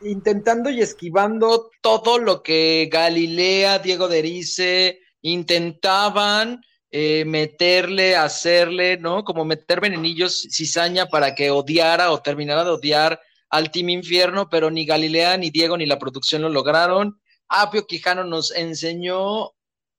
intentando 0.00 0.70
y 0.70 0.80
esquivando 0.80 1.70
todo 1.82 2.16
lo 2.16 2.42
que 2.42 2.88
Galilea, 2.90 3.80
Diego 3.80 4.08
Derice 4.08 5.00
intentaban 5.20 6.62
eh, 6.90 7.26
meterle, 7.26 8.16
hacerle, 8.16 8.96
¿no? 8.96 9.24
Como 9.24 9.44
meter 9.44 9.82
venenillos, 9.82 10.48
cizaña 10.50 11.04
para 11.04 11.34
que 11.34 11.50
odiara 11.50 12.12
o 12.12 12.22
terminara 12.22 12.64
de 12.64 12.70
odiar 12.70 13.20
al 13.50 13.70
Team 13.70 13.90
Infierno, 13.90 14.48
pero 14.48 14.70
ni 14.70 14.86
Galilea, 14.86 15.36
ni 15.36 15.50
Diego, 15.50 15.76
ni 15.76 15.84
la 15.84 15.98
producción 15.98 16.40
lo 16.40 16.48
lograron. 16.48 17.20
Apio 17.46 17.86
Quijano 17.86 18.24
nos 18.24 18.52
enseñó 18.52 19.50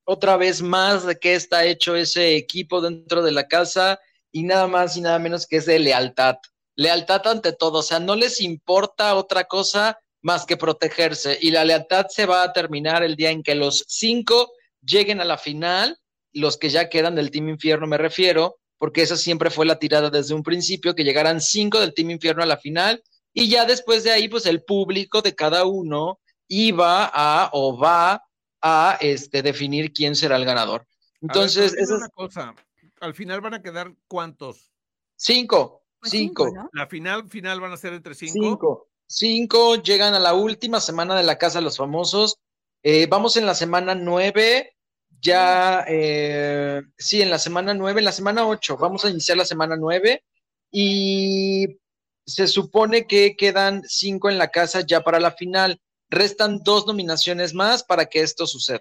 otra 0.03 0.35
vez 0.35 0.63
más 0.63 1.05
de 1.05 1.19
qué 1.19 1.35
está 1.35 1.63
hecho 1.63 1.95
ese 1.95 2.37
equipo 2.37 2.81
dentro 2.81 3.21
de 3.21 3.31
la 3.31 3.47
casa 3.47 3.99
y 4.35 4.43
nada 4.43 4.67
más 4.67 4.97
y 4.97 5.01
nada 5.01 5.17
menos 5.17 5.47
que 5.47 5.55
es 5.55 5.65
de 5.65 5.79
lealtad. 5.79 6.35
Lealtad 6.75 7.25
ante 7.25 7.53
todo, 7.53 7.79
o 7.79 7.83
sea, 7.83 8.01
no 8.01 8.17
les 8.17 8.41
importa 8.41 9.15
otra 9.15 9.45
cosa 9.45 9.97
más 10.21 10.45
que 10.45 10.57
protegerse 10.57 11.37
y 11.39 11.51
la 11.51 11.63
lealtad 11.63 12.07
se 12.09 12.25
va 12.25 12.43
a 12.43 12.51
terminar 12.51 13.01
el 13.01 13.15
día 13.15 13.31
en 13.31 13.43
que 13.43 13.55
los 13.55 13.85
cinco 13.87 14.51
lleguen 14.81 15.21
a 15.21 15.23
la 15.23 15.37
final, 15.37 15.97
los 16.33 16.57
que 16.57 16.69
ya 16.69 16.89
quedan 16.89 17.15
del 17.15 17.31
Team 17.31 17.47
Infierno 17.47 17.87
me 17.87 17.97
refiero, 17.97 18.57
porque 18.77 19.03
esa 19.03 19.15
siempre 19.15 19.49
fue 19.49 19.65
la 19.65 19.79
tirada 19.79 20.09
desde 20.09 20.33
un 20.33 20.43
principio, 20.43 20.95
que 20.95 21.05
llegaran 21.05 21.39
cinco 21.39 21.79
del 21.79 21.93
Team 21.93 22.09
Infierno 22.09 22.43
a 22.43 22.45
la 22.45 22.57
final 22.57 23.01
y 23.33 23.47
ya 23.47 23.63
después 23.63 24.03
de 24.03 24.11
ahí, 24.11 24.27
pues 24.27 24.45
el 24.47 24.63
público 24.63 25.21
de 25.21 25.33
cada 25.33 25.63
uno 25.63 26.19
iba 26.49 27.09
a 27.13 27.51
o 27.53 27.77
va 27.77 28.21
a 28.61 28.97
este, 28.99 29.41
definir 29.41 29.93
quién 29.93 30.13
será 30.13 30.35
el 30.35 30.43
ganador. 30.43 30.85
Entonces, 31.21 31.71
a 31.71 31.75
ver, 31.75 31.85
pero 31.85 31.85
dime 31.85 31.95
esos 31.95 31.97
una 31.99 32.09
cosa. 32.09 32.55
Al 33.01 33.13
final 33.13 33.41
van 33.41 33.53
a 33.55 33.61
quedar 33.61 33.93
cuántos? 34.07 34.71
cinco, 35.17 35.83
Pues 35.99 36.11
cinco, 36.11 36.49
¿no? 36.53 36.69
La 36.73 36.87
final 36.87 37.29
final 37.29 37.59
van 37.61 37.71
a 37.71 37.77
ser 37.77 37.93
entre 37.93 38.15
cinco. 38.15 38.33
cinco, 38.33 38.87
cinco 39.07 39.75
llegan 39.81 40.13
a 40.13 40.19
la 40.19 40.33
última 40.33 40.79
semana 40.79 41.15
de 41.15 41.23
la 41.23 41.37
Casa 41.37 41.59
de 41.59 41.65
los 41.65 41.77
Famosos. 41.77 42.37
Eh, 42.83 43.07
vamos 43.07 43.37
en 43.37 43.45
la 43.45 43.55
semana 43.55 43.95
nueve, 43.95 44.75
ya, 45.21 45.85
eh, 45.87 46.81
sí, 46.97 47.21
en 47.21 47.29
la 47.29 47.39
semana 47.39 47.73
nueve, 47.73 47.99
en 47.99 48.05
la 48.05 48.11
semana 48.11 48.45
ocho, 48.45 48.77
vamos 48.77 49.05
a 49.05 49.09
iniciar 49.09 49.37
la 49.37 49.45
semana 49.45 49.75
nueve 49.75 50.23
y 50.71 51.79
se 52.25 52.47
supone 52.47 53.07
que 53.07 53.35
quedan 53.35 53.81
cinco 53.87 54.29
en 54.29 54.37
la 54.37 54.49
casa 54.49 54.81
ya 54.81 55.01
para 55.01 55.19
la 55.19 55.31
final. 55.31 55.81
Restan 56.09 56.59
dos 56.63 56.85
nominaciones 56.85 57.53
más 57.53 57.83
para 57.83 58.05
que 58.05 58.21
esto 58.21 58.45
suceda. 58.45 58.79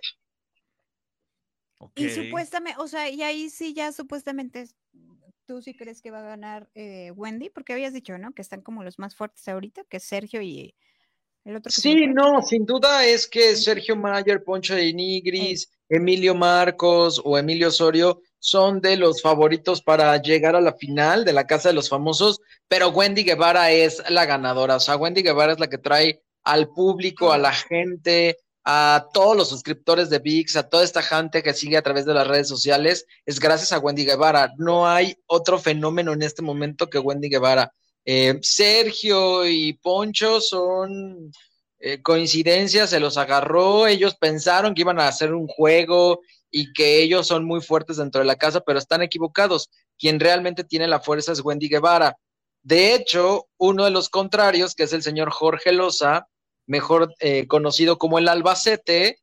Y 1.95 2.09
supuestamente, 2.11 2.81
o 2.81 2.89
sea, 2.89 3.09
y 3.11 3.23
ahí 3.23 3.51
sí 3.51 3.75
ya 3.75 3.93
supuestamente 3.93 4.63
es- 4.63 4.77
tú 5.47 5.61
sí 5.61 5.75
crees 5.77 6.01
que 6.01 6.11
va 6.11 6.21
a 6.21 6.23
ganar 6.29 6.71
eh, 6.75 7.11
Wendy, 7.13 7.51
porque 7.51 7.73
habías 7.75 7.93
dicho, 7.93 8.17
¿no? 8.19 8.33
Que 8.33 8.43
están 8.43 8.63
como 8.63 8.83
los 8.83 8.99
más 8.99 9.15
fuertes 9.15 9.47
ahorita, 9.49 9.85
que 9.85 9.99
es 9.99 10.05
Sergio 10.05 10.41
y 10.41 10.75
el 11.45 11.57
otro. 11.57 11.71
Sí, 11.71 12.07
no, 12.07 12.41
sin 12.43 12.65
duda 12.65 13.05
es 13.05 13.27
que 13.27 13.55
Sergio 13.57 13.95
Mayer, 13.97 14.43
Poncho 14.43 14.75
de 14.75 14.93
Nigris, 14.95 15.71
Emilio 15.89 16.35
Marcos 16.35 17.21
o 17.23 17.37
Emilio 17.37 17.69
Osorio 17.69 18.23
son 18.39 18.81
de 18.81 18.97
los 18.97 19.21
favoritos 19.21 19.83
para 19.83 20.17
llegar 20.21 20.57
a 20.57 20.61
la 20.63 20.73
final 20.75 21.25
de 21.27 21.35
la 21.35 21.47
Casa 21.47 21.69
de 21.69 21.75
los 21.75 21.91
Famosos, 21.91 22.41
pero 22.67 22.89
Wendy 22.89 23.23
Guevara 23.25 23.71
es 23.71 24.03
la 24.11 24.25
ganadora. 24.25 24.77
O 24.77 24.81
sea, 24.81 24.97
Wendy 24.97 25.23
Guevara 25.23 25.53
es 25.53 25.61
la 25.61 25.69
que 25.69 25.79
trae 25.79 26.23
al 26.43 26.69
público, 26.69 27.33
a 27.33 27.39
la 27.39 27.53
gente, 27.53 28.39
a 28.65 29.09
todos 29.13 29.37
los 29.37 29.51
suscriptores 29.51 30.09
de 30.09 30.19
VIX, 30.19 30.57
a 30.57 30.69
toda 30.69 30.85
esta 30.85 31.03
gente 31.03 31.43
que 31.43 31.53
sigue 31.53 31.77
a 31.77 31.83
través 31.83 32.07
de 32.07 32.15
las 32.15 32.27
redes 32.27 32.49
sociales. 32.49 33.07
Es 33.27 33.39
gracias 33.39 33.73
a 33.73 33.79
Wendy 33.79 34.05
Guevara. 34.05 34.53
No 34.57 34.89
hay 34.89 35.17
otro 35.27 35.59
fenómeno 35.59 36.13
en 36.13 36.23
este 36.23 36.43
momento 36.43 36.89
que 36.89 36.99
Wendy 36.99 37.29
Guevara. 37.29 37.73
Eh, 38.07 38.39
Sergio 38.43 39.47
y 39.47 39.75
Poncho 39.75 40.41
son 40.41 41.31
eh, 41.79 42.01
coincidencias, 42.03 42.91
se 42.91 43.01
los 43.01 43.19
agarró, 43.19 43.87
ellos 43.87 44.17
pensaron 44.17 44.75
que 44.75 44.83
iban 44.83 45.01
a 45.01 45.09
hacer 45.09 45.35
un 45.35 45.47
juego 45.47 46.21
y 46.51 46.73
que 46.73 47.03
ellos 47.03 47.27
son 47.27 47.45
muy 47.45 47.61
fuertes 47.61 47.99
dentro 47.99 48.21
de 48.21 48.27
la 48.27 48.37
casa, 48.37 48.61
pero 48.61 48.79
están 48.79 49.03
equivocados. 49.03 49.71
Quien 49.99 50.21
realmente 50.21 50.65
tiene 50.65 50.89
la 50.89 51.01
fuerza 51.01 51.33
es 51.33 51.45
Wendy 51.45 51.69
Guevara. 51.69 52.17
De 52.63 52.95
hecho, 52.95 53.49
uno 53.59 53.85
de 53.85 53.91
los 53.91 54.09
contrarios, 54.09 54.75
que 54.75 54.85
es 54.85 54.93
el 54.95 55.03
señor 55.03 55.31
Jorge 55.31 55.73
Loza, 55.73 56.27
mejor 56.67 57.15
eh, 57.21 57.47
conocido 57.47 57.99
como 57.99 58.19
el 58.19 58.29
Albacete, 58.29 59.21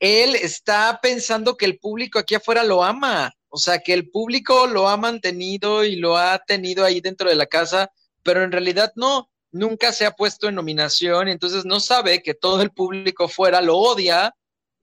él 0.00 0.34
está 0.34 0.98
pensando 1.00 1.56
que 1.56 1.64
el 1.64 1.78
público 1.78 2.18
aquí 2.18 2.34
afuera 2.34 2.64
lo 2.64 2.82
ama, 2.82 3.32
o 3.48 3.58
sea, 3.58 3.78
que 3.78 3.92
el 3.92 4.10
público 4.10 4.66
lo 4.66 4.88
ha 4.88 4.96
mantenido 4.96 5.84
y 5.84 5.96
lo 5.96 6.16
ha 6.16 6.38
tenido 6.40 6.84
ahí 6.84 7.00
dentro 7.00 7.28
de 7.28 7.36
la 7.36 7.46
casa, 7.46 7.90
pero 8.22 8.42
en 8.42 8.50
realidad 8.50 8.92
no, 8.96 9.30
nunca 9.52 9.92
se 9.92 10.06
ha 10.06 10.12
puesto 10.12 10.48
en 10.48 10.56
nominación, 10.56 11.28
entonces 11.28 11.64
no 11.64 11.78
sabe 11.78 12.22
que 12.22 12.34
todo 12.34 12.62
el 12.62 12.70
público 12.70 13.28
fuera 13.28 13.60
lo 13.60 13.78
odia 13.78 14.34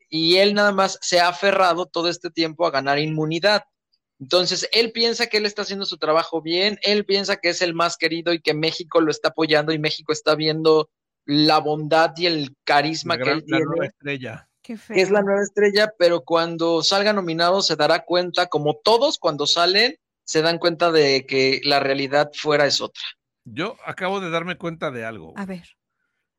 y 0.10 0.38
él 0.38 0.54
nada 0.54 0.72
más 0.72 0.98
se 1.02 1.20
ha 1.20 1.28
aferrado 1.28 1.86
todo 1.86 2.10
este 2.10 2.30
tiempo 2.30 2.66
a 2.66 2.72
ganar 2.72 3.00
inmunidad. 3.00 3.64
Entonces, 4.20 4.68
él 4.74 4.92
piensa 4.92 5.28
que 5.28 5.38
él 5.38 5.46
está 5.46 5.62
haciendo 5.62 5.86
su 5.86 5.98
trabajo 5.98 6.42
bien, 6.42 6.78
él 6.82 7.06
piensa 7.06 7.38
que 7.38 7.50
es 7.50 7.62
el 7.62 7.74
más 7.74 7.96
querido 7.96 8.34
y 8.34 8.42
que 8.42 8.54
México 8.54 9.00
lo 9.02 9.12
está 9.12 9.30
apoyando 9.30 9.72
y 9.72 9.80
México 9.80 10.12
está 10.12 10.36
viendo 10.36 10.90
la 11.30 11.60
bondad 11.60 12.12
y 12.18 12.26
el 12.26 12.56
carisma 12.64 13.16
La, 13.18 13.24
que 13.24 13.30
él 13.32 13.38
la 13.38 13.46
tiene 13.46 13.66
nueva 13.66 13.86
estrella. 13.86 14.50
Qué 14.62 14.78
feo. 14.78 14.96
que 14.96 15.02
es 15.02 15.10
la 15.12 15.22
nueva 15.22 15.42
estrella, 15.42 15.94
pero 15.98 16.22
cuando 16.22 16.84
salga 16.84 17.14
nominado 17.14 17.62
se 17.62 17.76
dará 17.76 18.04
cuenta, 18.06 18.48
como 18.48 18.76
todos 18.76 19.18
cuando 19.18 19.48
salen, 19.48 19.96
se 20.26 20.42
dan 20.42 20.58
cuenta 20.60 20.92
de 20.92 21.26
que 21.26 21.60
la 21.64 21.80
realidad 21.80 22.30
fuera 22.34 22.66
es 22.66 22.82
otra. 22.82 23.02
Yo 23.46 23.78
acabo 23.86 24.20
de 24.20 24.30
darme 24.30 24.58
cuenta 24.58 24.92
de 24.92 25.06
algo. 25.06 25.34
A 25.38 25.46
ver. 25.46 25.64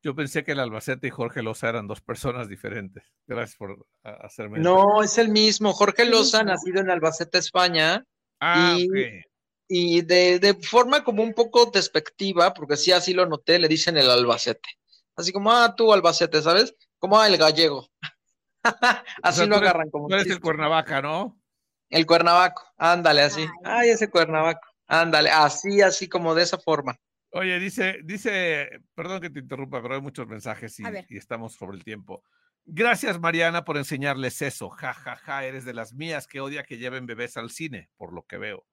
Yo 0.02 0.14
pensé 0.14 0.44
que 0.44 0.52
el 0.52 0.60
Albacete 0.60 1.08
y 1.08 1.10
Jorge 1.10 1.42
Loza 1.42 1.68
eran 1.68 1.86
dos 1.86 2.00
personas 2.00 2.48
diferentes. 2.48 3.04
Gracias 3.26 3.56
por 3.56 3.86
a- 4.04 4.10
hacerme. 4.26 4.58
No, 4.60 5.02
es 5.02 5.18
el 5.18 5.28
mismo. 5.28 5.72
Jorge 5.72 6.04
Loza, 6.04 6.42
nacido 6.42 6.80
en 6.80 6.90
Albacete, 6.90 7.38
España, 7.38 8.04
Ah, 8.40 8.76
y- 8.78 8.86
ok. 8.88 9.24
y 9.68 10.02
de, 10.02 10.38
de 10.38 10.54
forma 10.54 11.04
como 11.04 11.22
un 11.22 11.34
poco 11.34 11.66
despectiva, 11.66 12.54
porque 12.54 12.76
sí, 12.76 12.92
así 12.92 13.12
lo 13.12 13.26
noté, 13.26 13.58
le 13.58 13.68
dicen 13.68 13.96
el 13.98 14.08
Albacete. 14.10 14.68
Así 15.20 15.32
como, 15.32 15.52
ah, 15.52 15.74
tú 15.76 15.92
Albacete, 15.92 16.42
¿sabes? 16.42 16.74
Como, 16.98 17.18
ah, 17.18 17.26
el 17.28 17.36
gallego. 17.36 17.86
así 19.22 19.38
sea, 19.38 19.46
lo 19.46 19.56
eres- 19.56 19.68
agarran 19.68 19.90
como 19.90 20.08
Tú 20.08 20.14
eres 20.14 20.26
el. 20.26 20.40
Cuernavaca, 20.40 21.00
¿no? 21.00 21.38
El 21.88 22.06
Cuernavaco, 22.06 22.62
ándale 22.76 23.22
así. 23.22 23.42
Ay. 23.42 23.48
Ay, 23.64 23.90
ese 23.90 24.08
Cuernavaco, 24.10 24.60
ándale, 24.86 25.30
así, 25.30 25.80
así 25.82 26.08
como 26.08 26.34
de 26.34 26.42
esa 26.44 26.58
forma. 26.58 26.96
Oye, 27.32 27.58
dice, 27.58 27.98
dice, 28.04 28.68
perdón 28.94 29.20
que 29.20 29.30
te 29.30 29.40
interrumpa, 29.40 29.80
pero 29.80 29.94
hay 29.94 30.00
muchos 30.00 30.26
mensajes 30.26 30.78
y, 30.80 30.82
y 31.08 31.16
estamos 31.16 31.54
sobre 31.54 31.76
el 31.76 31.84
tiempo. 31.84 32.22
Gracias, 32.64 33.18
Mariana, 33.18 33.64
por 33.64 33.76
enseñarles 33.76 34.42
eso. 34.42 34.68
Ja, 34.70 34.92
ja, 34.92 35.16
ja, 35.16 35.44
eres 35.44 35.64
de 35.64 35.74
las 35.74 35.92
mías 35.92 36.26
que 36.26 36.40
odia 36.40 36.62
que 36.64 36.78
lleven 36.78 37.06
bebés 37.06 37.36
al 37.36 37.50
cine, 37.50 37.88
por 37.96 38.12
lo 38.12 38.22
que 38.24 38.36
veo. 38.38 38.64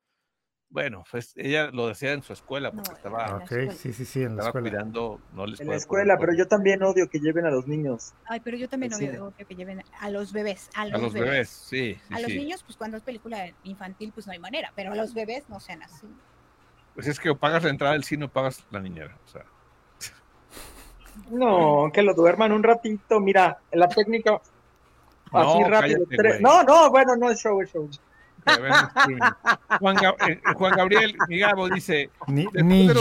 Bueno, 0.70 1.04
pues 1.10 1.32
ella 1.38 1.72
lo 1.72 1.88
decía 1.88 2.12
en 2.12 2.22
su 2.24 2.34
escuela 2.34 2.72
porque 2.72 2.90
No, 2.92 2.96
estaba, 2.98 3.48
sí, 3.72 3.94
sí, 3.94 4.06
sí, 4.06 4.20
en 4.24 4.36
la 4.36 4.44
estaba 4.44 4.48
escuela. 4.50 4.70
cuidando, 4.70 5.22
no 5.34 5.46
les 5.46 5.62
En 5.62 5.70
la 5.70 5.76
escuela, 5.78 6.18
pero 6.20 6.34
yo 6.34 6.46
también 6.48 6.84
odio 6.84 7.10
que 7.10 7.20
lleven 7.20 7.46
a 7.46 7.50
los 7.52 7.68
niños. 7.68 8.14
Ay, 8.26 8.42
pero 8.42 8.58
yo 8.58 8.68
también 8.68 8.94
odio, 8.94 9.34
que 9.38 9.56
lleven 9.56 9.82
a 10.00 10.10
los 10.10 10.34
bebés. 10.34 10.70
A 10.76 10.86
los, 10.86 10.96
A 10.96 10.98
los 10.98 11.14
bebés, 11.14 11.48
sí. 11.50 11.96
sí, 12.08 12.14
A 12.14 12.20
los 12.20 12.30
niños, 12.30 12.64
pues 12.64 12.76
cuando 12.76 12.98
es 12.98 13.04
película 13.04 13.50
infantil, 13.64 14.12
pues 14.14 14.28
no 14.28 14.34
hay 14.34 14.40
manera, 14.40 14.74
pero 14.76 14.92
a 14.92 14.96
los 14.96 15.14
bebés 15.14 15.48
no 15.50 15.60
sean 15.62 15.82
así. 15.84 16.06
Pues 16.94 17.08
es 17.08 17.18
que 17.20 17.30
o 17.30 17.38
pagas 17.38 17.64
la 17.64 17.70
entrada 17.70 17.94
del 17.94 18.04
cine 18.04 18.26
o 18.26 18.30
pagas 18.30 18.66
la 18.70 18.82
niñera. 18.82 19.18
O 19.26 19.30
sea, 19.30 19.46
No, 21.32 21.90
que 21.94 22.02
lo 22.04 22.14
duerman 22.14 22.52
un 22.52 22.62
ratito. 22.64 23.20
Mira, 23.20 23.58
la 23.72 23.88
técnica 23.88 24.36
así 24.36 25.60
No, 25.60 25.68
rápido. 25.70 26.06
cállate, 26.06 26.18
tres- 26.18 26.42
güey. 26.42 26.44
No, 26.44 26.64
no, 26.64 26.90
bueno, 26.92 27.16
no 27.16 27.30
es 27.32 27.40
show, 27.40 27.60
es 27.62 27.72
show. 27.72 27.90
Juan, 29.80 29.96
Gab- 29.98 30.16
eh, 30.30 30.42
Juan 30.56 30.76
Gabriel 30.76 31.16
Migabo 31.28 31.70
dice, 31.70 32.10
Ni, 32.28 32.46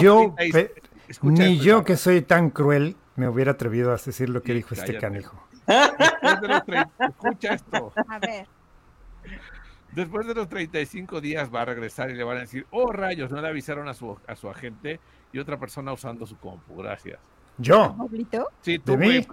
yo, 0.00 0.32
36 0.36 0.52
pe- 0.52 0.74
escucha 1.08 1.42
ni 1.44 1.58
yo 1.58 1.84
que 1.84 1.96
soy 1.96 2.22
tan 2.22 2.50
cruel 2.50 2.96
me 3.16 3.28
hubiera 3.28 3.52
atrevido 3.52 3.90
a 3.92 3.96
decir 3.96 4.28
lo 4.28 4.42
que 4.42 4.48
Sí, 4.52 4.54
dijo 4.54 4.74
este 4.74 4.98
canijo. 4.98 5.42
Escucha 6.98 7.54
esto. 7.54 7.92
A 8.08 8.18
ver, 8.18 8.46
Después 9.92 10.26
de 10.26 10.34
los 10.34 10.46
35 10.50 11.22
días 11.22 11.48
va 11.54 11.62
a 11.62 11.64
regresar 11.64 12.10
y 12.10 12.14
le 12.14 12.22
van 12.22 12.36
a 12.36 12.40
decir, 12.40 12.66
oh 12.70 12.92
rayos, 12.92 13.30
no 13.30 13.40
le 13.40 13.48
avisaron 13.48 13.88
a 13.88 13.94
su, 13.94 14.18
a 14.26 14.36
su 14.36 14.50
agente 14.50 15.00
y 15.32 15.38
otra 15.38 15.56
persona 15.58 15.90
usando 15.92 16.26
su 16.26 16.36
compu. 16.36 16.76
Gracias. 16.76 17.18
Yo. 17.56 17.96
Sí, 18.60 18.78
tú, 18.78 18.92
¿De 18.92 18.98
mí? 18.98 19.26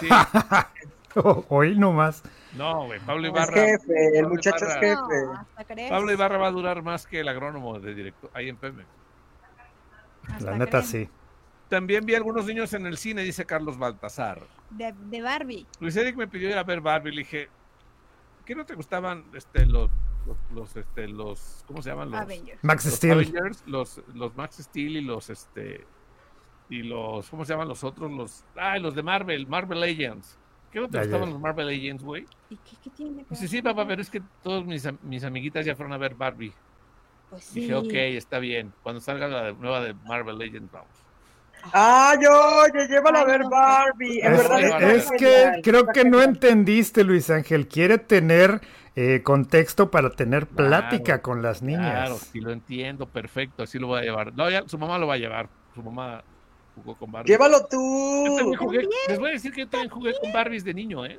Sí, 0.00 0.08
hoy 1.48 1.76
nomás. 1.76 2.22
no, 2.56 2.86
güey. 2.86 3.00
Pablo 3.00 3.26
Es 3.26 3.32
Ibarra. 3.32 3.52
jefe, 3.52 4.18
el 4.18 4.26
muchacho 4.28 4.64
es 4.66 4.74
jefe. 4.74 4.96
No, 4.96 5.32
hasta 5.32 5.64
crees. 5.64 5.90
Pablo 5.90 6.12
Ibarra 6.12 6.38
va 6.38 6.48
a 6.48 6.50
durar 6.52 6.82
más 6.82 7.06
que 7.06 7.20
el 7.20 7.28
agrónomo 7.28 7.78
de 7.80 7.94
directo 7.94 8.30
ahí 8.34 8.48
en 8.48 8.56
Pemex. 8.56 8.88
La 10.40 10.56
neta 10.56 10.82
creen. 10.82 10.84
sí. 10.84 11.08
También 11.68 12.04
vi 12.04 12.16
algunos 12.16 12.46
niños 12.46 12.72
en 12.74 12.84
el 12.86 12.96
cine, 12.98 13.22
dice 13.22 13.46
Carlos 13.46 13.78
Baltasar. 13.78 14.42
De, 14.70 14.92
de 14.92 15.22
Barbie. 15.22 15.66
Luis 15.78 15.94
Eric 15.96 16.16
me 16.16 16.26
pidió 16.26 16.50
ir 16.50 16.58
a 16.58 16.64
ver 16.64 16.80
Barbie, 16.80 17.12
le 17.12 17.18
dije, 17.18 17.48
¿qué 18.44 18.56
no 18.56 18.66
te 18.66 18.74
gustaban 18.74 19.24
este, 19.34 19.66
los, 19.66 19.88
los, 20.26 20.36
los, 20.52 20.76
este, 20.76 21.06
los, 21.06 21.64
¿cómo 21.68 21.80
se 21.80 21.90
llaman? 21.90 22.10
Los, 22.10 22.20
Avengers. 22.20 22.58
Max 22.62 22.84
los 22.86 22.94
Steel. 22.94 23.12
Avengers, 23.12 23.62
los, 23.66 24.02
los 24.14 24.36
Max 24.36 24.56
Steel 24.56 24.96
y 24.96 25.00
los, 25.00 25.30
este, 25.30 25.86
y 26.68 26.82
los, 26.82 27.30
¿cómo 27.30 27.44
se 27.44 27.52
llaman 27.52 27.68
los 27.68 27.84
otros? 27.84 28.10
Los, 28.10 28.44
ah, 28.56 28.76
los 28.78 28.96
de 28.96 29.04
Marvel, 29.04 29.46
Marvel 29.46 29.78
Legends. 29.78 30.39
¿Qué 30.70 30.80
no 30.80 30.88
te 30.88 30.98
gustaban 30.98 31.30
los 31.30 31.40
Marvel 31.40 31.66
Legends, 31.66 32.04
güey? 32.04 32.26
¿Y 32.48 32.56
qué, 32.56 32.76
qué 32.84 32.90
tiene? 32.90 33.24
que 33.24 33.34
sí, 33.34 33.48
con 33.62 33.74
papá, 33.74 33.86
pero 33.88 34.00
es 34.02 34.10
que 34.10 34.22
todos 34.42 34.64
mis, 34.64 34.86
am- 34.86 34.98
mis 35.02 35.24
amiguitas 35.24 35.66
ya 35.66 35.74
fueron 35.74 35.92
a 35.92 35.98
ver 35.98 36.14
Barbie. 36.14 36.52
Pues 37.28 37.44
sí. 37.44 37.60
Dije, 37.60 37.74
ok, 37.74 37.92
está 37.92 38.38
bien. 38.38 38.72
Cuando 38.82 39.00
salga 39.00 39.28
la 39.28 39.52
nueva 39.52 39.80
de 39.80 39.94
Marvel 39.94 40.38
Legends, 40.38 40.70
vamos. 40.70 40.88
Ah, 41.72 42.14
yo, 42.20 42.62
yo 42.74 42.86
llévala 42.88 43.20
a 43.20 43.24
ver. 43.24 43.42
Barbie. 43.50 44.20
Es, 44.20 44.30
verdad 44.30 44.60
es- 44.60 44.64
está 44.66 44.92
es 44.92 45.10
que 45.20 45.60
creo 45.62 45.86
que 45.88 46.04
no 46.04 46.22
entendiste, 46.22 47.04
Luis 47.04 47.28
Ángel. 47.30 47.68
Quiere 47.68 47.98
tener 47.98 48.60
eh, 48.96 49.22
contexto 49.22 49.90
para 49.90 50.10
tener 50.10 50.46
Claro, 50.48 50.68
plática 50.68 51.20
con 51.22 51.42
las 51.42 51.62
niñas. 51.62 51.90
Claro, 51.92 52.16
sí 52.16 52.40
lo 52.40 52.50
entiendo, 52.50 53.06
perfecto, 53.06 53.62
así 53.64 53.78
lo 53.78 53.88
voy 53.88 54.00
a 54.00 54.02
llevar. 54.04 54.32
No, 54.34 54.48
ya, 54.50 54.64
su 54.68 54.78
mamá 54.78 54.98
lo 54.98 55.06
va 55.06 55.14
a 55.14 55.18
llevar. 55.18 55.48
Su 55.74 55.82
mamá 55.82 56.24
jugó 56.74 56.96
con 56.96 57.10
Barbie. 57.12 57.28
Llévalo 57.30 57.58
Yo 57.60 57.66
tú. 57.68 58.36
también 58.36 58.58
jugué- 58.58 58.88
les 59.08 59.18
voy 59.18 59.30
a 59.30 59.32
decir 59.32 59.52
que 59.52 59.60
yo 59.62 59.68
también 59.68 59.90
jugué 59.90 60.12
con 60.20 60.32
Barbies 60.32 60.64
de 60.64 60.74
niño, 60.74 61.04
¿eh? 61.04 61.18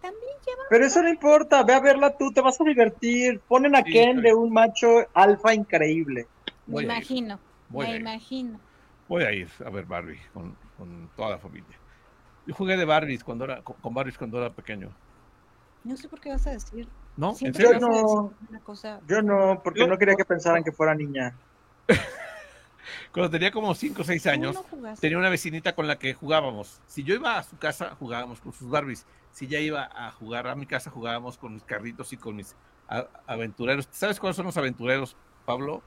También 0.00 0.32
lleva. 0.46 0.62
Pero 0.70 0.86
eso 0.86 1.02
no 1.02 1.08
importa, 1.08 1.62
ve 1.64 1.74
a 1.74 1.80
verla 1.80 2.16
tú, 2.16 2.30
te 2.32 2.40
vas 2.40 2.60
a 2.60 2.64
divertir. 2.64 3.40
Ponen 3.48 3.74
a 3.74 3.82
Sí, 3.82 3.92
Ken 3.92 4.20
de 4.22 4.32
un 4.34 4.52
macho 4.52 4.88
alfa 5.14 5.52
increíble. 5.54 6.26
Me 6.66 6.74
Voy 6.74 6.84
imagino. 6.84 7.38
voy 7.68 7.86
me 7.88 7.96
imagino. 7.96 8.60
Voy 9.08 9.24
a 9.24 9.32
ir 9.32 9.48
a 9.64 9.70
ver 9.70 9.86
Barbie 9.86 10.20
con, 10.32 10.54
con 10.76 11.08
toda 11.16 11.30
la 11.30 11.38
familia. 11.38 11.76
Yo 12.46 12.54
jugué 12.54 12.76
de 12.76 12.84
Barbies 12.84 13.24
cuando 13.24 13.44
era, 13.44 13.62
con, 13.62 13.92
Barbies 13.94 14.16
cuando 14.18 14.38
era 14.38 14.50
pequeño. 14.52 14.90
No 15.84 15.96
sé 15.96 16.08
por 16.08 16.20
qué 16.20 16.30
vas 16.30 16.46
a 16.46 16.50
decir. 16.50 16.88
¿No? 17.16 17.30
¿En 17.40 17.52
Yo 17.52 17.68
serio? 17.70 17.76
a 17.76 17.80
no. 17.80 18.32
una 18.50 18.60
cosa. 18.60 19.00
Yo 19.06 19.20
no, 19.22 19.60
porque 19.64 19.80
Yo- 19.80 19.86
no 19.86 19.96
quería 19.98 20.14
que 20.14 20.24
pensaran 20.24 20.62
que 20.62 20.72
fuera 20.72 20.94
niña. 20.94 21.34
Cuando 23.12 23.30
tenía 23.30 23.50
como 23.50 23.74
5 23.74 24.02
o 24.02 24.04
6 24.04 24.22
Tú 24.22 24.28
años, 24.28 24.54
no 24.54 24.94
tenía 25.00 25.18
una 25.18 25.28
vecinita 25.30 25.74
con 25.74 25.86
la 25.86 25.98
que 25.98 26.14
jugábamos. 26.14 26.80
Si 26.86 27.02
yo 27.02 27.14
iba 27.14 27.38
a 27.38 27.42
su 27.42 27.56
casa, 27.58 27.96
jugábamos 27.98 28.40
con 28.40 28.52
sus 28.52 28.68
Barbies. 28.70 29.06
Si 29.32 29.46
ella 29.46 29.60
iba 29.60 29.90
a 29.94 30.10
jugar 30.12 30.46
a 30.48 30.54
mi 30.54 30.66
casa, 30.66 30.90
jugábamos 30.90 31.38
con 31.38 31.54
mis 31.54 31.62
carritos 31.64 32.12
y 32.12 32.16
con 32.16 32.36
mis 32.36 32.54
a- 32.88 33.06
aventureros. 33.26 33.88
¿Sabes 33.90 34.18
cuáles 34.20 34.36
son 34.36 34.46
los 34.46 34.56
aventureros, 34.56 35.16
Pablo? 35.44 35.82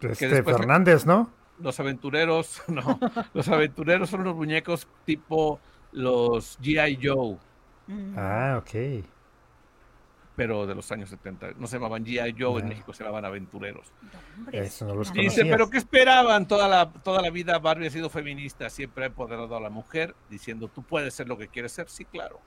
Este, 0.00 0.28
después- 0.28 0.56
Fernández, 0.56 1.04
¿no? 1.06 1.30
Los 1.58 1.78
aventureros, 1.78 2.62
no. 2.68 2.98
Los 3.34 3.48
aventureros 3.48 4.08
son 4.10 4.24
los 4.24 4.34
muñecos 4.34 4.86
tipo 5.04 5.60
los 5.92 6.58
G.I. 6.60 6.98
Joe, 7.02 7.38
Mm. 7.86 8.14
Ah, 8.16 8.56
ok. 8.62 9.04
Pero 10.40 10.66
de 10.66 10.74
los 10.74 10.90
años 10.90 11.10
70. 11.10 11.50
No 11.58 11.66
se 11.66 11.76
llamaban 11.76 12.02
G.I. 12.02 12.34
Joe, 12.38 12.62
en. 12.62 12.68
México 12.70 12.94
se 12.94 13.04
llamaban 13.04 13.26
aventureros. 13.26 13.92
Eso 14.50 14.86
no 14.86 14.94
los 14.94 15.12
Dice, 15.12 15.44
pero 15.44 15.68
¿qué 15.68 15.76
esperaban? 15.76 16.48
Toda 16.48 16.66
la, 16.66 16.90
toda 16.90 17.20
la 17.20 17.28
vida 17.28 17.58
Barbie 17.58 17.88
ha 17.88 17.90
sido 17.90 18.08
feminista, 18.08 18.70
siempre 18.70 19.04
ha 19.04 19.06
empoderado 19.08 19.54
a 19.54 19.60
la 19.60 19.68
mujer, 19.68 20.14
diciendo, 20.30 20.68
tú 20.68 20.82
puedes 20.82 21.12
ser 21.12 21.28
lo 21.28 21.36
que 21.36 21.48
quieres 21.48 21.72
ser. 21.72 21.90
Sí, 21.90 22.06
claro. 22.06 22.40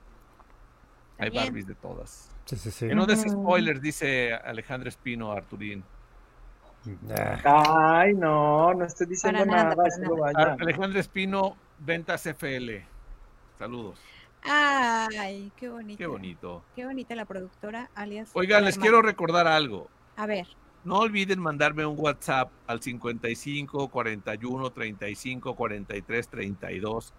Hay. 1.19 1.29
Barbies 1.29 1.67
de 1.67 1.75
todas. 1.75 2.31
Sí, 2.45 2.55
sí, 2.55 2.71
sí. 2.71 2.87
Que 2.87 2.95
no 2.95 3.05
des 3.05 3.21
spoilers, 3.29 3.79
dice 3.79 4.33
Alejandro 4.33 4.89
Espino 4.89 5.31
Arturín. 5.31 5.83
Ay, 7.45 8.15
no, 8.15 8.73
no 8.73 8.85
estoy 8.85 9.05
diciendo 9.05 9.45
Para 9.45 9.51
nada, 9.51 9.75
nada, 9.75 9.75
para 9.75 9.97
nada. 9.97 10.15
vaya. 10.19 10.57
Alejandro 10.59 10.99
Espino, 10.99 11.55
Ventas 11.77 12.25
FL. 12.25 12.87
Saludos. 13.59 13.99
Ay, 14.45 15.51
qué 15.57 15.69
bonito. 15.69 15.97
Qué 15.97 16.07
bonito. 16.07 16.63
Qué 16.75 16.85
bonita 16.85 17.15
la 17.15 17.25
productora, 17.25 17.89
alias. 17.95 18.31
Oigan, 18.33 18.65
les 18.65 18.77
quiero 18.77 19.01
recordar 19.01 19.47
algo. 19.47 19.89
A 20.17 20.25
ver, 20.25 20.47
No 20.83 20.99
olviden 20.99 21.39
mandarme 21.39 21.85
un 21.85 21.97
WhatsApp 21.97 22.51
al 22.67 22.81
55 22.81 23.87
41 23.87 24.69
35 24.71 25.55
43 25.55 26.27
32 26.27 27.13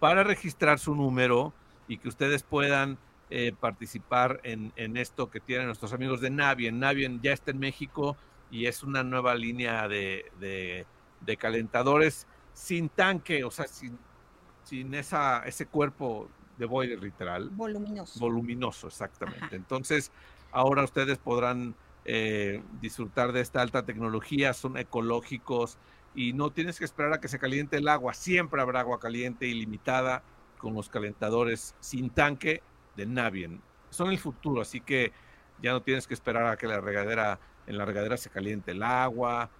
para 0.00 0.24
registrar 0.24 0.78
su 0.80 0.94
número 0.94 1.52
y 1.86 1.98
que 1.98 2.08
ustedes 2.08 2.42
puedan 2.42 2.98
eh, 3.30 3.52
participar 3.58 4.40
en, 4.42 4.72
en 4.76 4.96
esto 4.96 5.30
que 5.30 5.38
tienen 5.40 5.66
nuestros 5.66 5.92
amigos 5.92 6.20
de 6.20 6.30
Navien. 6.30 6.80
Navien 6.80 7.20
ya 7.22 7.32
está 7.32 7.52
en 7.52 7.58
México 7.60 8.16
y 8.50 8.66
es 8.66 8.82
una 8.82 9.04
nueva 9.04 9.34
línea 9.36 9.86
de, 9.88 10.24
de- 10.40 10.84
de 11.20 11.36
calentadores 11.36 12.26
sin 12.52 12.88
tanque, 12.88 13.42
o 13.44 13.50
sea, 13.50 13.66
sin, 13.68 13.98
sin 14.64 14.94
esa, 14.94 15.44
ese 15.46 15.66
cuerpo 15.66 16.28
de 16.58 16.66
boiler 16.66 17.02
literal 17.02 17.50
voluminoso. 17.50 18.18
voluminoso, 18.18 18.86
exactamente. 18.86 19.44
Ajá. 19.44 19.56
Entonces, 19.56 20.12
ahora 20.52 20.84
ustedes 20.84 21.18
podrán 21.18 21.74
eh, 22.04 22.62
disfrutar 22.80 23.32
de 23.32 23.40
esta 23.40 23.60
alta 23.62 23.84
tecnología, 23.84 24.54
son 24.54 24.78
ecológicos 24.78 25.78
y 26.14 26.32
no 26.32 26.50
tienes 26.50 26.78
que 26.78 26.84
esperar 26.84 27.12
a 27.12 27.20
que 27.20 27.28
se 27.28 27.38
caliente 27.38 27.76
el 27.76 27.88
agua. 27.88 28.14
Siempre 28.14 28.62
habrá 28.62 28.80
agua 28.80 29.00
caliente 29.00 29.46
ilimitada 29.46 30.22
con 30.58 30.74
los 30.74 30.88
calentadores 30.88 31.74
sin 31.80 32.10
tanque 32.10 32.62
de 32.96 33.06
Navien. 33.06 33.60
Son 33.90 34.10
el 34.10 34.18
futuro, 34.18 34.62
así 34.62 34.80
que 34.80 35.12
ya 35.62 35.72
no 35.72 35.82
tienes 35.82 36.06
que 36.06 36.14
esperar 36.14 36.46
a 36.46 36.56
que 36.56 36.66
la 36.66 36.80
regadera, 36.80 37.38
en 37.66 37.76
la 37.76 37.84
regadera 37.84 38.16
se 38.16 38.30
caliente 38.30 38.70
el 38.72 38.82
agua 38.82 39.50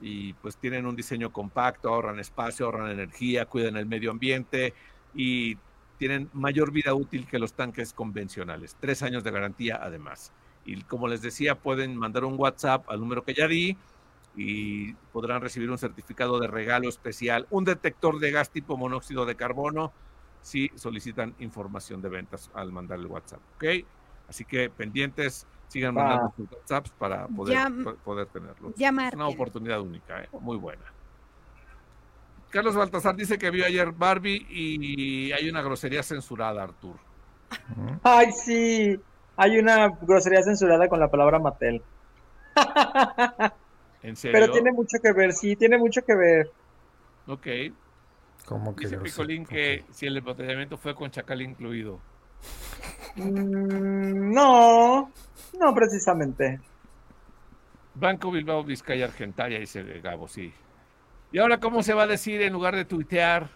y 0.00 0.34
pues 0.34 0.56
tienen 0.56 0.86
un 0.86 0.96
diseño 0.96 1.32
compacto, 1.32 1.88
ahorran 1.88 2.18
espacio, 2.18 2.66
ahorran 2.66 2.90
energía, 2.90 3.46
cuidan 3.46 3.76
el 3.76 3.86
medio 3.86 4.10
ambiente 4.10 4.74
y 5.14 5.56
tienen 5.98 6.28
mayor 6.32 6.70
vida 6.72 6.94
útil 6.94 7.26
que 7.26 7.38
los 7.38 7.54
tanques 7.54 7.92
convencionales. 7.92 8.76
Tres 8.80 9.02
años 9.02 9.24
de 9.24 9.30
garantía 9.30 9.78
además. 9.82 10.32
Y 10.64 10.82
como 10.82 11.08
les 11.08 11.22
decía, 11.22 11.54
pueden 11.60 11.96
mandar 11.96 12.24
un 12.24 12.34
WhatsApp 12.38 12.88
al 12.90 13.00
número 13.00 13.22
que 13.24 13.34
ya 13.34 13.46
di 13.48 13.76
y 14.34 14.92
podrán 15.12 15.40
recibir 15.40 15.70
un 15.70 15.78
certificado 15.78 16.38
de 16.38 16.46
regalo 16.48 16.88
especial, 16.88 17.46
un 17.50 17.64
detector 17.64 18.18
de 18.18 18.30
gas 18.32 18.50
tipo 18.50 18.76
monóxido 18.76 19.24
de 19.24 19.36
carbono 19.36 19.92
si 20.42 20.70
solicitan 20.76 21.34
información 21.38 22.02
de 22.02 22.08
ventas 22.08 22.50
al 22.54 22.70
mandar 22.72 22.98
el 22.98 23.06
WhatsApp. 23.06 23.40
¿Ok? 23.54 23.64
Así 24.28 24.44
que 24.44 24.68
pendientes, 24.70 25.46
sigan 25.68 25.94
mandando 25.94 26.32
sus 26.36 26.50
WhatsApps 26.50 26.90
para 26.98 27.26
poder, 27.28 27.54
Ya- 27.54 27.70
po- 27.84 27.96
poder 27.96 28.26
tenerlos. 28.26 28.74
Ya 28.76 28.88
Es 28.88 29.14
una 29.14 29.28
oportunidad 29.28 29.80
única, 29.80 30.22
¿eh? 30.22 30.28
muy 30.40 30.56
buena. 30.56 30.84
Carlos 32.50 32.74
Baltasar 32.74 33.14
dice 33.16 33.38
que 33.38 33.50
vio 33.50 33.66
ayer 33.66 33.92
Barbie 33.92 34.46
y 34.48 35.32
hay 35.32 35.48
una 35.48 35.62
grosería 35.62 36.02
censurada, 36.02 36.62
Artur. 36.62 36.96
Ay, 38.02 38.32
sí. 38.32 38.98
Hay 39.36 39.58
una 39.58 39.88
grosería 40.00 40.42
censurada 40.42 40.88
con 40.88 40.98
la 41.00 41.08
palabra 41.10 41.38
Mattel. 41.38 41.82
¿En 44.02 44.16
serio? 44.16 44.38
Pero 44.40 44.52
tiene 44.52 44.72
mucho 44.72 44.98
que 45.02 45.12
ver, 45.12 45.32
sí, 45.32 45.56
tiene 45.56 45.76
mucho 45.76 46.02
que 46.02 46.14
ver. 46.14 46.50
Ok. 47.26 47.46
como 48.46 48.74
que 48.74 48.86
Dice. 48.86 48.98
Picolín 48.98 49.44
que 49.44 49.84
si 49.90 50.06
el 50.06 50.16
embotellamiento 50.16 50.78
fue 50.78 50.94
con 50.94 51.10
chacal 51.10 51.42
incluido. 51.42 52.00
Mm, 53.16 54.32
no, 54.32 55.10
no 55.58 55.74
precisamente. 55.74 56.60
Banco 57.94 58.30
Bilbao 58.30 58.62
Vizcaya 58.62 59.06
Argentaria, 59.06 59.58
dice 59.58 59.82
Gabo, 60.00 60.28
sí. 60.28 60.52
¿Y 61.32 61.38
ahora 61.38 61.58
cómo 61.58 61.82
se 61.82 61.94
va 61.94 62.04
a 62.04 62.06
decir 62.06 62.40
en 62.42 62.52
lugar 62.52 62.74
de 62.76 62.84
tuitear? 62.84 63.50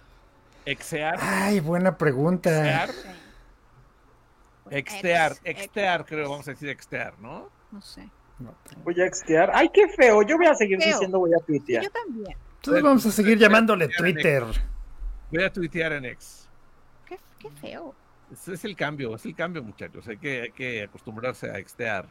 ¿Exear? 0.66 1.16
Ay, 1.20 1.60
buena 1.60 1.96
pregunta. 1.96 2.50
¿Exear? 2.50 2.90
Extear, 4.70 5.32
Ex- 5.32 5.40
ex- 5.44 5.60
extear, 5.62 6.04
creo, 6.04 6.30
vamos 6.30 6.46
a 6.46 6.52
decir 6.52 6.68
extear, 6.68 7.18
¿no? 7.18 7.48
No 7.72 7.80
sé. 7.82 8.08
No. 8.38 8.54
Voy 8.84 9.00
a 9.00 9.06
extear. 9.06 9.50
Ay, 9.54 9.68
qué 9.72 9.88
feo. 9.88 10.22
Yo 10.22 10.36
voy 10.36 10.46
a 10.46 10.54
seguir 10.54 10.78
Feo. 10.78 10.92
diciendo 10.92 11.18
voy 11.18 11.32
a 11.34 11.44
tuitear. 11.44 11.82
Yo 11.84 11.90
también. 11.90 12.36
Entonces 12.56 12.82
vamos 12.82 13.06
a 13.06 13.10
seguir 13.10 13.38
llamándole 13.38 13.88
Twitter. 13.88 14.44
Voy 15.30 15.42
a 15.44 15.52
tuitear 15.52 15.92
en 15.92 16.04
ex. 16.06 16.48
Qué, 17.06 17.18
qué 17.38 17.50
feo. 17.50 17.94
Ese 18.32 18.54
es 18.54 18.64
el 18.64 18.76
cambio, 18.76 19.14
es 19.16 19.24
el 19.26 19.34
cambio, 19.34 19.62
muchachos. 19.62 20.06
Hay 20.08 20.16
que, 20.18 20.42
hay 20.42 20.50
que 20.52 20.82
acostumbrarse 20.84 21.50
a 21.50 21.58
extear. 21.58 22.06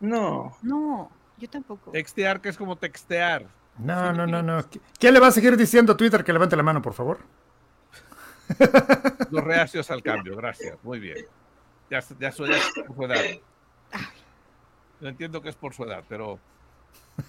No. 0.00 0.56
No, 0.62 1.10
yo 1.38 1.48
tampoco. 1.50 1.90
Extear, 1.94 2.40
que 2.40 2.48
es 2.50 2.56
como 2.56 2.76
textear. 2.76 3.46
No, 3.78 4.12
no, 4.12 4.26
no, 4.26 4.42
no. 4.42 4.64
¿Quién 4.98 5.14
le 5.14 5.20
va 5.20 5.28
a 5.28 5.32
seguir 5.32 5.56
diciendo 5.56 5.92
a 5.92 5.96
Twitter 5.96 6.22
que 6.24 6.32
levante 6.32 6.56
la 6.56 6.62
mano, 6.62 6.80
por 6.80 6.94
favor? 6.94 7.18
Los 9.30 9.42
reacios 9.44 9.90
al 9.90 10.02
cambio, 10.02 10.36
gracias. 10.40 10.76
Muy 10.82 11.00
bien. 11.00 11.16
Ya, 11.90 12.00
ya, 12.18 12.30
por 12.30 12.36
su 12.36 12.44
edad. 13.04 13.24
Yo 15.00 15.08
entiendo 15.08 15.42
que 15.42 15.48
es 15.48 15.56
por 15.56 15.74
su 15.74 15.84
edad, 15.84 16.04
pero. 16.08 16.38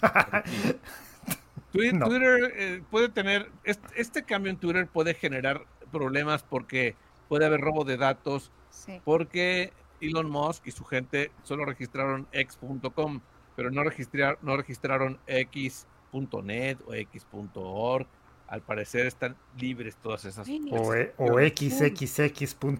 Twi- 1.72 1.92
No. 1.92 2.06
Twitter 2.06 2.52
eh, 2.56 2.82
puede 2.90 3.08
tener. 3.08 3.50
Este, 3.64 4.00
este 4.00 4.22
cambio 4.22 4.50
en 4.50 4.58
Twitter 4.58 4.86
puede 4.86 5.14
generar 5.14 5.64
problemas 5.90 6.42
porque 6.42 6.94
puede 7.28 7.44
haber 7.46 7.60
robo 7.60 7.84
de 7.84 7.96
datos, 7.96 8.50
Sí. 8.70 9.00
porque 9.04 9.72
Elon 10.00 10.30
Musk 10.30 10.66
y 10.66 10.70
su 10.70 10.84
gente 10.84 11.30
solo 11.42 11.64
registraron 11.64 12.26
x.com, 12.32 13.20
pero 13.56 13.70
no, 13.70 13.82
registrar, 13.82 14.38
no 14.42 14.56
registraron 14.56 15.18
x.net 16.12 16.78
o 16.86 16.94
x.org 16.94 18.06
al 18.48 18.62
parecer 18.62 19.06
están 19.06 19.36
libres 19.58 19.96
todas 19.96 20.24
esas. 20.24 20.46
O, 20.70 20.94
e, 20.94 21.12
o 21.18 21.38
xxx.com 21.40 22.78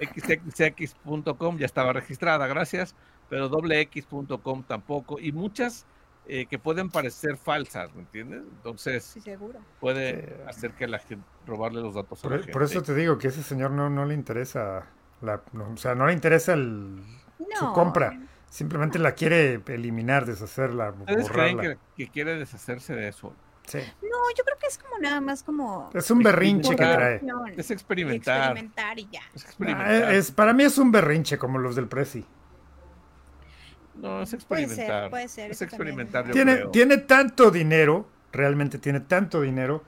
xxx.com 0.00 1.58
ya 1.58 1.66
estaba 1.66 1.92
registrada, 1.92 2.46
gracias, 2.46 2.94
pero 3.28 3.48
doble 3.48 3.80
x.com 3.82 4.62
tampoco. 4.62 5.18
Y 5.18 5.32
muchas 5.32 5.84
eh, 6.26 6.46
que 6.46 6.58
pueden 6.58 6.90
parecer 6.90 7.36
falsas, 7.36 7.94
¿me 7.94 8.00
entiendes? 8.02 8.42
Entonces, 8.42 9.04
Sí, 9.04 9.20
seguro. 9.20 9.58
puede 9.80 10.42
hacer 10.48 10.72
que 10.72 10.86
la 10.86 10.98
gente 10.98 11.24
robarle 11.46 11.80
los 11.82 11.94
datos 11.94 12.24
a 12.24 12.28
la 12.28 12.30
Por, 12.30 12.38
gente. 12.40 12.52
por 12.52 12.62
eso 12.62 12.82
te 12.82 12.94
digo 12.94 13.18
que 13.18 13.28
ese 13.28 13.42
señor 13.42 13.72
no, 13.72 13.90
no 13.90 14.04
le 14.06 14.14
interesa 14.14 14.86
la, 15.20 15.42
no, 15.52 15.72
o 15.72 15.76
sea, 15.76 15.94
no 15.94 16.06
le 16.06 16.12
interesa 16.14 16.54
el, 16.54 17.02
su 17.58 17.64
No. 17.66 17.72
compra. 17.72 18.18
Simplemente 18.50 18.98
la 18.98 19.12
quiere 19.12 19.62
eliminar, 19.68 20.26
deshacerla, 20.26 20.90
¿Ustedes 20.90 21.28
creen 21.30 21.56
borrarla. 21.56 21.78
que, 21.96 22.04
que 22.04 22.10
quiere 22.10 22.34
deshacerse 22.38 22.94
de 22.94 23.08
eso? 23.08 23.32
Sí. 23.66 23.78
No, 24.02 24.18
yo 24.36 24.42
creo 24.44 24.58
que 24.58 24.66
es 24.66 24.76
como 24.76 24.98
nada 24.98 25.20
más 25.20 25.42
como 25.44 25.88
Es 25.94 26.10
un 26.10 26.22
berrinche 26.22 26.70
que 26.70 26.76
trae. 26.84 27.22
Es 27.56 27.70
experimentar. 27.70 28.38
experimentar 28.56 28.98
y 28.98 29.08
ya. 29.12 29.20
Es 29.34 29.44
Ah, 29.44 29.46
experimentar. 29.46 30.14
es, 30.14 30.30
para 30.32 30.52
mí 30.52 30.64
es 30.64 30.76
un 30.78 30.90
berrinche 30.90 31.38
como 31.38 31.58
los 31.58 31.76
del 31.76 31.86
Prezi. 31.86 32.26
No, 33.94 34.22
es 34.22 34.30
Puede 34.46 34.62
experimentar. 34.64 35.02
ser, 35.02 35.10
puede 35.10 35.28
ser. 35.28 35.50
Es 35.50 35.62
experimentar, 35.62 36.26
yo 36.26 36.32
Tiene, 36.32 36.54
creo. 36.56 36.70
tiene 36.70 36.96
tanto 36.98 37.50
dinero, 37.50 38.08
realmente 38.32 38.78
tiene 38.78 39.00
tanto 39.00 39.42
dinero, 39.42 39.84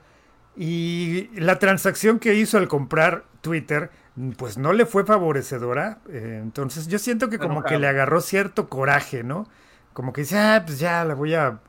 y 0.55 1.29
la 1.39 1.57
transacción 1.59 2.19
que 2.19 2.35
hizo 2.35 2.57
al 2.57 2.67
comprar 2.67 3.25
Twitter, 3.41 3.89
pues 4.37 4.57
no 4.57 4.73
le 4.73 4.85
fue 4.85 5.05
favorecedora. 5.05 5.99
eh, 6.09 6.39
entonces 6.41 6.87
yo 6.87 6.99
siento 6.99 7.29
que 7.29 7.39
como 7.39 7.63
que 7.63 7.79
le 7.79 7.87
agarró 7.87 8.21
cierto 8.21 8.69
coraje, 8.69 9.23
¿no? 9.23 9.47
Como 9.93 10.13
que 10.13 10.21
dice, 10.21 10.37
ah, 10.39 10.63
pues 10.65 10.79
ya 10.79 11.03
la 11.05 11.15
voy 11.15 11.33
a, 11.35 11.59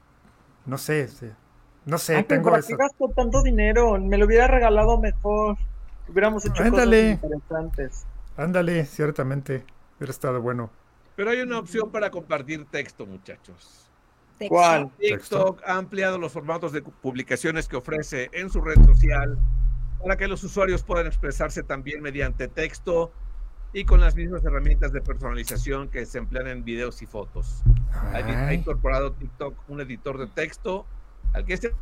no 0.66 0.78
sé, 0.78 1.08
sí, 1.08 1.30
no 1.86 1.98
sé, 1.98 2.16
Ay, 2.16 2.24
tengo 2.24 2.50
¿para 2.50 2.58
eso. 2.58 2.68
qué 2.68 2.76
gastó 2.76 3.08
tanto 3.14 3.42
dinero? 3.42 3.98
Me 4.00 4.18
lo 4.18 4.26
hubiera 4.26 4.46
regalado 4.46 4.98
mejor. 5.00 5.56
Hubiéramos 6.08 6.44
hecho 6.44 6.62
Ándale. 6.62 7.18
cosas 7.20 7.24
interesantes. 7.24 8.06
Ándale, 8.36 8.84
ciertamente, 8.86 9.64
hubiera 9.98 10.10
estado 10.10 10.40
bueno. 10.40 10.70
Pero 11.16 11.30
hay 11.30 11.40
una 11.40 11.58
opción 11.58 11.90
para 11.90 12.10
compartir 12.10 12.66
texto, 12.70 13.06
muchachos. 13.06 13.90
Texto. 14.38 14.48
¿Cuál? 14.54 14.90
TikTok 14.98 15.62
ha 15.64 15.76
ampliado 15.76 16.18
los 16.18 16.32
formatos 16.32 16.72
de 16.72 16.82
publicaciones 16.82 17.68
que 17.68 17.76
ofrece 17.76 18.30
en 18.32 18.50
su 18.50 18.60
red 18.60 18.82
social 18.84 19.38
para 20.04 20.18
que 20.18 20.28
los 20.28 20.44
usuarios 20.44 20.82
puedan 20.82 21.06
expresarse 21.06 21.62
también 21.62 22.02
mediante 22.02 22.46
texto 22.46 23.10
y 23.72 23.86
con 23.86 24.02
las 24.02 24.14
mismas 24.14 24.44
herramientas 24.44 24.92
de 24.92 25.00
personalización 25.00 25.88
que 25.88 26.04
se 26.04 26.18
emplean 26.18 26.46
en 26.46 26.62
videos 26.62 27.00
y 27.00 27.06
fotos. 27.06 27.62
Ha, 28.12 28.52
incorporado 28.52 29.12
TikTok 29.12 29.58
un 29.66 29.80
editor 29.80 30.18
de 30.18 30.26
texto 30.26 30.84
al 31.32 31.46
que 31.46 31.56
se 31.56 31.72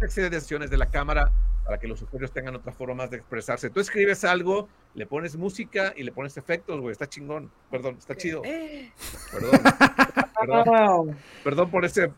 accede 0.00 0.34
a 0.34 0.40
sesiones 0.40 0.70
de 0.70 0.78
la 0.78 0.86
cámara 0.86 1.30
para 1.66 1.78
que 1.78 1.86
los 1.86 2.00
usuarios 2.00 2.32
tengan 2.32 2.56
otras 2.56 2.74
formas 2.74 3.10
de 3.10 3.18
expresarse. 3.18 3.68
Tú 3.68 3.80
escribes 3.80 4.24
algo, 4.24 4.66
le 4.94 5.04
pones 5.04 5.36
música 5.36 5.92
y 5.94 6.02
le 6.02 6.12
pones 6.12 6.38
efectos, 6.38 6.80
güey, 6.80 6.92
está 6.92 7.06
chingón. 7.06 7.52
Perdón, 7.70 7.96
está 7.98 8.16
chido. 8.16 8.40
Eh, 8.42 8.90
Perdón. 9.30 9.60
Perdón. 10.40 11.16
Perdón 11.44 11.70
por 11.70 11.84
ese 11.84 12.10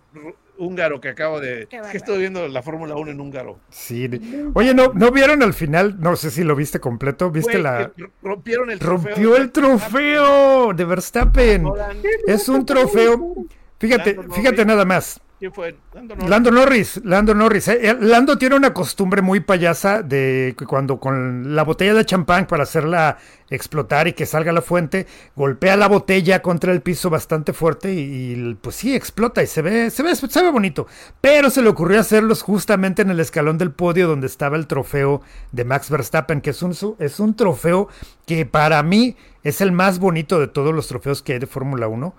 húngaro 0.63 1.01
que 1.01 1.09
acabo 1.11 1.41
de. 1.41 1.63
Es 1.63 1.69
que 1.91 1.97
estoy 1.97 2.19
viendo 2.19 2.47
la 2.49 2.63
Fórmula 2.63 2.95
1 2.97 3.11
en 3.11 3.21
húngaro. 3.21 3.59
sí. 3.71 4.09
de- 4.09 4.51
Oye, 4.55 4.75
¿no, 4.75 4.93
¿no 4.95 5.11
vieron 5.11 5.43
al 5.43 5.55
final? 5.55 5.97
No 6.01 6.17
sé 6.17 6.31
si 6.31 6.45
lo 6.45 6.55
viste 6.57 6.81
completo. 6.81 7.31
¿Viste 7.31 7.53
Güey, 7.53 7.63
la... 7.63 7.93
rompieron 8.23 8.71
el 8.71 8.79
trofeo. 8.79 9.11
Rompió 9.15 9.37
el 9.37 9.51
trofeo 9.53 10.73
de 10.75 10.85
Verstappen. 10.85 11.63
Nolan. 11.65 11.97
Es 12.27 12.49
un 12.49 12.65
trofeo. 12.67 13.35
Fíjate, 13.79 14.17
fíjate 14.33 14.65
nada 14.65 14.85
más. 14.85 15.21
¿Quién 15.43 15.53
fue? 15.53 15.75
Lando 15.93 16.15
Norris. 16.15 16.31
Lando 16.31 16.51
Norris, 16.53 17.01
Lando 17.03 17.35
Norris. 17.35 17.67
eh, 17.67 17.79
eh, 17.83 17.97
Lando 17.99 18.39
tiene 18.39 18.55
una 18.55 18.73
costumbre 18.73 19.23
muy 19.23 19.41
payasa 19.41 20.01
de 20.01 20.55
que 20.57 20.67
cuando 20.67 21.01
con 21.01 21.57
la 21.57 21.65
botella 21.65 21.95
de 21.95 22.05
champán 22.05 22.47
para 22.47 22.63
hacerla 22.63 23.19
explotar 23.51 24.07
y 24.07 24.13
que 24.13 24.25
salga 24.25 24.53
la 24.53 24.63
fuente, 24.63 25.09
golpea 25.35 25.77
la 25.77 25.89
botella 25.89 26.43
contra 26.43 26.71
el 26.71 26.81
piso 26.81 27.11
bastante 27.11 27.53
fuerte 27.53 27.93
y, 27.93 28.57
pues 28.63 28.77
sí 28.77 28.95
explota 28.95 29.43
y 29.43 29.49
se 29.49 29.63
ve, 29.63 29.91
se 29.91 30.05
ve, 30.05 30.15
se 30.15 30.43
ve 30.45 30.51
bonito. 30.53 30.87
Pero 31.21 31.51
se 31.51 31.61
le 31.61 31.71
ocurrió 31.71 31.99
hacerlos 31.99 32.43
justamente 32.43 33.03
en 33.03 33.11
el 33.11 33.19
escalón 33.19 33.59
del 33.59 33.73
podio 33.73 34.07
donde 34.07 34.29
estaba 34.29 34.57
el 34.57 34.69
trofeo 34.69 35.23
de 35.51 35.65
Max 35.65 35.91
Verstappen, 35.91 36.41
que 36.41 36.51
es 36.51 36.63
un, 36.63 36.71
es 37.01 37.19
un 37.19 37.35
trofeo 37.35 37.89
que 38.27 38.47
para 38.47 38.81
mí 38.85 39.17
es 39.43 39.61
el 39.61 39.73
más 39.73 39.99
bonito 39.99 40.39
de 40.39 40.47
todos 40.47 40.73
los 40.73 40.87
trofeos 40.87 41.21
que 41.21 41.33
hay 41.33 41.39
de 41.41 41.49
Fórmula 41.49 41.89
1 41.89 42.15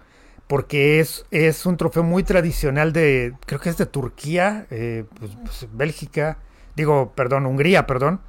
porque 0.47 0.99
es, 0.99 1.25
es 1.31 1.65
un 1.65 1.77
trofeo 1.77 2.03
muy 2.03 2.23
tradicional 2.23 2.93
de, 2.93 3.33
creo 3.45 3.59
que 3.59 3.69
es 3.69 3.77
de 3.77 3.85
Turquía, 3.85 4.67
eh, 4.69 5.05
pues, 5.19 5.31
pues, 5.43 5.67
Bélgica, 5.73 6.37
digo, 6.75 7.13
perdón, 7.15 7.45
Hungría, 7.45 7.87
perdón. 7.87 8.21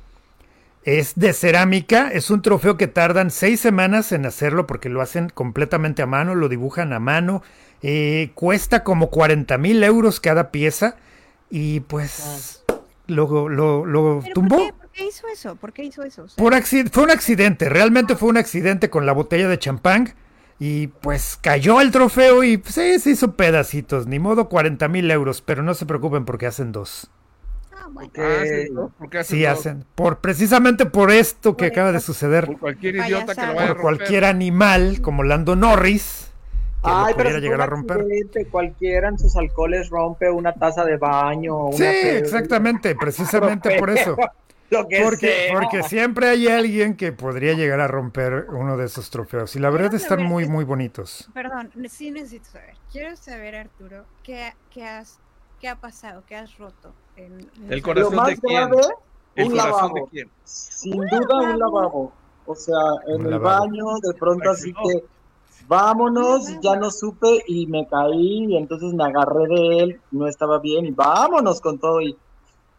Es 0.85 1.15
de 1.17 1.33
cerámica, 1.33 2.09
es 2.09 2.31
un 2.31 2.43
trofeo 2.43 2.77
que 2.77 2.87
tardan 2.89 3.31
seis 3.31 3.61
semanas 3.61 4.13
en 4.13 4.27
hacerlo 4.27 4.67
porque 4.67 4.91
lo 4.91 5.01
hacen 5.01 5.31
completamente 5.31 6.03
a 6.03 6.07
mano, 6.07 6.35
lo 6.35 6.51
dibujan 6.51 6.93
a 6.93 7.01
mano, 7.01 7.43
eh, 7.83 8.33
cuesta 8.35 8.85
como 8.85 9.09
40 9.09 9.57
mil 9.57 9.83
euros 9.83 10.21
cada 10.21 10.51
pieza 10.51 10.97
y 11.49 11.81
pues 11.81 12.65
lo, 13.07 13.49
lo, 13.49 13.87
lo 13.87 14.21
¿Pero 14.23 14.35
tumbó. 14.35 14.57
¿por 14.57 14.67
qué? 14.67 14.73
¿Por 14.73 14.91
qué 14.91 15.07
hizo 15.07 15.27
eso? 15.29 15.57
¿Por 15.57 15.73
qué 15.73 15.85
hizo 15.85 16.03
eso? 16.03 16.23
O 16.25 16.29
sea, 16.29 16.37
Por 16.37 16.55
fue 16.63 17.03
un 17.03 17.11
accidente, 17.11 17.69
realmente 17.69 18.15
fue 18.17 18.29
un 18.29 18.37
accidente 18.37 18.91
con 18.91 19.07
la 19.07 19.13
botella 19.13 19.49
de 19.49 19.59
champán. 19.59 20.15
Y 20.67 20.87
pues 20.89 21.39
cayó 21.43 21.81
el 21.81 21.91
trofeo 21.91 22.43
y 22.45 22.57
pues, 22.59 22.75
sí, 22.75 22.99
se 22.99 23.11
hizo 23.11 23.35
pedacitos, 23.37 24.07
ni 24.07 24.19
modo 24.19 24.49
40 24.49 24.89
mil 24.89 25.11
euros, 25.11 25.43
pero 25.43 25.63
no 25.63 25.75
se 25.75 25.85
preocupen 25.87 26.25
porque 26.25 26.47
hacen 26.47 26.73
dos. 26.73 27.11
ah, 27.73 27.89
bueno. 27.93 28.11
Ah, 28.17 28.41
hacen 28.43 28.73
dos, 28.73 28.93
¿por 28.95 29.11
qué 29.11 29.19
hacen 29.19 29.39
Sí, 29.39 29.45
dos? 29.45 29.51
hacen, 29.61 29.85
por 29.95 30.19
precisamente 30.21 30.87
por 30.87 31.11
esto 31.11 31.57
que 31.57 31.67
Por 31.67 31.73
acaba 31.73 31.93
de 31.93 32.01
suceder, 32.01 32.47
Por 32.47 32.59
cualquier 32.59 32.97
idiota 32.97 33.37
que 33.37 33.47
lo 33.47 33.55
vaya 33.55 33.75
por 33.75 33.81
cualquier 33.81 34.25
animal 34.25 35.01
como 35.01 35.23
Lando 35.25 35.57
Norris, 35.57 36.33
que 36.83 36.95
lo 36.95 37.07
Ay, 37.07 37.15
pero 37.17 37.31
pudiera 37.31 37.41
si 37.41 37.41
llegar 37.41 37.61
a 37.63 37.67
romper. 37.67 37.99
accidente, 37.99 38.49
Cualquiera 38.49 39.09
en 39.09 39.19
sus 39.19 39.37
alcoholes 39.37 39.89
rompe 39.91 40.31
una 40.31 40.53
taza 40.53 40.85
de 40.85 40.97
baño. 40.99 41.57
Una 41.69 41.77
Sí, 41.77 41.85
exactamente, 41.85 42.95
precisamente 42.95 43.73
por 43.73 43.91
eso. 43.91 44.19
Lo 44.71 44.89
que 44.89 45.03
Porque, 45.03 45.27
sea. 45.49 45.53
porque 45.61 45.83
siempre 45.89 46.29
hay 46.29 46.49
alguien 46.49 46.97
que 46.97 47.13
podría 47.13 47.53
llegar 47.55 47.81
a 47.81 47.87
romper 47.89 48.47
uno 48.51 48.77
de 48.77 48.87
esos 48.87 49.11
trofeos. 49.11 49.55
Y 49.57 49.59
la 49.61 49.71
verdad 49.71 49.91
Quiero 49.91 50.03
están 50.03 50.19
saber- 50.19 50.27
muy, 50.29 50.49
muy 50.49 50.65
bonitos. 50.65 51.29
Perdón, 51.35 51.71
sí 51.89 52.11
necesito 52.11 52.47
saber. 52.51 52.75
Quiero 52.91 53.15
saber, 53.17 53.55
Arturo, 53.57 54.05
¿qué, 54.23 54.53
qué, 54.71 54.85
has, 54.85 55.19
qué 55.61 55.69
ha 55.69 55.77
pasado? 55.77 56.23
¿Qué 56.27 56.37
has 56.37 56.57
roto? 56.59 56.93
En, 57.17 57.41
en 57.65 57.73
El 57.73 57.83
corazón 57.83 58.25
de 58.27 58.37
quién? 58.39 58.69
grave, 58.69 58.83
¿El 59.37 59.45
un 59.47 59.51
corazón 59.51 59.73
lavabo. 59.73 59.95
de 59.95 60.05
quién? 60.11 60.31
Sin 60.45 60.93
duda 60.97 61.41
un 61.41 61.59
lavabo. 61.59 62.13
O 62.47 62.55
sea, 62.55 62.75
en 63.09 63.21
Un 63.21 63.25
el 63.27 63.31
lavabo. 63.33 63.61
baño, 63.67 63.85
de 64.03 64.15
pronto 64.19 64.51
así 64.51 64.73
No. 64.73 64.81
que 64.83 65.05
vámonos, 65.69 66.61
ya 66.61 66.77
no 66.77 66.91
supe 66.91 67.43
y 67.47 67.67
me 67.67 67.87
caí 67.89 68.47
y 68.49 68.57
entonces 68.57 68.93
me 68.93 69.05
agarré 69.05 69.47
de 69.49 69.79
él, 69.79 70.01
no 70.11 70.27
estaba 70.27 70.59
bien 70.59 70.85
y 70.87 70.91
vámonos 70.91 71.61
con 71.61 71.79
todo 71.79 72.01
y 72.03 72.17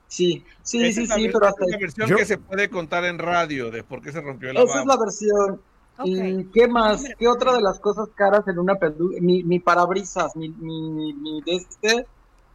sí, 0.08 0.43
sí, 0.64 0.86
Esa 0.86 1.01
sí, 1.01 1.08
la 1.08 1.16
sí, 1.16 1.28
pero 1.28 1.39
esa 1.39 1.49
hasta 1.49 1.66
es 1.66 1.72
la 1.72 1.78
versión 1.78 2.10
Yo- 2.10 2.16
que 2.18 2.26
se 2.26 2.38
puede 2.38 2.70
contar 2.70 3.06
en 3.06 3.20
radio 3.20 3.72
de 3.72 3.84
por 3.84 4.01
qué 4.01 4.12
se 4.12 4.22
rompió 4.22 4.49
el 4.49 4.58
esa 4.58 4.80
es 4.82 4.86
la 4.86 4.97
versión. 4.97 5.62
¿Y 6.03 6.43
qué 6.45 6.68
más? 6.68 7.06
¿Qué 7.18 7.28
otra 7.28 7.53
de 7.53 7.62
las 7.62 7.80
cosas 7.80 8.10
caras 8.16 8.45
en 8.47 8.60
una 8.60 8.76
peluca? 8.76 9.16
Mi, 9.22 9.43
mi 9.43 9.60
parabrisas, 9.60 10.36
mi, 10.36 10.49
mi, 10.49 11.14
mi 11.14 11.41
de 11.41 11.56
este, 11.56 12.06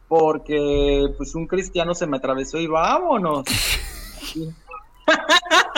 porque 0.07 1.07
pues 1.17 1.33
un 1.33 1.47
cristiano 1.47 1.95
se 1.95 2.05
me 2.05 2.17
atravesó 2.17 2.59
y 2.59 2.67
vámonos. 2.67 3.45
Sí. 4.21 4.51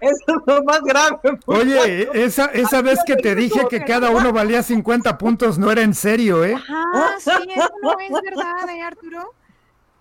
Eso 0.00 0.24
es 0.28 0.42
lo 0.46 0.62
más 0.64 0.80
grave. 0.82 1.18
Oye, 1.46 2.08
esa, 2.12 2.46
esa 2.46 2.82
vez 2.82 3.00
que 3.06 3.16
te 3.16 3.34
dije 3.34 3.66
que 3.70 3.84
cada 3.84 4.10
uno 4.10 4.32
valía 4.32 4.62
50 4.62 5.16
puntos 5.16 5.58
no 5.58 5.70
era 5.70 5.80
en 5.82 5.94
serio, 5.94 6.44
¿eh? 6.44 6.54
Ajá, 6.54 7.14
sí, 7.18 7.30
eso 7.56 7.68
no 7.82 7.98
es 7.98 8.10
verdad, 8.22 8.68
¿eh, 8.68 8.82
Arturo? 8.82 9.32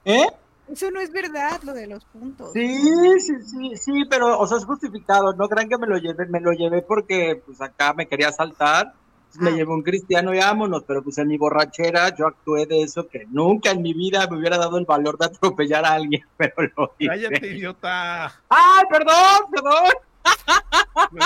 ¿Eh? 0.06 0.26
Eso 0.72 0.90
no 0.92 1.02
es 1.02 1.12
verdad, 1.12 1.62
lo 1.64 1.74
de 1.74 1.88
los 1.88 2.06
puntos. 2.06 2.52
Sí, 2.54 2.78
sí, 3.20 3.34
sí, 3.44 3.76
sí, 3.76 4.06
pero, 4.10 4.40
o 4.40 4.48
sea, 4.48 4.58
es 4.58 4.66
justificado. 4.66 5.34
No 5.34 5.50
crean 5.50 5.68
que 5.70 5.78
me 5.78 5.88
lo 5.88 5.98
llevé, 5.98 6.26
me 6.28 6.40
lo 6.40 6.52
llevé 6.54 6.82
porque, 6.82 7.42
pues, 7.46 7.60
acá 7.62 7.94
me 7.94 8.08
quería 8.08 8.32
saltar. 8.32 8.94
Me 9.40 9.50
Ah. 9.50 9.54
llevó 9.54 9.74
un 9.74 9.82
cristiano 9.82 10.32
y 10.34 10.38
vámonos, 10.38 10.84
pero 10.86 11.02
pues 11.04 11.18
en 11.18 11.28
mi 11.28 11.38
borrachera 11.40 12.16
yo 12.16 12.28
actué 12.28 12.68
de 12.68 12.84
eso 12.84 13.08
que 13.08 13.26
nunca 13.32 13.72
en 13.72 13.82
mi 13.82 13.92
vida 13.94 14.28
me 14.30 14.38
hubiera 14.38 14.60
dado 14.60 14.78
el 14.78 14.86
valor 14.86 15.18
de 15.18 15.26
atropellar 15.26 15.84
a 15.86 15.94
alguien, 15.94 16.22
pero 16.38 16.54
lo 16.78 16.94
hice. 17.00 17.10
Cállate, 17.10 17.48
idiota. 17.48 18.26
¡Ay, 18.48 18.84
perdón, 18.92 19.50
perdón! 19.52 19.94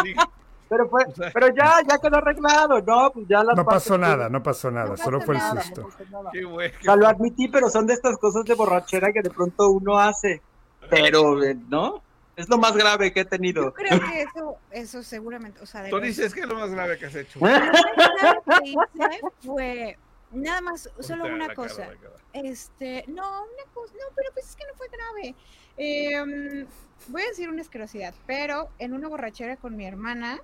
Dije, 0.04 0.16
Pero 0.70 0.90
fue, 0.90 1.04
O 1.06 1.16
sea- 1.16 1.32
pero 1.34 1.48
ya, 1.56 1.82
ya 1.88 1.98
quedó 1.98 2.18
arreglado, 2.18 2.82
¿no? 2.82 3.12
Pues 3.12 3.28
ya 3.28 3.44
las 3.44 3.56
No 3.56 3.64
partes 3.66 3.84
pasó 3.84 3.98
nada, 3.98 4.26
que- 4.26 4.32
no 4.34 4.44
pasó 4.44 4.72
nada, 4.72 4.90
No 4.90 4.98
solo 4.98 5.22
fue 5.22 5.36
el 5.36 5.40
nada, 5.40 5.54
no 5.56 5.62
susto. 5.62 5.84
pasó 5.90 6.04
nada. 6.12 6.30
Qué 6.34 6.44
güey. 6.44 6.70
O 6.80 6.82
sea, 6.84 6.96
lo 6.96 7.08
admití, 7.08 7.48
pero 7.48 7.70
son 7.70 7.88
de 7.88 7.94
estas 7.94 8.18
cosas 8.18 8.44
de 8.46 8.54
borrachera 8.54 9.12
que 9.14 9.22
de 9.22 9.30
pronto 9.30 9.70
uno 9.70 9.98
hace. 9.98 10.42
Pero, 10.90 11.44
eh, 11.44 11.56
¿no? 11.70 12.02
Es 12.36 12.48
lo 12.50 12.58
más 12.58 12.76
grave 12.76 13.12
que 13.12 13.22
he 13.22 13.24
Yo 13.24 13.30
tenido. 13.30 13.74
creo 13.74 14.00
que 14.00 14.22
eso, 14.22 14.58
eso 14.72 15.02
seguramente, 15.04 15.60
o 15.62 15.66
sea, 15.66 15.82
de 15.82 15.90
Tú 15.90 15.96
los- 15.98 16.06
dices 16.06 16.34
que 16.36 16.42
es 16.42 16.48
lo 16.48 16.56
más 16.56 16.70
grave 16.70 16.98
que 17.00 17.06
has 17.08 17.16
hecho. 17.16 17.40
lo 17.40 17.46
más 17.48 17.62
grave 17.62 18.40
que 18.62 18.70
hice 18.70 19.22
fue 19.44 19.98
nada 20.32 20.62
más, 20.62 20.90
solo 21.00 21.26
una 21.26 21.54
cosa. 21.56 21.78
cara, 21.84 21.94
la 21.94 22.00
cara. 22.00 22.16
Este, 22.34 23.06
no, 23.08 23.24
una 23.44 23.74
cosa, 23.74 23.94
no, 23.94 24.06
pero 24.16 24.30
pues 24.34 24.50
es 24.50 24.56
que 24.56 24.66
no 24.66 24.74
fue 24.78 24.88
grave. 24.90 25.36
Em, 25.78 26.68
voy 27.08 27.22
a 27.24 27.28
decir 27.28 27.50
una 27.50 27.62
asquerosidad, 27.62 28.14
pero 28.28 28.70
en 28.80 28.94
una 28.94 29.08
borrachera 29.08 29.58
con 29.58 29.76
mi 29.76 29.86
hermana, 29.88 30.40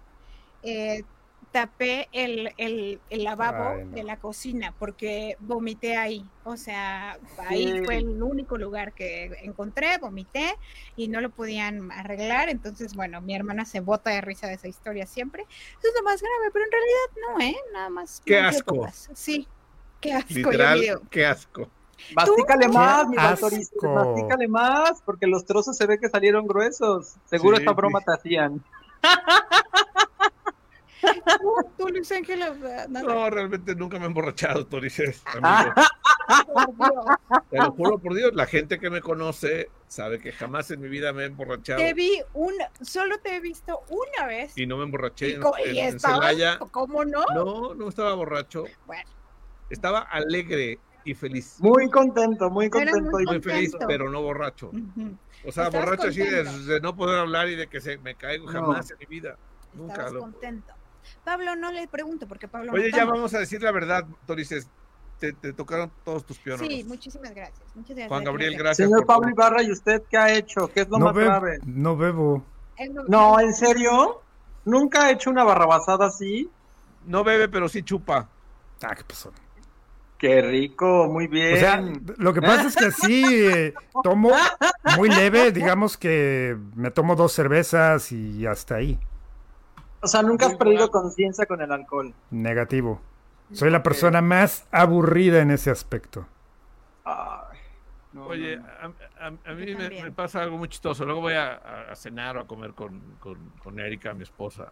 eh, 0.64 1.04
tapé 1.52 2.10
el, 2.14 2.52
el, 2.58 3.00
el 3.12 3.24
lavabo 3.24 3.76
Ay, 3.78 3.86
no. 3.86 3.92
de 3.96 4.04
la 4.04 4.18
cocina 4.18 4.74
porque 4.80 5.38
vomité 5.40 5.96
ahí. 5.98 6.26
O 6.46 6.58
sea, 6.58 7.20
ahí 7.48 7.72
Sí. 7.78 7.86
fue 7.86 7.98
el 7.98 8.24
único 8.24 8.58
lugar 8.58 8.94
que 8.94 9.26
encontré, 9.44 9.98
vomité 10.00 10.56
y 10.96 11.10
no 11.10 11.22
lo 11.22 11.30
podían 11.30 11.92
arreglar. 11.92 12.50
Entonces, 12.50 12.96
bueno, 12.96 13.22
mi 13.22 13.36
hermana 13.36 13.66
se 13.66 13.82
bota 13.82 14.10
de 14.10 14.22
risa 14.22 14.48
de 14.48 14.54
esa 14.56 14.68
historia 14.68 15.06
siempre. 15.06 15.44
Eso 15.44 15.88
es 15.90 15.94
lo 15.96 16.04
más 16.04 16.20
grave, 16.22 16.50
pero 16.52 16.66
en 16.66 16.72
realidad 16.72 17.08
no, 17.22 17.40
¿eh? 17.46 17.56
Nada 17.72 17.90
más. 17.90 18.22
Qué 18.26 18.40
asco. 18.40 18.88
Sí, 19.14 19.48
qué 20.02 20.14
asco. 20.14 20.30
yo 20.34 20.38
Literal, 20.50 21.02
qué 21.12 21.26
asco. 21.28 21.70
Mastícale 22.16 22.68
más, 22.68 23.08
mi 23.08 23.16
mastícale 23.16 24.48
más, 24.48 25.02
porque 25.06 25.28
los 25.28 25.46
trozos 25.46 25.78
se 25.78 25.86
ve 25.86 26.00
que 26.00 26.10
salieron 26.10 26.48
gruesos. 26.48 27.14
Seguro 27.26 27.58
Sí, 27.58 27.62
esta 27.62 27.74
broma 27.74 28.00
sí. 28.00 28.06
te 28.06 28.12
hacían. 28.14 28.64
Tú, 31.42 31.56
tú, 31.78 31.88
Luis 31.90 32.12
Ángel. 32.12 32.40
No, 32.90 33.30
realmente 33.30 33.76
nunca 33.76 33.98
me 33.98 34.06
he 34.06 34.08
emborrachado, 34.08 34.66
Torices, 34.68 35.22
Ah. 35.44 35.74
amigo. 36.28 36.46
Por 36.54 36.76
Dios. 36.78 37.06
Te 37.50 37.58
lo 37.58 37.72
juro 37.74 37.98
por 38.00 38.14
Dios, 38.16 38.32
la 38.34 38.46
gente 38.46 38.80
que 38.80 38.90
me 38.90 39.02
conoce 39.02 39.70
sabe 39.88 40.20
que 40.20 40.32
jamás 40.32 40.72
en 40.72 40.80
mi 40.82 40.88
vida 40.88 41.12
me 41.14 41.24
he 41.24 41.26
emborrachado. 41.26 41.80
Te 41.80 41.94
vi 41.94 42.22
una, 42.34 42.70
solo 42.82 43.18
te 43.20 43.36
he 43.36 43.40
visto 43.40 43.82
una 43.90 44.28
vez. 44.28 44.58
Y 44.58 44.66
no 44.66 44.78
me 44.78 44.84
emborraché 44.84 45.30
Y, 45.30 45.34
en, 45.34 45.42
y 45.42 45.70
en- 45.80 45.86
en 45.88 45.96
estabas, 45.96 46.20
Celaya. 46.20 46.60
¿cómo 46.72 47.04
no? 47.06 47.24
No, 47.34 47.74
no 47.76 47.90
estaba 47.90 48.14
borracho. 48.14 48.66
Bueno, 48.86 49.04
Estaba 49.70 50.00
alegre 50.00 50.80
y 51.04 51.14
feliz. 51.14 51.58
Muy 51.60 51.90
contento, 51.90 52.50
muy 52.50 52.70
contento. 52.70 53.02
muy 53.12 53.24
y- 53.24 53.26
Muy 53.26 53.42
feliz, 53.42 53.72
contento. 53.72 53.88
pero 53.88 54.10
no 54.10 54.22
borracho. 54.22 54.68
ujú, 54.70 55.18
O 55.46 55.52
sea, 55.52 55.66
Estabas 55.68 55.74
borracho 55.86 56.08
así 56.08 56.20
de, 56.22 56.44
contento. 56.46 56.72
de 56.74 56.80
no 56.82 56.96
poder 56.96 57.20
hablar 57.20 57.50
y 57.50 57.56
de 57.56 57.68
que 57.68 57.82
se 57.82 57.98
me 57.98 58.16
caigo 58.16 58.46
No. 58.52 58.62
jamás 58.62 58.90
en 58.92 58.98
mi 59.00 59.06
vida. 59.08 59.38
Nunca 59.74 59.94
estabas 59.94 60.14
lo. 60.14 60.20
contento. 60.22 60.74
Pablo, 61.24 61.56
no 61.56 61.72
le 61.72 61.88
pregunto 61.88 62.28
porque 62.28 62.48
Pablo 62.48 62.72
no 62.72 62.78
Oye, 62.78 62.92
ya 62.92 63.06
vamos 63.06 63.34
a 63.34 63.40
decir 63.40 63.62
la 63.62 63.72
verdad, 63.72 64.06
Torices. 64.26 64.68
Te, 65.20 65.32
te 65.32 65.54
tocaron 65.54 65.90
todos 66.04 66.26
tus 66.26 66.38
piononos. 66.38 66.68
Sí, 66.68 66.84
muchísimas 66.84 67.34
gracias. 67.34 67.62
Muchas 67.76 67.92
gracias. 67.96 68.10
Juan 68.10 68.24
Gabriel, 68.26 68.58
gracias. 68.58 68.88
Señor 68.90 69.06
por 69.06 69.16
Pablo. 69.16 69.30
Ibarra, 69.30 69.64
¿y 69.64 69.72
usted 69.72 70.02
qué 70.10 70.18
ha 70.18 70.34
hecho? 70.34 70.68
¿Qué 70.68 70.82
es 70.82 70.90
lo 70.90 70.98
No, 71.00 71.06
más 71.06 71.16
grave? 71.16 71.60
no 71.66 71.96
bebo. 71.96 72.44
No, 73.08 73.40
¿en 73.40 73.54
serio? 73.54 74.22
¿Nunca 74.66 75.04
ha 75.06 75.12
hecho 75.12 75.30
una 75.30 75.44
barrabasada 75.46 76.08
así? 76.08 76.50
No 77.06 77.24
bebe, 77.24 77.48
pero 77.48 77.70
sí 77.70 77.84
chupa. 77.84 78.28
Ah, 78.82 78.96
¿qué 78.96 79.04
pasó? 79.06 79.32
Qué 80.18 80.42
rico, 80.42 81.08
muy 81.10 81.28
bien. 81.28 81.54
O 81.54 81.58
sea, 81.58 81.84
lo 82.18 82.34
que 82.34 82.42
pasa 82.42 82.68
es 82.68 82.76
que 82.76 82.92
sí 82.92 83.24
eh, 83.26 83.74
tomo 84.04 84.32
muy 84.98 85.10
leve, 85.10 85.52
digamos 85.52 85.98
que 85.98 86.58
me 86.76 86.92
tomo 86.92 87.16
dos 87.16 87.34
cervezas 87.34 88.12
y 88.12 88.46
hasta 88.46 88.76
ahí. 88.76 88.98
O 90.04 90.08
sea, 90.08 90.22
nunca 90.22 90.48
has 90.48 90.56
perdido 90.56 90.92
conciencia 90.92 91.46
con 91.46 91.62
el 91.62 91.72
alcohol. 91.72 92.14
Negativo. 92.30 93.02
Soy 93.54 93.70
la 93.72 93.84
persona 93.84 94.22
más 94.22 94.68
aburrida 94.72 95.40
en 95.42 95.52
ese 95.52 95.70
aspecto. 95.72 96.26
Ay, 97.06 97.58
no, 98.14 98.26
Oye, 98.28 98.58
no, 98.58 98.64
no. 98.64 98.96
a, 99.20 99.28
a- 99.28 99.52
a 99.52 99.54
mí 99.54 99.76
me, 99.76 100.12
pasa 100.12 100.42
algo 100.44 100.58
muy 100.58 100.68
chistoso. 100.70 101.06
Luego 101.06 101.22
voy 101.22 101.34
a, 101.34 101.94
cenar 101.96 102.38
o 102.38 102.42
a 102.42 102.48
comer 102.48 102.74
con, 102.74 103.00
con, 103.20 103.38
con 103.64 103.80
Erika, 103.80 104.14
mi 104.14 104.24
esposa. 104.24 104.72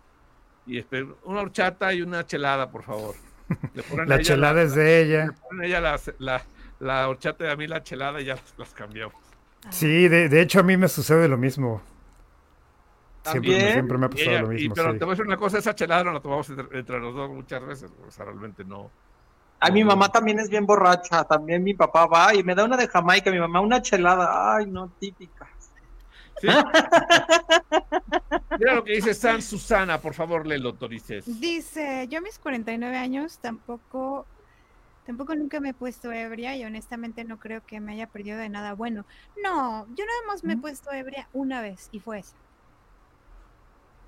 Y 0.66 0.78
espero 0.78 1.18
una 1.26 1.42
horchata 1.42 1.94
y 1.94 2.02
una 2.02 2.26
chelada, 2.26 2.70
por 2.70 2.84
favor. 2.84 3.16
Le 3.74 3.84
ponen 3.84 4.08
La 4.10 4.20
chelada 4.20 4.62
es 4.62 4.76
de 4.76 4.84
Le 4.84 5.02
ella. 5.02 5.34
ponen 5.48 5.64
a 5.64 5.66
ella 5.68 5.82
la, 5.82 6.00
la, 6.20 6.42
la 6.80 7.10
horchata 7.10 7.46
y 7.46 7.50
a 7.50 7.56
mí 7.56 7.68
la 7.68 7.84
chelada 7.84 8.20
y 8.22 8.26
ya 8.26 8.38
las 8.58 8.74
cambiamos. 8.74 9.16
Sí, 9.70 10.08
de, 10.08 10.28
de 10.30 10.42
hecho 10.42 10.60
a 10.60 10.64
mí 10.64 10.76
me 10.78 10.88
sucede 10.88 11.28
lo 11.28 11.38
mismo. 11.38 11.82
Siempre, 13.24 13.52
¿También? 13.52 13.74
siempre 13.74 13.98
me 14.00 14.06
ha 14.06 14.10
Y 14.10 14.12
pasado 14.12 14.32
ella- 14.32 14.42
lo 14.42 14.52
y- 14.52 14.56
mismo. 14.56 14.76
pero 14.76 14.94
sí. 14.94 14.98
te 15.00 15.06
voy 15.06 15.12
a 15.12 15.14
decir 15.16 15.28
una 15.28 15.38
cosa, 15.38 15.58
esa 15.60 15.76
chelada 15.76 16.04
no 16.06 16.12
la 16.14 16.20
tomamos 16.22 16.50
entre, 16.50 16.80
entre 16.80 17.00
los 17.00 17.14
dos 17.14 17.30
muchas 17.30 17.64
veces. 17.66 17.92
O 18.08 18.12
sea, 18.12 18.26
realmente 18.26 18.64
no. 18.66 18.90
Ay, 19.60 19.72
mi 19.74 19.84
mamá 19.84 20.10
también 20.12 20.40
es 20.40 20.50
bien 20.50 20.66
borracha. 20.66 21.24
También 21.26 21.64
mi 21.64 21.76
papá 21.76 22.08
va 22.08 22.34
y 22.34 22.44
me 22.44 22.56
da 22.56 22.64
una 22.64 22.78
de 22.78 22.88
Jamaica. 22.88 23.30
Mi 23.30 23.40
mamá 23.40 23.60
una 23.62 23.80
chelada. 23.80 24.56
Ay, 24.56 24.66
no, 24.66 24.90
típica. 25.00 25.48
Sí. 26.40 26.48
Mira 28.60 28.76
lo 28.76 28.84
que 28.84 28.94
dice 28.94 29.14
San 29.14 29.42
Susana, 29.42 30.00
por 30.00 30.14
favor, 30.16 30.48
le 30.48 30.56
autorices. 30.56 31.40
Dice, 31.40 32.08
yo 32.10 32.18
a 32.18 32.22
mis 32.22 32.40
49 32.40 32.98
años 32.98 33.38
tampoco, 33.40 34.26
tampoco 35.06 35.36
nunca 35.36 35.60
me 35.60 35.70
he 35.70 35.74
puesto 35.74 36.12
ebria 36.12 36.56
y 36.56 36.64
honestamente 36.66 37.24
no 37.24 37.38
creo 37.38 37.62
que 37.66 37.80
me 37.80 37.94
haya 37.94 38.08
perdido 38.08 38.38
de 38.40 38.50
nada 38.50 38.74
bueno. 38.74 39.06
No, 39.44 39.86
yo 39.96 40.06
nada 40.06 40.20
más 40.28 40.44
me 40.44 40.54
he 40.54 40.58
puesto 40.58 40.92
ebria 40.92 41.28
una 41.34 41.62
vez 41.62 41.90
y 41.92 42.00
fue 42.00 42.20
esa. 42.20 42.36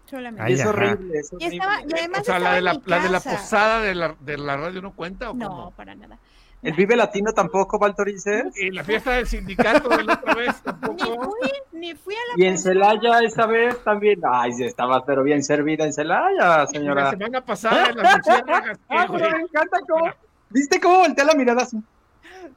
Solamente. 0.09 0.43
Ay, 0.43 0.53
es 0.53 0.65
horrible, 0.65 1.19
es 1.19 1.31
y 1.39 1.45
estaba, 1.45 1.75
además 1.77 2.21
O 2.21 2.23
sea, 2.23 2.37
estaba 2.37 2.39
la 2.39 2.51
de 2.51 2.57
en 2.59 2.65
la, 2.65 2.81
la 2.85 2.99
de 3.03 3.09
la 3.09 3.19
posada 3.19 3.81
de 3.81 3.95
la, 3.95 4.15
de 4.19 4.37
la 4.37 4.57
radio 4.57 4.81
no 4.81 4.93
cuenta 4.95 5.31
o 5.31 5.33
No, 5.33 5.47
cómo? 5.49 5.71
para 5.71 5.95
nada. 5.95 6.17
¿El 6.61 6.73
Vive 6.73 6.95
Latino 6.95 7.33
tampoco, 7.33 7.77
Valtorices? 7.77 8.55
Y 8.57 8.71
la 8.71 8.85
fiesta 8.85 9.11
del 9.13 9.27
sindicato 9.27 9.89
de 9.89 10.03
la 10.03 10.13
otra 10.13 10.33
vez 10.33 10.55
Ni 10.55 10.61
tampoco. 10.63 11.31
fui, 11.41 11.51
ni 11.73 11.93
fui 11.93 12.13
a 12.15 12.37
la 12.37 12.43
Y 12.43 12.47
en. 12.47 12.57
Celaya 12.57 13.19
esa 13.19 13.45
vez 13.47 13.83
también. 13.83 14.21
Ay, 14.31 14.53
sí, 14.53 14.63
estabas 14.63 15.03
pero 15.05 15.23
bien 15.23 15.43
servida 15.43 15.83
en 15.83 15.91
Celaya, 15.91 16.59
La 16.59 16.67
señora. 16.67 17.09
semana 17.09 17.41
pasada 17.41 17.87
en 17.89 17.97
las 17.97 18.17
luciérnagas, 18.17 18.77
¿qué, 18.89 18.95
Ay, 18.95 19.07
güey? 19.07 19.21
pero 19.23 19.35
me 19.37 19.43
encanta 19.43 19.79
cómo. 19.89 20.11
¿Viste 20.51 20.79
cómo 20.79 20.99
voltea 20.99 21.25
la 21.25 21.33
mirada 21.33 21.63
así? 21.63 21.77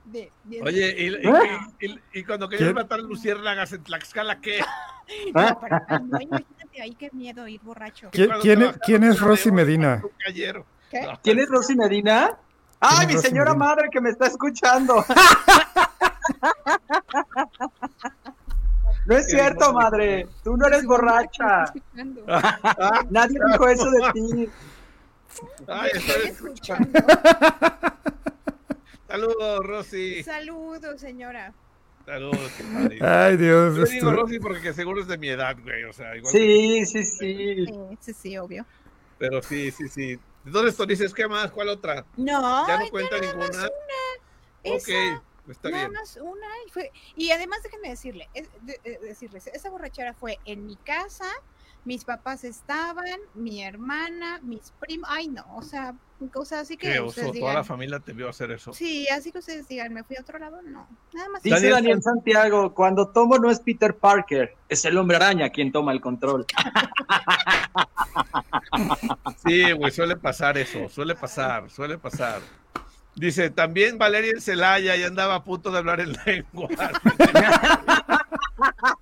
De- 0.04 0.30
de- 0.44 0.62
Oye, 0.62 0.94
y, 0.98 1.06
y- 1.08 1.14
¿Eh? 1.14 1.58
y- 1.80 1.86
y- 1.92 2.00
y 2.14 2.24
cuando 2.24 2.48
querían 2.48 2.70
¿Qué? 2.70 2.74
matar 2.74 3.00
luciérnagas 3.00 3.72
en 3.72 3.82
Tlaxcala, 3.84 4.40
¿qué? 4.40 4.60
no, 5.34 5.60
pero- 5.60 5.80
ay, 5.88 5.98
no, 6.04 6.20
imagínate 6.20 6.82
ahí 6.82 6.94
qué 6.94 7.10
miedo 7.12 7.46
ir 7.48 7.60
borracho. 7.62 8.08
¿Quién, 8.12 8.30
quién 8.40 8.62
es, 8.62 8.78
quién 8.84 9.04
es 9.04 9.20
Rosy 9.20 9.50
Medina? 9.52 10.02
¿Qué? 10.90 11.08
¿Quién 11.22 11.38
es 11.38 11.48
Rosy 11.48 11.74
Medina? 11.76 12.36
¡Ay, 12.80 12.96
¿Quién 12.98 13.08
mi 13.08 13.14
Rosy 13.14 13.28
señora 13.28 13.50
Medina? 13.52 13.64
madre 13.66 13.88
que 13.90 14.00
me 14.00 14.10
está 14.10 14.26
escuchando! 14.26 15.04
No 19.06 19.16
es 19.16 19.28
cierto, 19.28 19.72
madre. 19.72 20.26
Tú 20.42 20.56
no 20.56 20.66
eres 20.66 20.84
borracha. 20.84 21.64
Escuchando. 21.72 22.22
Nadie 23.10 23.38
dijo 23.52 23.68
eso 23.68 23.88
de 23.88 24.12
ti. 24.12 24.48
Ay, 25.68 25.90
Estoy 25.94 26.12
estoy 26.12 26.30
escuchando. 26.32 26.90
Saludos, 29.20 29.64
Rosy. 29.66 30.22
Saludos, 30.22 31.00
señora. 31.00 31.54
Saludos, 32.04 32.52
qué 32.58 32.64
padre. 32.64 32.98
Ay, 33.00 33.36
Dios. 33.38 33.74
Yo 33.76 33.84
digo 33.86 34.12
Rosy 34.12 34.38
porque 34.38 34.74
seguro 34.74 35.00
es 35.00 35.08
de 35.08 35.16
mi 35.16 35.28
edad, 35.30 35.56
güey. 35.62 35.84
O 35.84 35.92
sea, 35.94 36.14
igual. 36.16 36.30
Sí, 36.30 36.84
sí, 36.84 37.02
sí. 37.02 37.66
Sí, 37.66 37.66
sí, 38.00 38.12
sí, 38.12 38.36
obvio. 38.38 38.66
Pero 39.18 39.42
sí, 39.42 39.70
sí, 39.70 39.88
sí. 39.88 40.18
Entonces, 40.44 40.76
tú 40.76 40.84
dices, 40.84 41.14
¿qué 41.14 41.26
más? 41.26 41.50
¿Cuál 41.50 41.70
otra? 41.70 42.04
No, 42.18 42.68
¿Ya 42.68 42.78
no 42.78 42.88
cuenta 42.90 43.18
nada 43.18 43.34
más 43.36 43.48
ninguna? 43.48 43.70
una. 43.70 44.74
Ok, 44.76 44.88
Esa, 44.88 45.22
está 45.50 45.70
nada 45.70 45.82
bien. 45.88 45.92
más 45.92 46.16
una 46.22 46.46
y 46.66 46.70
fue. 46.70 46.92
Y 47.16 47.30
además 47.30 47.62
déjenme 47.62 47.88
decirle, 47.88 48.28
es- 48.34 48.50
de- 48.62 48.80
de- 48.84 48.98
decirles, 48.98 49.46
esa 49.46 49.70
borrachera 49.70 50.12
fue 50.12 50.38
en 50.44 50.66
mi 50.66 50.76
casa, 50.76 51.24
mis 51.86 52.04
papás 52.04 52.44
estaban, 52.44 53.18
mi 53.34 53.62
hermana, 53.62 54.40
mis 54.42 54.72
primos, 54.80 55.08
ay 55.10 55.28
no, 55.28 55.44
o 55.54 55.62
sea, 55.62 55.94
cosas 56.32 56.62
así 56.62 56.76
que 56.76 57.00
ustedes 57.00 57.38
toda 57.38 57.54
la 57.54 57.64
familia 57.64 58.00
te 58.00 58.12
vio 58.12 58.28
hacer 58.28 58.50
eso. 58.50 58.72
Sí, 58.72 59.06
así 59.08 59.30
que 59.30 59.38
ustedes 59.38 59.68
digan, 59.68 59.94
me 59.94 60.02
fui 60.02 60.16
a 60.16 60.20
otro 60.20 60.38
lado, 60.38 60.60
no. 60.62 60.88
Nada 61.14 61.28
más. 61.28 61.42
Dice 61.42 61.70
Daniel 61.70 62.02
Santiago, 62.02 62.74
cuando 62.74 63.08
tomo 63.08 63.38
no 63.38 63.50
es 63.50 63.60
Peter 63.60 63.94
Parker, 63.94 64.54
es 64.68 64.84
el 64.84 64.98
hombre 64.98 65.16
araña 65.16 65.50
quien 65.50 65.70
toma 65.70 65.92
el 65.92 66.00
control. 66.00 66.44
Sí, 69.44 69.70
güey, 69.72 69.92
suele 69.92 70.16
pasar 70.16 70.58
eso, 70.58 70.88
suele 70.88 71.14
pasar, 71.14 71.70
suele 71.70 71.98
pasar. 71.98 72.40
Dice, 73.14 73.48
también 73.48 73.96
Valeria 73.96 74.32
en 74.32 74.40
Celaya 74.40 74.96
ya 74.96 75.06
andaba 75.06 75.36
a 75.36 75.44
punto 75.44 75.70
de 75.70 75.78
hablar 75.78 76.00
en 76.00 76.12
lengua. 76.26 76.68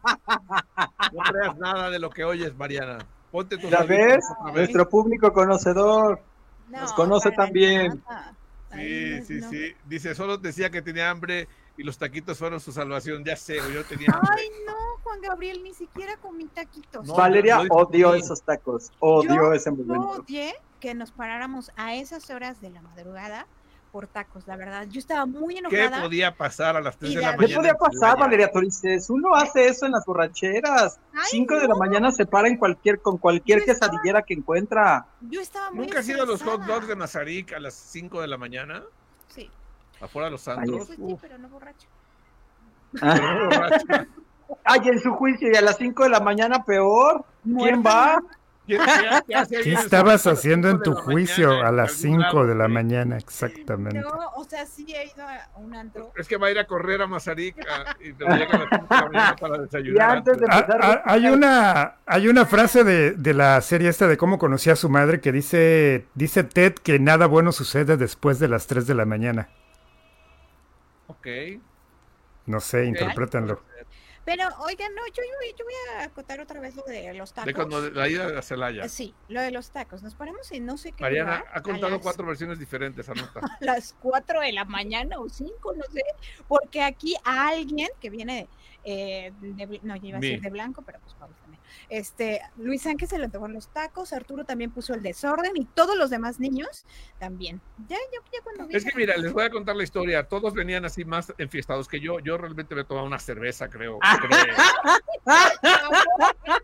No 1.15 1.23
creas 1.23 1.57
nada 1.57 1.91
de 1.91 1.99
lo 1.99 2.11
que 2.11 2.25
oyes, 2.25 2.55
Mariana. 2.57 2.99
Ponte 3.31 3.57
tus 3.57 3.71
¿Ya 3.71 3.79
audífonos 3.79 4.07
ves? 4.07 4.25
Nuestro 4.55 4.89
público 4.89 5.33
conocedor. 5.33 6.21
No, 6.69 6.81
nos 6.81 6.93
conoce 6.93 7.31
también. 7.31 8.03
nada. 8.09 8.35
Sí, 8.75 9.23
sí, 9.23 9.35
no. 9.35 9.51
sí. 9.51 9.75
Dice, 9.87 10.15
solo 10.15 10.37
decía 10.39 10.71
que 10.71 10.83
tenía 10.83 11.09
hambre 11.11 11.49
y 11.77 11.83
los 11.85 11.97
taquitos 11.99 12.39
fueron 12.39 12.61
su 12.61 12.73
salvación. 12.73 13.25
Ya 13.25 13.37
sé, 13.37 13.57
yo 13.73 13.85
tenía 13.85 14.09
hambre. 14.12 14.31
Ay, 14.37 14.49
no, 14.67 14.75
Juan 15.03 15.21
Gabriel, 15.21 15.62
ni 15.62 15.75
siquiera 15.75 16.17
comí 16.17 16.47
taquitos. 16.47 17.07
No, 17.07 17.15
Valeria 17.15 17.59
no, 17.59 17.65
no, 17.65 17.75
odió 17.75 18.15
esos 18.15 18.43
tacos. 18.43 18.91
Odió 18.99 19.35
Yo 19.35 19.53
ese 19.53 19.71
Yo 19.71 19.77
momento. 19.77 20.23
odié 20.23 20.55
que 20.81 20.95
nos 20.95 21.12
paráramos 21.12 21.71
a 21.77 21.95
esas 21.95 22.29
horas 22.31 22.61
de 22.61 22.71
la 22.71 22.83
madrugada 22.83 23.47
por 23.95 24.09
tacos, 24.09 24.45
la 24.49 24.57
verdad. 24.57 24.89
Yo 24.91 24.99
estaba 24.99 25.25
muy 25.25 25.55
¿Qué 25.55 25.85
enojada. 25.85 26.03
podía 26.03 26.35
pasar 26.37 26.77
a 26.77 26.81
las 26.81 26.97
3 26.99 27.13
Y 27.13 27.15
de 27.15 27.21
la 27.23 27.31
de- 27.31 27.37
mañana? 27.37 27.49
¿Qué 27.49 27.55
podía 27.57 27.75
pasar? 27.75 28.19
Valeria 28.19 28.51
Torices? 28.51 29.09
Uno 29.09 29.33
hace 29.37 29.69
eso 29.69 29.87
en 29.87 29.93
las 29.93 30.05
borracheras. 30.05 30.99
Ay, 31.13 31.23
5 31.31 31.55
de 31.55 31.61
la 31.69 31.75
no, 31.75 31.77
mañana 31.77 32.11
se 32.11 32.27
para 32.27 32.49
en 32.49 32.57
cualquier, 32.57 32.99
con 33.01 33.19
cualquier 33.19 33.65
Yo 33.65 33.71
estaba- 33.73 33.93
quesadillera 33.93 34.23
que 34.23 34.35
encuentra. 34.35 35.07
Yo 35.21 35.41
estaba 35.41 35.71
muy 35.71 35.87
¿Nunca 35.87 36.01
has 36.01 36.09
ido 36.09 36.25
a 36.25 36.27
los 36.27 36.43
hot 36.43 36.63
dogs 36.65 36.89
de 36.89 36.97
Mazarik 36.97 37.53
a 37.53 37.61
las 37.61 37.75
5 37.75 38.21
de 38.21 38.27
la 38.27 38.37
mañana? 38.37 38.83
Sí. 39.29 39.49
Afuera 40.01 40.25
de 40.27 40.33
los 40.33 40.49
Ahí 40.49 40.57
antros. 40.59 40.89
Pues 40.89 40.99
sí, 40.99 41.17
pero 41.21 41.39
no 41.39 41.49
borracho. 41.49 41.87
Ah. 43.01 43.15
pero 43.15 43.39
no 43.39 43.45
borracho. 43.45 43.87
Ay, 44.65 44.81
en 44.89 44.99
su 45.01 45.13
juicio, 45.13 45.51
y 45.53 45.57
a 45.57 45.61
las 45.61 45.77
5 45.77 46.03
de 46.03 46.09
la 46.11 46.19
mañana 46.19 46.65
peor. 46.65 47.25
¿Quién 47.45 47.81
va? 47.87 48.21
¿Qué, 48.67 48.77
qué- 48.79 49.23
qué 49.27 49.35
hace 49.35 49.57
ahí 49.59 49.62
¿Qué 49.62 49.71
en 49.73 49.77
el 49.79 49.85
estabas 49.85 50.27
a 50.27 50.31
haciendo 50.31 50.71
en 50.71 50.81
tu 50.81 50.95
juicio 50.95 51.49
mañana 51.49 51.69
a 51.69 51.73
las 51.73 52.05
algún 52.05 52.21
5 52.23 52.33
lado, 52.35 52.47
de 52.47 52.55
la 52.55 52.69
mañana? 52.69 53.17
Exactamente. 53.19 54.01
No, 54.01 54.09
o 54.37 54.45
sea, 54.45 54.65
sí 54.65 54.87
he 54.95 55.05
ido 55.05 55.23
a 55.27 55.59
un 55.59 55.75
antro. 55.75 56.12
Es 56.17 56.27
que 56.27 56.37
va 56.39 56.47
a 56.47 56.51
ir 56.51 56.59
a 56.59 56.67
correr 56.67 57.03
a 57.03 57.07
Mazarik 57.07 57.57
a- 57.69 57.97
y 58.03 58.12
te 58.15 58.25
llega 58.25 58.55
a 58.55 58.59
las 58.59 58.69
5 58.89 59.09
de 59.11 59.12
la 59.19 59.37
para 59.37 59.57
Y 59.57 59.61
desayunar. 59.61 60.17
antes 60.17 60.39
de 60.39 60.47
Ah, 60.49 60.59
empezar. 60.61 60.81
ah, 60.83 61.03
hay 61.05 61.27
una 61.27 61.97
hay 62.07 62.29
una 62.29 62.47
frase 62.47 62.85
de, 62.85 63.12
de 63.12 63.35
la 63.35 63.61
serie 63.61 63.89
esta 63.91 64.07
de 64.09 64.17
cómo 64.17 64.39
conocí 64.39 64.71
a 64.71 64.77
su 64.77 64.89
madre 64.89 65.21
que 65.21 65.31
dice 65.33 66.07
dice 66.15 66.43
Ted 66.45 66.75
que 66.75 66.99
nada 66.99 67.27
bueno 67.27 67.53
sucede 67.53 67.97
después 67.99 68.39
de 68.39 68.49
las 68.49 68.67
3 68.67 68.87
de 68.87 68.95
la 68.95 69.05
mañana. 69.05 69.49
Ok. 71.07 71.27
No 72.47 72.61
sé, 72.61 72.85
interprétenlo. 72.87 73.62
Pero, 74.25 74.49
oigan, 74.61 74.95
no, 74.95 75.07
yo, 75.09 75.22
yo, 75.22 75.57
yo 75.59 75.64
voy 75.64 75.75
a 75.99 76.05
acotar 76.05 76.41
otra 76.41 76.61
vez 76.61 76.75
lo 76.77 76.83
de 76.85 77.12
los 77.14 77.33
tacos. 77.33 77.47
De 77.47 77.55
cuando 77.55 77.91
la 77.91 78.09
ida 78.09 78.39
a 78.39 78.43
Celaya. 78.43 78.85
Eh, 78.85 78.89
Sí, 78.89 79.14
lo 79.29 79.41
de 79.43 79.51
los 79.51 79.70
tacos. 79.70 80.03
Nos 80.03 80.14
paramos 80.14 80.51
en 80.53 80.64
no 80.64 80.79
sé 80.79 80.93
qué 80.93 81.03
Mariana 81.03 81.39
lugar, 81.39 81.53
ha 81.55 81.62
contado 81.62 81.91
las- 81.93 82.01
cuatro 82.03 82.27
versiones 82.27 82.59
diferentes, 82.59 83.09
anota. 83.09 83.41
a 83.61 83.64
las 83.64 83.95
4 84.01 84.41
de 84.41 84.53
la 84.53 84.64
mañana 84.64 85.18
o 85.18 85.29
5, 85.29 85.75
no 85.75 85.85
sé, 85.93 86.03
porque 86.49 86.83
aquí 86.83 87.14
a 87.25 87.49
alguien 87.49 87.89
que 88.01 88.11
viene 88.11 88.49
eh, 88.85 89.32
de, 89.41 89.80
no, 89.82 89.97
yo 89.97 90.07
iba 90.09 90.18
a 90.18 90.20
decir 90.20 90.41
de 90.41 90.51
blanco, 90.51 90.82
pero 90.82 90.99
pues 91.01 91.14
Pablo 91.14 91.35
también. 91.41 91.61
Este, 91.89 92.41
Luis 92.57 92.87
Ángel 92.87 93.09
se 93.09 93.18
le 93.18 93.28
tocó 93.28 93.49
los 93.49 93.68
tacos, 93.68 94.12
Arturo 94.12 94.45
también 94.45 94.70
puso 94.70 94.95
el 94.95 95.03
desorden 95.03 95.53
y 95.57 95.64
todos 95.64 95.97
los 95.97 96.11
demás 96.11 96.39
niños 96.39 96.85
también. 97.18 97.61
Ya, 97.89 97.97
yo 98.12 98.20
ya 98.32 98.39
cuando 98.43 98.66
vi 98.66 98.76
Es 98.76 98.85
que 98.85 98.93
mira, 98.97 99.16
les 99.16 99.32
voy 99.32 99.45
a 99.45 99.51
contar 99.51 99.74
la 99.76 99.82
historia. 99.82 100.28
Todos 100.28 100.55
venían 100.55 100.85
así 100.85 101.05
más 101.05 101.32
enfiestados 101.39 101.89
que 101.89 102.01
yo. 102.01 102.20
Yo 102.20 102.37
realmente 102.39 102.74
me 102.74 102.85
tomaba 102.85 103.07
una 103.07 103.18
cerveza, 103.18 103.68
creo. 103.68 103.99
creo. 103.99 104.55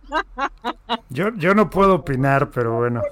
Yo, 1.09 1.31
yo 1.37 1.55
no 1.55 1.71
puedo 1.71 1.95
opinar, 1.97 2.51
pero 2.51 2.77
bueno. 2.77 3.03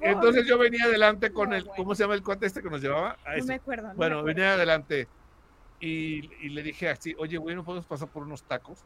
Entonces 0.00 0.46
yo 0.46 0.58
venía 0.58 0.84
adelante 0.84 1.32
con 1.32 1.50
No, 1.50 1.56
el, 1.56 1.64
bueno. 1.64 1.76
¿cómo 1.76 1.94
se 1.94 2.02
llama 2.04 2.14
el 2.14 2.22
cuate 2.22 2.46
este 2.46 2.62
que 2.62 2.70
nos 2.70 2.80
llevaba? 2.82 3.16
Ah, 3.24 3.36
no 3.38 3.44
me 3.44 3.54
acuerdo. 3.54 3.82
no 3.84 3.88
me 3.90 3.94
Bueno, 3.96 4.18
acuerdo. 4.20 4.34
venía 4.36 4.54
adelante 4.54 5.08
y, 5.80 6.30
y 6.44 6.48
le 6.50 6.62
dije 6.62 6.88
así, 6.88 7.14
oye, 7.18 7.36
güey, 7.38 7.54
¿no 7.56 7.64
podemos 7.64 7.86
pasar 7.86 8.08
por 8.08 8.22
unos 8.22 8.42
tacos? 8.44 8.78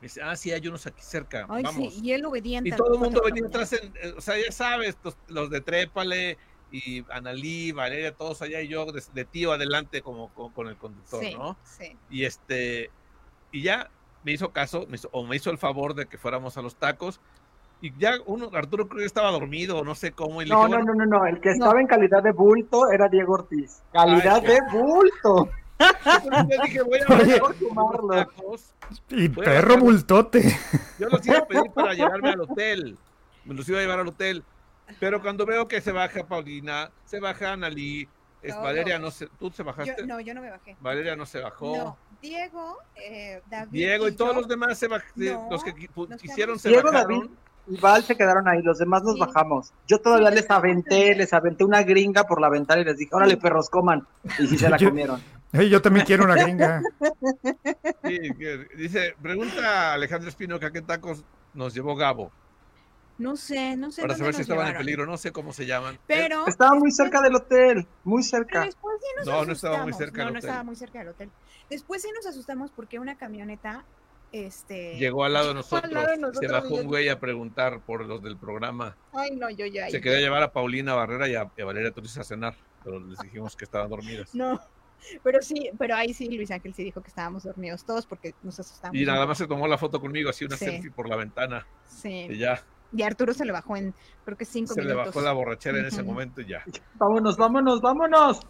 Me 0.00 0.06
dice, 0.08 0.22
ah, 0.22 0.36
sí, 0.36 0.52
hay 0.52 0.66
unos 0.68 0.86
aquí 0.86 1.02
cerca, 1.02 1.46
Ay, 1.48 1.62
vamos. 1.62 1.94
sí, 1.94 2.00
y 2.02 2.12
él 2.12 2.24
obediente. 2.26 2.68
Y 2.68 2.72
todo 2.72 2.94
el 2.94 3.00
mundo 3.00 3.22
venía 3.24 3.46
atrás, 3.46 3.72
en, 3.72 3.92
eh, 4.02 4.14
o 4.16 4.20
sea, 4.20 4.34
ya 4.38 4.52
sabes, 4.52 4.96
los, 5.02 5.16
los 5.28 5.48
de 5.50 5.60
Trépale 5.62 6.36
y 6.70 7.04
Analí, 7.10 7.72
Valeria, 7.72 8.14
todos 8.14 8.42
allá 8.42 8.60
y 8.60 8.68
yo 8.68 8.84
de, 8.92 9.02
de 9.14 9.24
tío 9.24 9.52
adelante 9.52 10.02
como, 10.02 10.28
como 10.34 10.52
con 10.52 10.68
el 10.68 10.76
conductor, 10.76 11.22
mañana. 11.22 11.42
¿no? 11.44 11.56
Sí, 11.64 11.84
sí. 11.86 11.96
Y 12.10 12.24
este, 12.24 12.90
y 13.52 13.62
ya 13.62 13.90
me 14.22 14.32
hizo 14.32 14.52
caso, 14.52 14.86
me 14.88 14.96
hizo- 14.96 15.08
o 15.12 15.24
me 15.24 15.36
hizo 15.36 15.50
el 15.50 15.58
favor 15.58 15.94
de 15.94 16.06
que 16.06 16.18
fuéramos 16.18 16.56
a 16.58 16.62
los 16.62 16.76
tacos. 16.76 17.20
Y 17.80 17.96
ya 17.98 18.14
uno, 18.26 18.50
Arturo 18.54 18.88
creo 18.88 19.00
que 19.00 19.04
estaba 19.06 19.30
dormido, 19.30 19.78
o 19.78 19.84
no 19.84 19.94
sé 19.94 20.12
cómo, 20.12 20.42
y 20.42 20.46
No, 20.46 20.56
dije, 20.66 20.68
no, 20.70 20.76
bueno, 20.84 20.94
no, 20.94 21.04
no, 21.06 21.18
no. 21.20 21.26
El 21.26 21.40
que 21.40 21.50
estaba 21.50 21.80
en 21.80 21.86
calidad 21.86 22.22
de 22.22 22.32
bulto 22.32 22.90
era 22.90 23.08
Diego 23.08 23.34
Ortiz. 23.34 23.82
Calidad 23.92 24.42
Ay, 24.42 24.46
de 24.48 24.58
bulto. 24.72 25.50
Entonces 25.78 26.56
yo 26.56 26.62
dije, 26.64 26.82
voy 26.82 26.98
a 27.00 27.14
Oye. 27.14 27.40
tacos. 28.10 28.72
Y 29.10 29.28
Voy 29.28 29.44
a 29.44 29.48
perro 29.48 29.68
bajar- 29.74 29.80
bultote. 29.82 30.58
Yo 30.98 31.08
los 31.08 31.26
iba 31.26 31.38
a 31.38 31.46
pedir 31.46 31.70
para 31.72 31.94
llevarme 31.94 32.30
al 32.30 32.40
hotel. 32.40 32.96
Me 33.44 33.54
los 33.54 33.68
iba 33.68 33.78
a 33.78 33.82
llevar 33.82 34.00
al 34.00 34.08
hotel. 34.08 34.42
Pero 35.00 35.20
cuando 35.20 35.44
veo 35.46 35.66
que 35.68 35.80
se 35.80 35.92
baja 35.92 36.24
Paulina, 36.26 36.90
se 37.04 37.18
baja 37.20 37.52
Analí, 37.52 38.08
es 38.42 38.52
Todos. 38.52 38.64
Valeria 38.64 38.98
no 38.98 39.10
se, 39.10 39.26
¿tú 39.38 39.50
se 39.50 39.62
bajaste? 39.64 39.96
Yo, 39.98 40.06
no, 40.06 40.20
yo 40.20 40.32
no 40.34 40.40
me 40.40 40.50
bajé. 40.50 40.76
Valeria 40.80 41.16
no 41.16 41.26
se 41.26 41.40
bajó. 41.40 41.76
No, 41.76 41.96
Diego, 42.22 42.78
eh, 42.94 43.42
David. 43.50 43.70
Diego 43.72 44.08
y 44.08 44.12
todos 44.12 44.34
yo- 44.34 44.40
los 44.40 44.48
demás 44.48 44.78
se 44.78 44.88
No, 44.88 45.48
los 45.50 45.64
que 45.64 45.74
quisieron 46.20 46.58
se 46.58 46.68
Diego, 46.68 46.90
bajaron. 46.92 47.18
David. 47.20 47.30
Y 47.68 47.80
Val 47.80 48.04
se 48.04 48.16
quedaron 48.16 48.46
ahí, 48.46 48.62
los 48.62 48.78
demás 48.78 49.02
nos 49.02 49.14
Sí. 49.14 49.20
bajamos. 49.20 49.72
Yo 49.88 49.98
todavía 50.00 50.28
Sí, 50.30 50.36
les 50.36 50.50
aventé, 50.52 51.16
les 51.16 51.32
aventé 51.32 51.64
una 51.64 51.82
gringa 51.82 52.22
por 52.22 52.40
la 52.40 52.48
ventana 52.48 52.82
y 52.82 52.84
les 52.84 52.96
dije, 52.96 53.10
órale, 53.12 53.36
perros, 53.36 53.68
coman. 53.68 54.06
Y 54.38 54.46
sí 54.46 54.56
se 54.56 54.70
la 54.70 54.76
Yo- 54.76 54.90
comieron. 54.90 55.20
Yo 55.52 55.80
también 55.82 56.04
quiero 56.06 56.24
una 56.24 56.34
gringa. 56.34 56.82
Sí, 58.04 58.18
que- 58.38 58.68
dice, 58.76 59.14
pregunta 59.20 59.90
a 59.90 59.94
Alejandro 59.94 60.28
Espino 60.28 60.60
que 60.60 60.66
a 60.66 60.70
qué 60.70 60.80
tacos 60.82 61.24
nos 61.54 61.74
llevó 61.74 61.96
Gabo 61.96 62.30
No 63.18 63.36
sé, 63.36 63.76
no 63.76 63.90
sé. 63.90 64.02
para 64.02 64.14
dónde 64.14 64.24
saber 64.24 64.34
si 64.36 64.42
estaban 64.42 64.68
en 64.68 64.76
peligro, 64.76 65.06
no 65.06 65.16
sé 65.16 65.32
cómo 65.32 65.52
se 65.52 65.66
llaman. 65.66 65.98
Pero. 66.06 66.46
Estaba 66.46 66.74
muy 66.76 66.92
cerca 66.92 67.20
del 67.20 67.34
hotel, 67.34 67.86
muy 68.04 68.22
cerca. 68.22 68.60
después 68.64 68.96
sí 69.00 69.06
nos 69.16 69.26
No, 69.26 69.44
no 69.44 69.52
estaba 69.52 69.78
muy 69.82 69.90
asustamos. 69.90 69.98
cerca 69.98 70.18
No, 70.18 70.24
del 70.26 70.32
no 70.34 70.38
hotel. 70.38 70.48
estaba 70.50 70.64
muy 70.64 70.76
cerca 70.76 70.98
del 71.00 71.08
hotel. 71.08 71.30
Después 71.70 72.02
sí 72.02 72.08
nos 72.14 72.26
asustamos 72.26 72.70
porque 72.70 72.98
una 72.98 73.16
camioneta. 73.16 73.84
Este. 74.32 74.96
Llegó 74.98 75.24
al 75.24 75.32
lado 75.32 75.48
de 75.48 75.54
nosotros, 75.54 75.84
al 75.84 75.94
lado 75.94 76.30
de 76.32 76.34
se 76.46 76.52
bajó 76.52 76.74
un 76.74 76.86
güey 76.88 77.08
a 77.08 77.18
preguntar 77.20 77.80
por 77.80 78.04
los 78.04 78.20
del 78.22 78.36
programa. 78.36 78.96
Ay, 79.14 79.30
no, 79.36 79.48
yo 79.50 79.66
ya. 79.66 79.88
Se 79.88 80.00
quería 80.00 80.18
llevar 80.20 80.42
a 80.42 80.52
Paulina 80.52 80.94
Barrera 80.94 81.28
y 81.28 81.34
a, 81.36 81.48
y 81.56 81.62
a 81.62 81.64
Valeria 81.64 81.92
Torres 81.92 82.18
a 82.18 82.24
cenar, 82.24 82.54
pero 82.84 83.00
les 83.00 83.18
dijimos 83.20 83.56
que 83.56 83.64
estaban 83.64 83.88
dormidas. 83.88 84.34
No. 84.34 84.60
Pero 85.22 85.40
sí, 85.42 85.70
pero 85.78 85.94
ahí 85.94 86.12
sí, 86.14 86.28
Luis 86.36 86.50
Ángel 86.50 86.74
sí 86.74 86.84
dijo 86.84 87.00
que 87.00 87.08
estábamos 87.08 87.44
dormidos 87.44 87.84
todos 87.84 88.06
porque 88.06 88.34
nos 88.42 88.58
asustamos. 88.58 88.96
Y 88.96 89.04
nada 89.04 89.26
más 89.26 89.38
se 89.38 89.46
tomó 89.46 89.66
la 89.68 89.78
foto 89.78 90.00
conmigo, 90.00 90.30
así 90.30 90.44
una 90.44 90.56
Sí. 90.56 90.64
selfie 90.64 90.90
por 90.90 91.08
la 91.08 91.16
ventana. 91.16 91.66
Sí. 91.86 92.26
Y 92.30 92.38
ya, 92.38 92.62
Y 92.92 93.02
Arturo 93.02 93.34
se 93.34 93.44
le 93.44 93.52
bajó 93.52 93.76
en, 93.76 93.94
creo 94.24 94.36
que 94.36 94.44
cinco 94.44 94.74
se 94.74 94.80
le 94.82 94.88
minutos. 94.88 95.08
bajó 95.14 95.20
la 95.20 95.32
borrachera 95.32 95.78
en 95.78 95.86
ese 95.86 96.02
momento 96.02 96.40
y 96.40 96.46
ya. 96.46 96.64
Vámonos, 96.94 97.36
vámonos, 97.36 97.80
vámonos. 97.80 98.40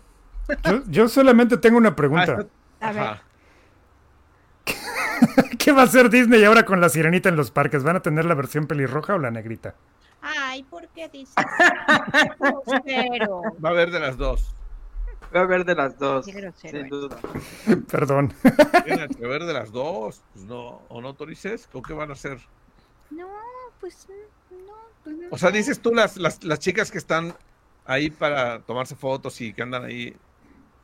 Yo, 0.64 0.82
yo 0.88 1.09
solamente 1.09 1.57
tengo 1.57 1.78
una 1.78 1.97
pregunta. 1.97 2.47
A 2.80 2.92
ver, 2.92 3.03
Ajá. 3.03 3.22
¿Qué 5.59 5.72
va 5.72 5.82
a 5.82 5.84
hacer 5.84 6.11
Disney 6.11 6.44
ahora 6.44 6.64
con 6.64 6.80
la 6.80 6.88
sirenita 6.88 7.28
en 7.28 7.36
los 7.36 7.51
parques? 7.51 7.82
¿Van 7.82 7.97
a 7.97 8.03
tener 8.03 8.24
la 8.24 8.34
versión 8.34 8.66
pelirroja 8.66 9.14
o 9.14 9.18
la 9.18 9.30
negrita? 9.30 9.74
Ay, 10.22 10.62
¿por 10.64 10.88
qué 10.88 11.09
dices? 11.09 11.34
Va 13.64 13.68
a 13.68 13.72
haber 13.72 13.90
de 13.90 14.01
las 14.01 14.16
dos. 14.16 14.55
A 15.37 15.45
ver 15.45 15.64
de 15.64 15.74
las 15.74 15.99
dos, 15.99 16.26
Qué 16.26 16.32
grosero, 16.32 16.78
sin 16.78 16.89
duda. 16.89 17.18
Perdón. 17.91 18.32
Tienen 18.84 19.09
que 19.09 19.26
ver 19.26 19.45
de 19.45 19.53
las 19.53 19.70
dos. 19.72 20.22
Pues 20.32 20.45
no, 20.47 20.82
¿o 20.89 21.01
no, 21.01 21.14
Torices? 21.14 21.68
¿O 21.72 21.82
qué 21.82 21.93
van 21.93 22.11
a 22.11 22.14
hacer? 22.14 22.39
No, 23.11 23.28
pues 23.80 24.07
no. 24.51 24.74
pues 25.05 25.16
no 25.16 25.28
O 25.30 25.39
sea, 25.39 25.51
dices 25.51 25.80
tú 25.80 25.95
las, 25.95 26.16
las, 26.16 26.43
las 26.45 26.59
chicas 26.59 26.91
que 26.91 26.99
están 26.99 27.34
ahí 27.84 28.11
para 28.11 28.61
tomarse 28.61 28.97
fotos 28.97 29.41
y 29.41 29.53
que 29.53 29.62
andan 29.62 29.84
ahí 29.84 30.16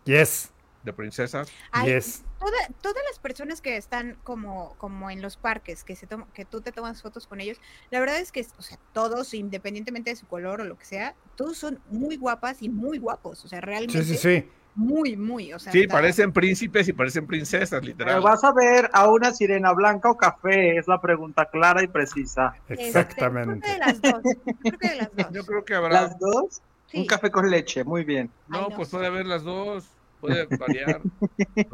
Yes, 0.04 0.51
de 0.84 0.92
princesas. 0.92 1.48
Ay, 1.70 1.92
yes. 1.94 2.24
toda- 2.38 2.68
todas 2.80 3.02
las 3.08 3.18
personas 3.18 3.60
que 3.60 3.76
están 3.76 4.16
como, 4.24 4.74
como 4.78 5.10
en 5.10 5.22
los 5.22 5.36
parques, 5.36 5.84
que 5.84 5.94
se 5.96 6.06
toma- 6.06 6.26
que 6.34 6.44
tú 6.44 6.60
te 6.60 6.72
tomas 6.72 7.00
fotos 7.02 7.26
con 7.26 7.40
ellos, 7.40 7.60
la 7.90 8.00
verdad 8.00 8.18
es 8.18 8.32
que, 8.32 8.44
o 8.58 8.62
sea, 8.62 8.78
todos, 8.92 9.32
independientemente 9.34 10.10
de 10.10 10.16
su 10.16 10.26
color 10.26 10.60
o 10.60 10.64
lo 10.64 10.76
que 10.76 10.84
sea, 10.84 11.14
todos 11.36 11.56
son 11.56 11.80
muy 11.90 12.16
guapas 12.16 12.62
y 12.62 12.68
muy 12.68 12.98
guapos, 12.98 13.44
o 13.44 13.48
sea, 13.48 13.60
realmente 13.60 14.02
Sí, 14.02 14.16
sí, 14.16 14.40
sí. 14.42 14.48
muy, 14.74 15.16
muy, 15.16 15.52
o 15.52 15.58
sea, 15.58 15.70
Sí, 15.70 15.82
está- 15.82 15.94
parecen 15.94 16.32
príncipes 16.32 16.88
y 16.88 16.92
parecen 16.92 17.26
princesas, 17.26 17.70
Pero 17.80 17.82
literal. 17.86 18.20
vas 18.22 18.42
a 18.42 18.52
ver 18.52 18.90
a 18.92 19.06
una 19.08 19.32
sirena 19.32 19.72
blanca 19.72 20.10
o 20.10 20.16
café, 20.16 20.78
es 20.78 20.88
la 20.88 21.00
pregunta 21.00 21.44
clara 21.44 21.82
y 21.82 21.86
precisa. 21.88 22.54
Exactamente. 22.68 23.60
creo 23.60 23.60
que 23.60 23.72
de 23.72 23.78
las 23.78 24.00
dos, 24.02 24.22
creo 24.62 24.78
que 24.78 24.88
de 24.88 24.96
las 24.96 25.14
dos. 25.16 25.26
Yo 25.32 25.44
creo 25.46 25.64
que 25.64 25.74
habrá. 25.74 26.02
¿Las 26.02 26.18
dos? 26.18 26.62
sí. 26.86 26.98
Un 27.00 27.06
café 27.06 27.30
con 27.30 27.50
leche, 27.50 27.84
muy 27.84 28.04
bien. 28.04 28.30
No, 28.48 28.58
Ay, 28.58 28.66
no 28.70 28.76
pues 28.76 28.88
puede 28.90 29.06
haber 29.06 29.26
las 29.26 29.42
dos. 29.44 29.86
Puede 30.22 30.46
variar. 30.56 31.00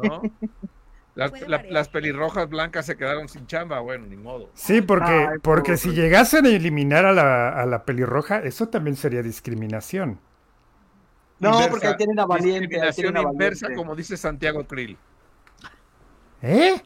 ¿No? 0.03 0.21
Las, 1.15 1.31
Puede 1.31 1.49
la- 1.49 1.63
las 1.69 1.89
pelirrojas 1.89 2.47
blancas 2.49 2.85
se 2.85 2.95
quedaron 2.95 3.27
sin 3.27 3.45
chamba. 3.45 3.79
Bueno, 3.81 4.05
ni 4.07 4.15
modo. 4.15 4.49
Sí, 4.53 4.81
porque, 4.81 5.11
Ay, 5.11 5.37
porque 5.41 5.75
si 5.77 5.89
llegasen 5.91 6.45
a 6.45 6.49
eliminar 6.49 7.05
a 7.05 7.11
la, 7.11 7.49
a 7.49 7.65
la 7.65 7.83
pelirroja, 7.83 8.39
eso 8.39 8.69
también 8.69 8.95
sería 8.95 9.21
discriminación. 9.21 10.19
No, 11.39 11.49
Inversa, 11.49 11.69
porque 11.69 11.87
ahí 11.87 11.95
tienen 11.97 12.19
a 12.19 12.25
Valiente. 12.25 12.59
Discriminación 12.67 13.17
a 13.17 13.21
inversa, 13.21 13.65
Valiente. 13.65 13.75
como 13.83 13.95
dice 13.95 14.15
Santiago 14.17 14.65
Krill. 14.65 14.97
¿Eh? 16.41 16.81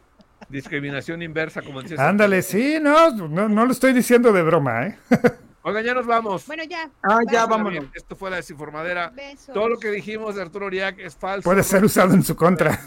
Discriminación 0.49 1.21
inversa, 1.21 1.61
como 1.61 1.81
dice 1.81 1.95
Ándale, 1.99 2.41
Santiago. 2.41 2.75
sí, 2.75 2.79
no, 3.19 3.27
no, 3.27 3.49
no 3.49 3.65
lo 3.65 3.71
estoy 3.71 3.93
diciendo 3.93 4.31
de 4.33 4.41
broma, 4.41 4.87
¿eh? 4.87 4.97
Oigan, 5.65 5.85
ya 5.85 5.93
nos 5.93 6.05
vamos. 6.05 6.45
Bueno, 6.45 6.63
ya. 6.65 6.89
Ah, 7.01 7.19
ya, 7.31 7.45
Vámonos. 7.45 7.85
Esto 7.93 8.17
fue 8.17 8.29
la 8.29 8.35
desinformadera. 8.35 9.09
Besos. 9.09 9.53
Todo 9.53 9.69
lo 9.69 9.79
que 9.79 9.91
dijimos 9.91 10.35
de 10.35 10.41
Arturo 10.41 10.65
Uriac 10.65 10.99
es 10.99 11.15
falso. 11.15 11.43
Puede 11.43 11.63
ser 11.63 11.85
usado 11.85 12.13
en 12.13 12.23
su 12.23 12.35
contra. 12.35 12.79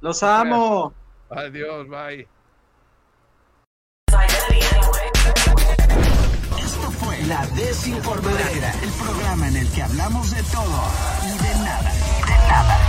Los 0.00 0.22
amo. 0.22 0.94
Adiós, 1.28 1.88
bye. 1.88 2.28
Esto 6.56 6.90
fue 6.92 7.20
La 7.26 7.44
Desinformadera, 7.48 8.72
el 8.82 8.90
programa 8.90 9.48
en 9.48 9.56
el 9.56 9.70
que 9.72 9.82
hablamos 9.82 10.30
de 10.30 10.42
todo 10.44 10.82
y 11.24 11.42
de 11.42 11.54
nada. 11.64 11.92
De 11.92 12.48
nada. 12.48 12.87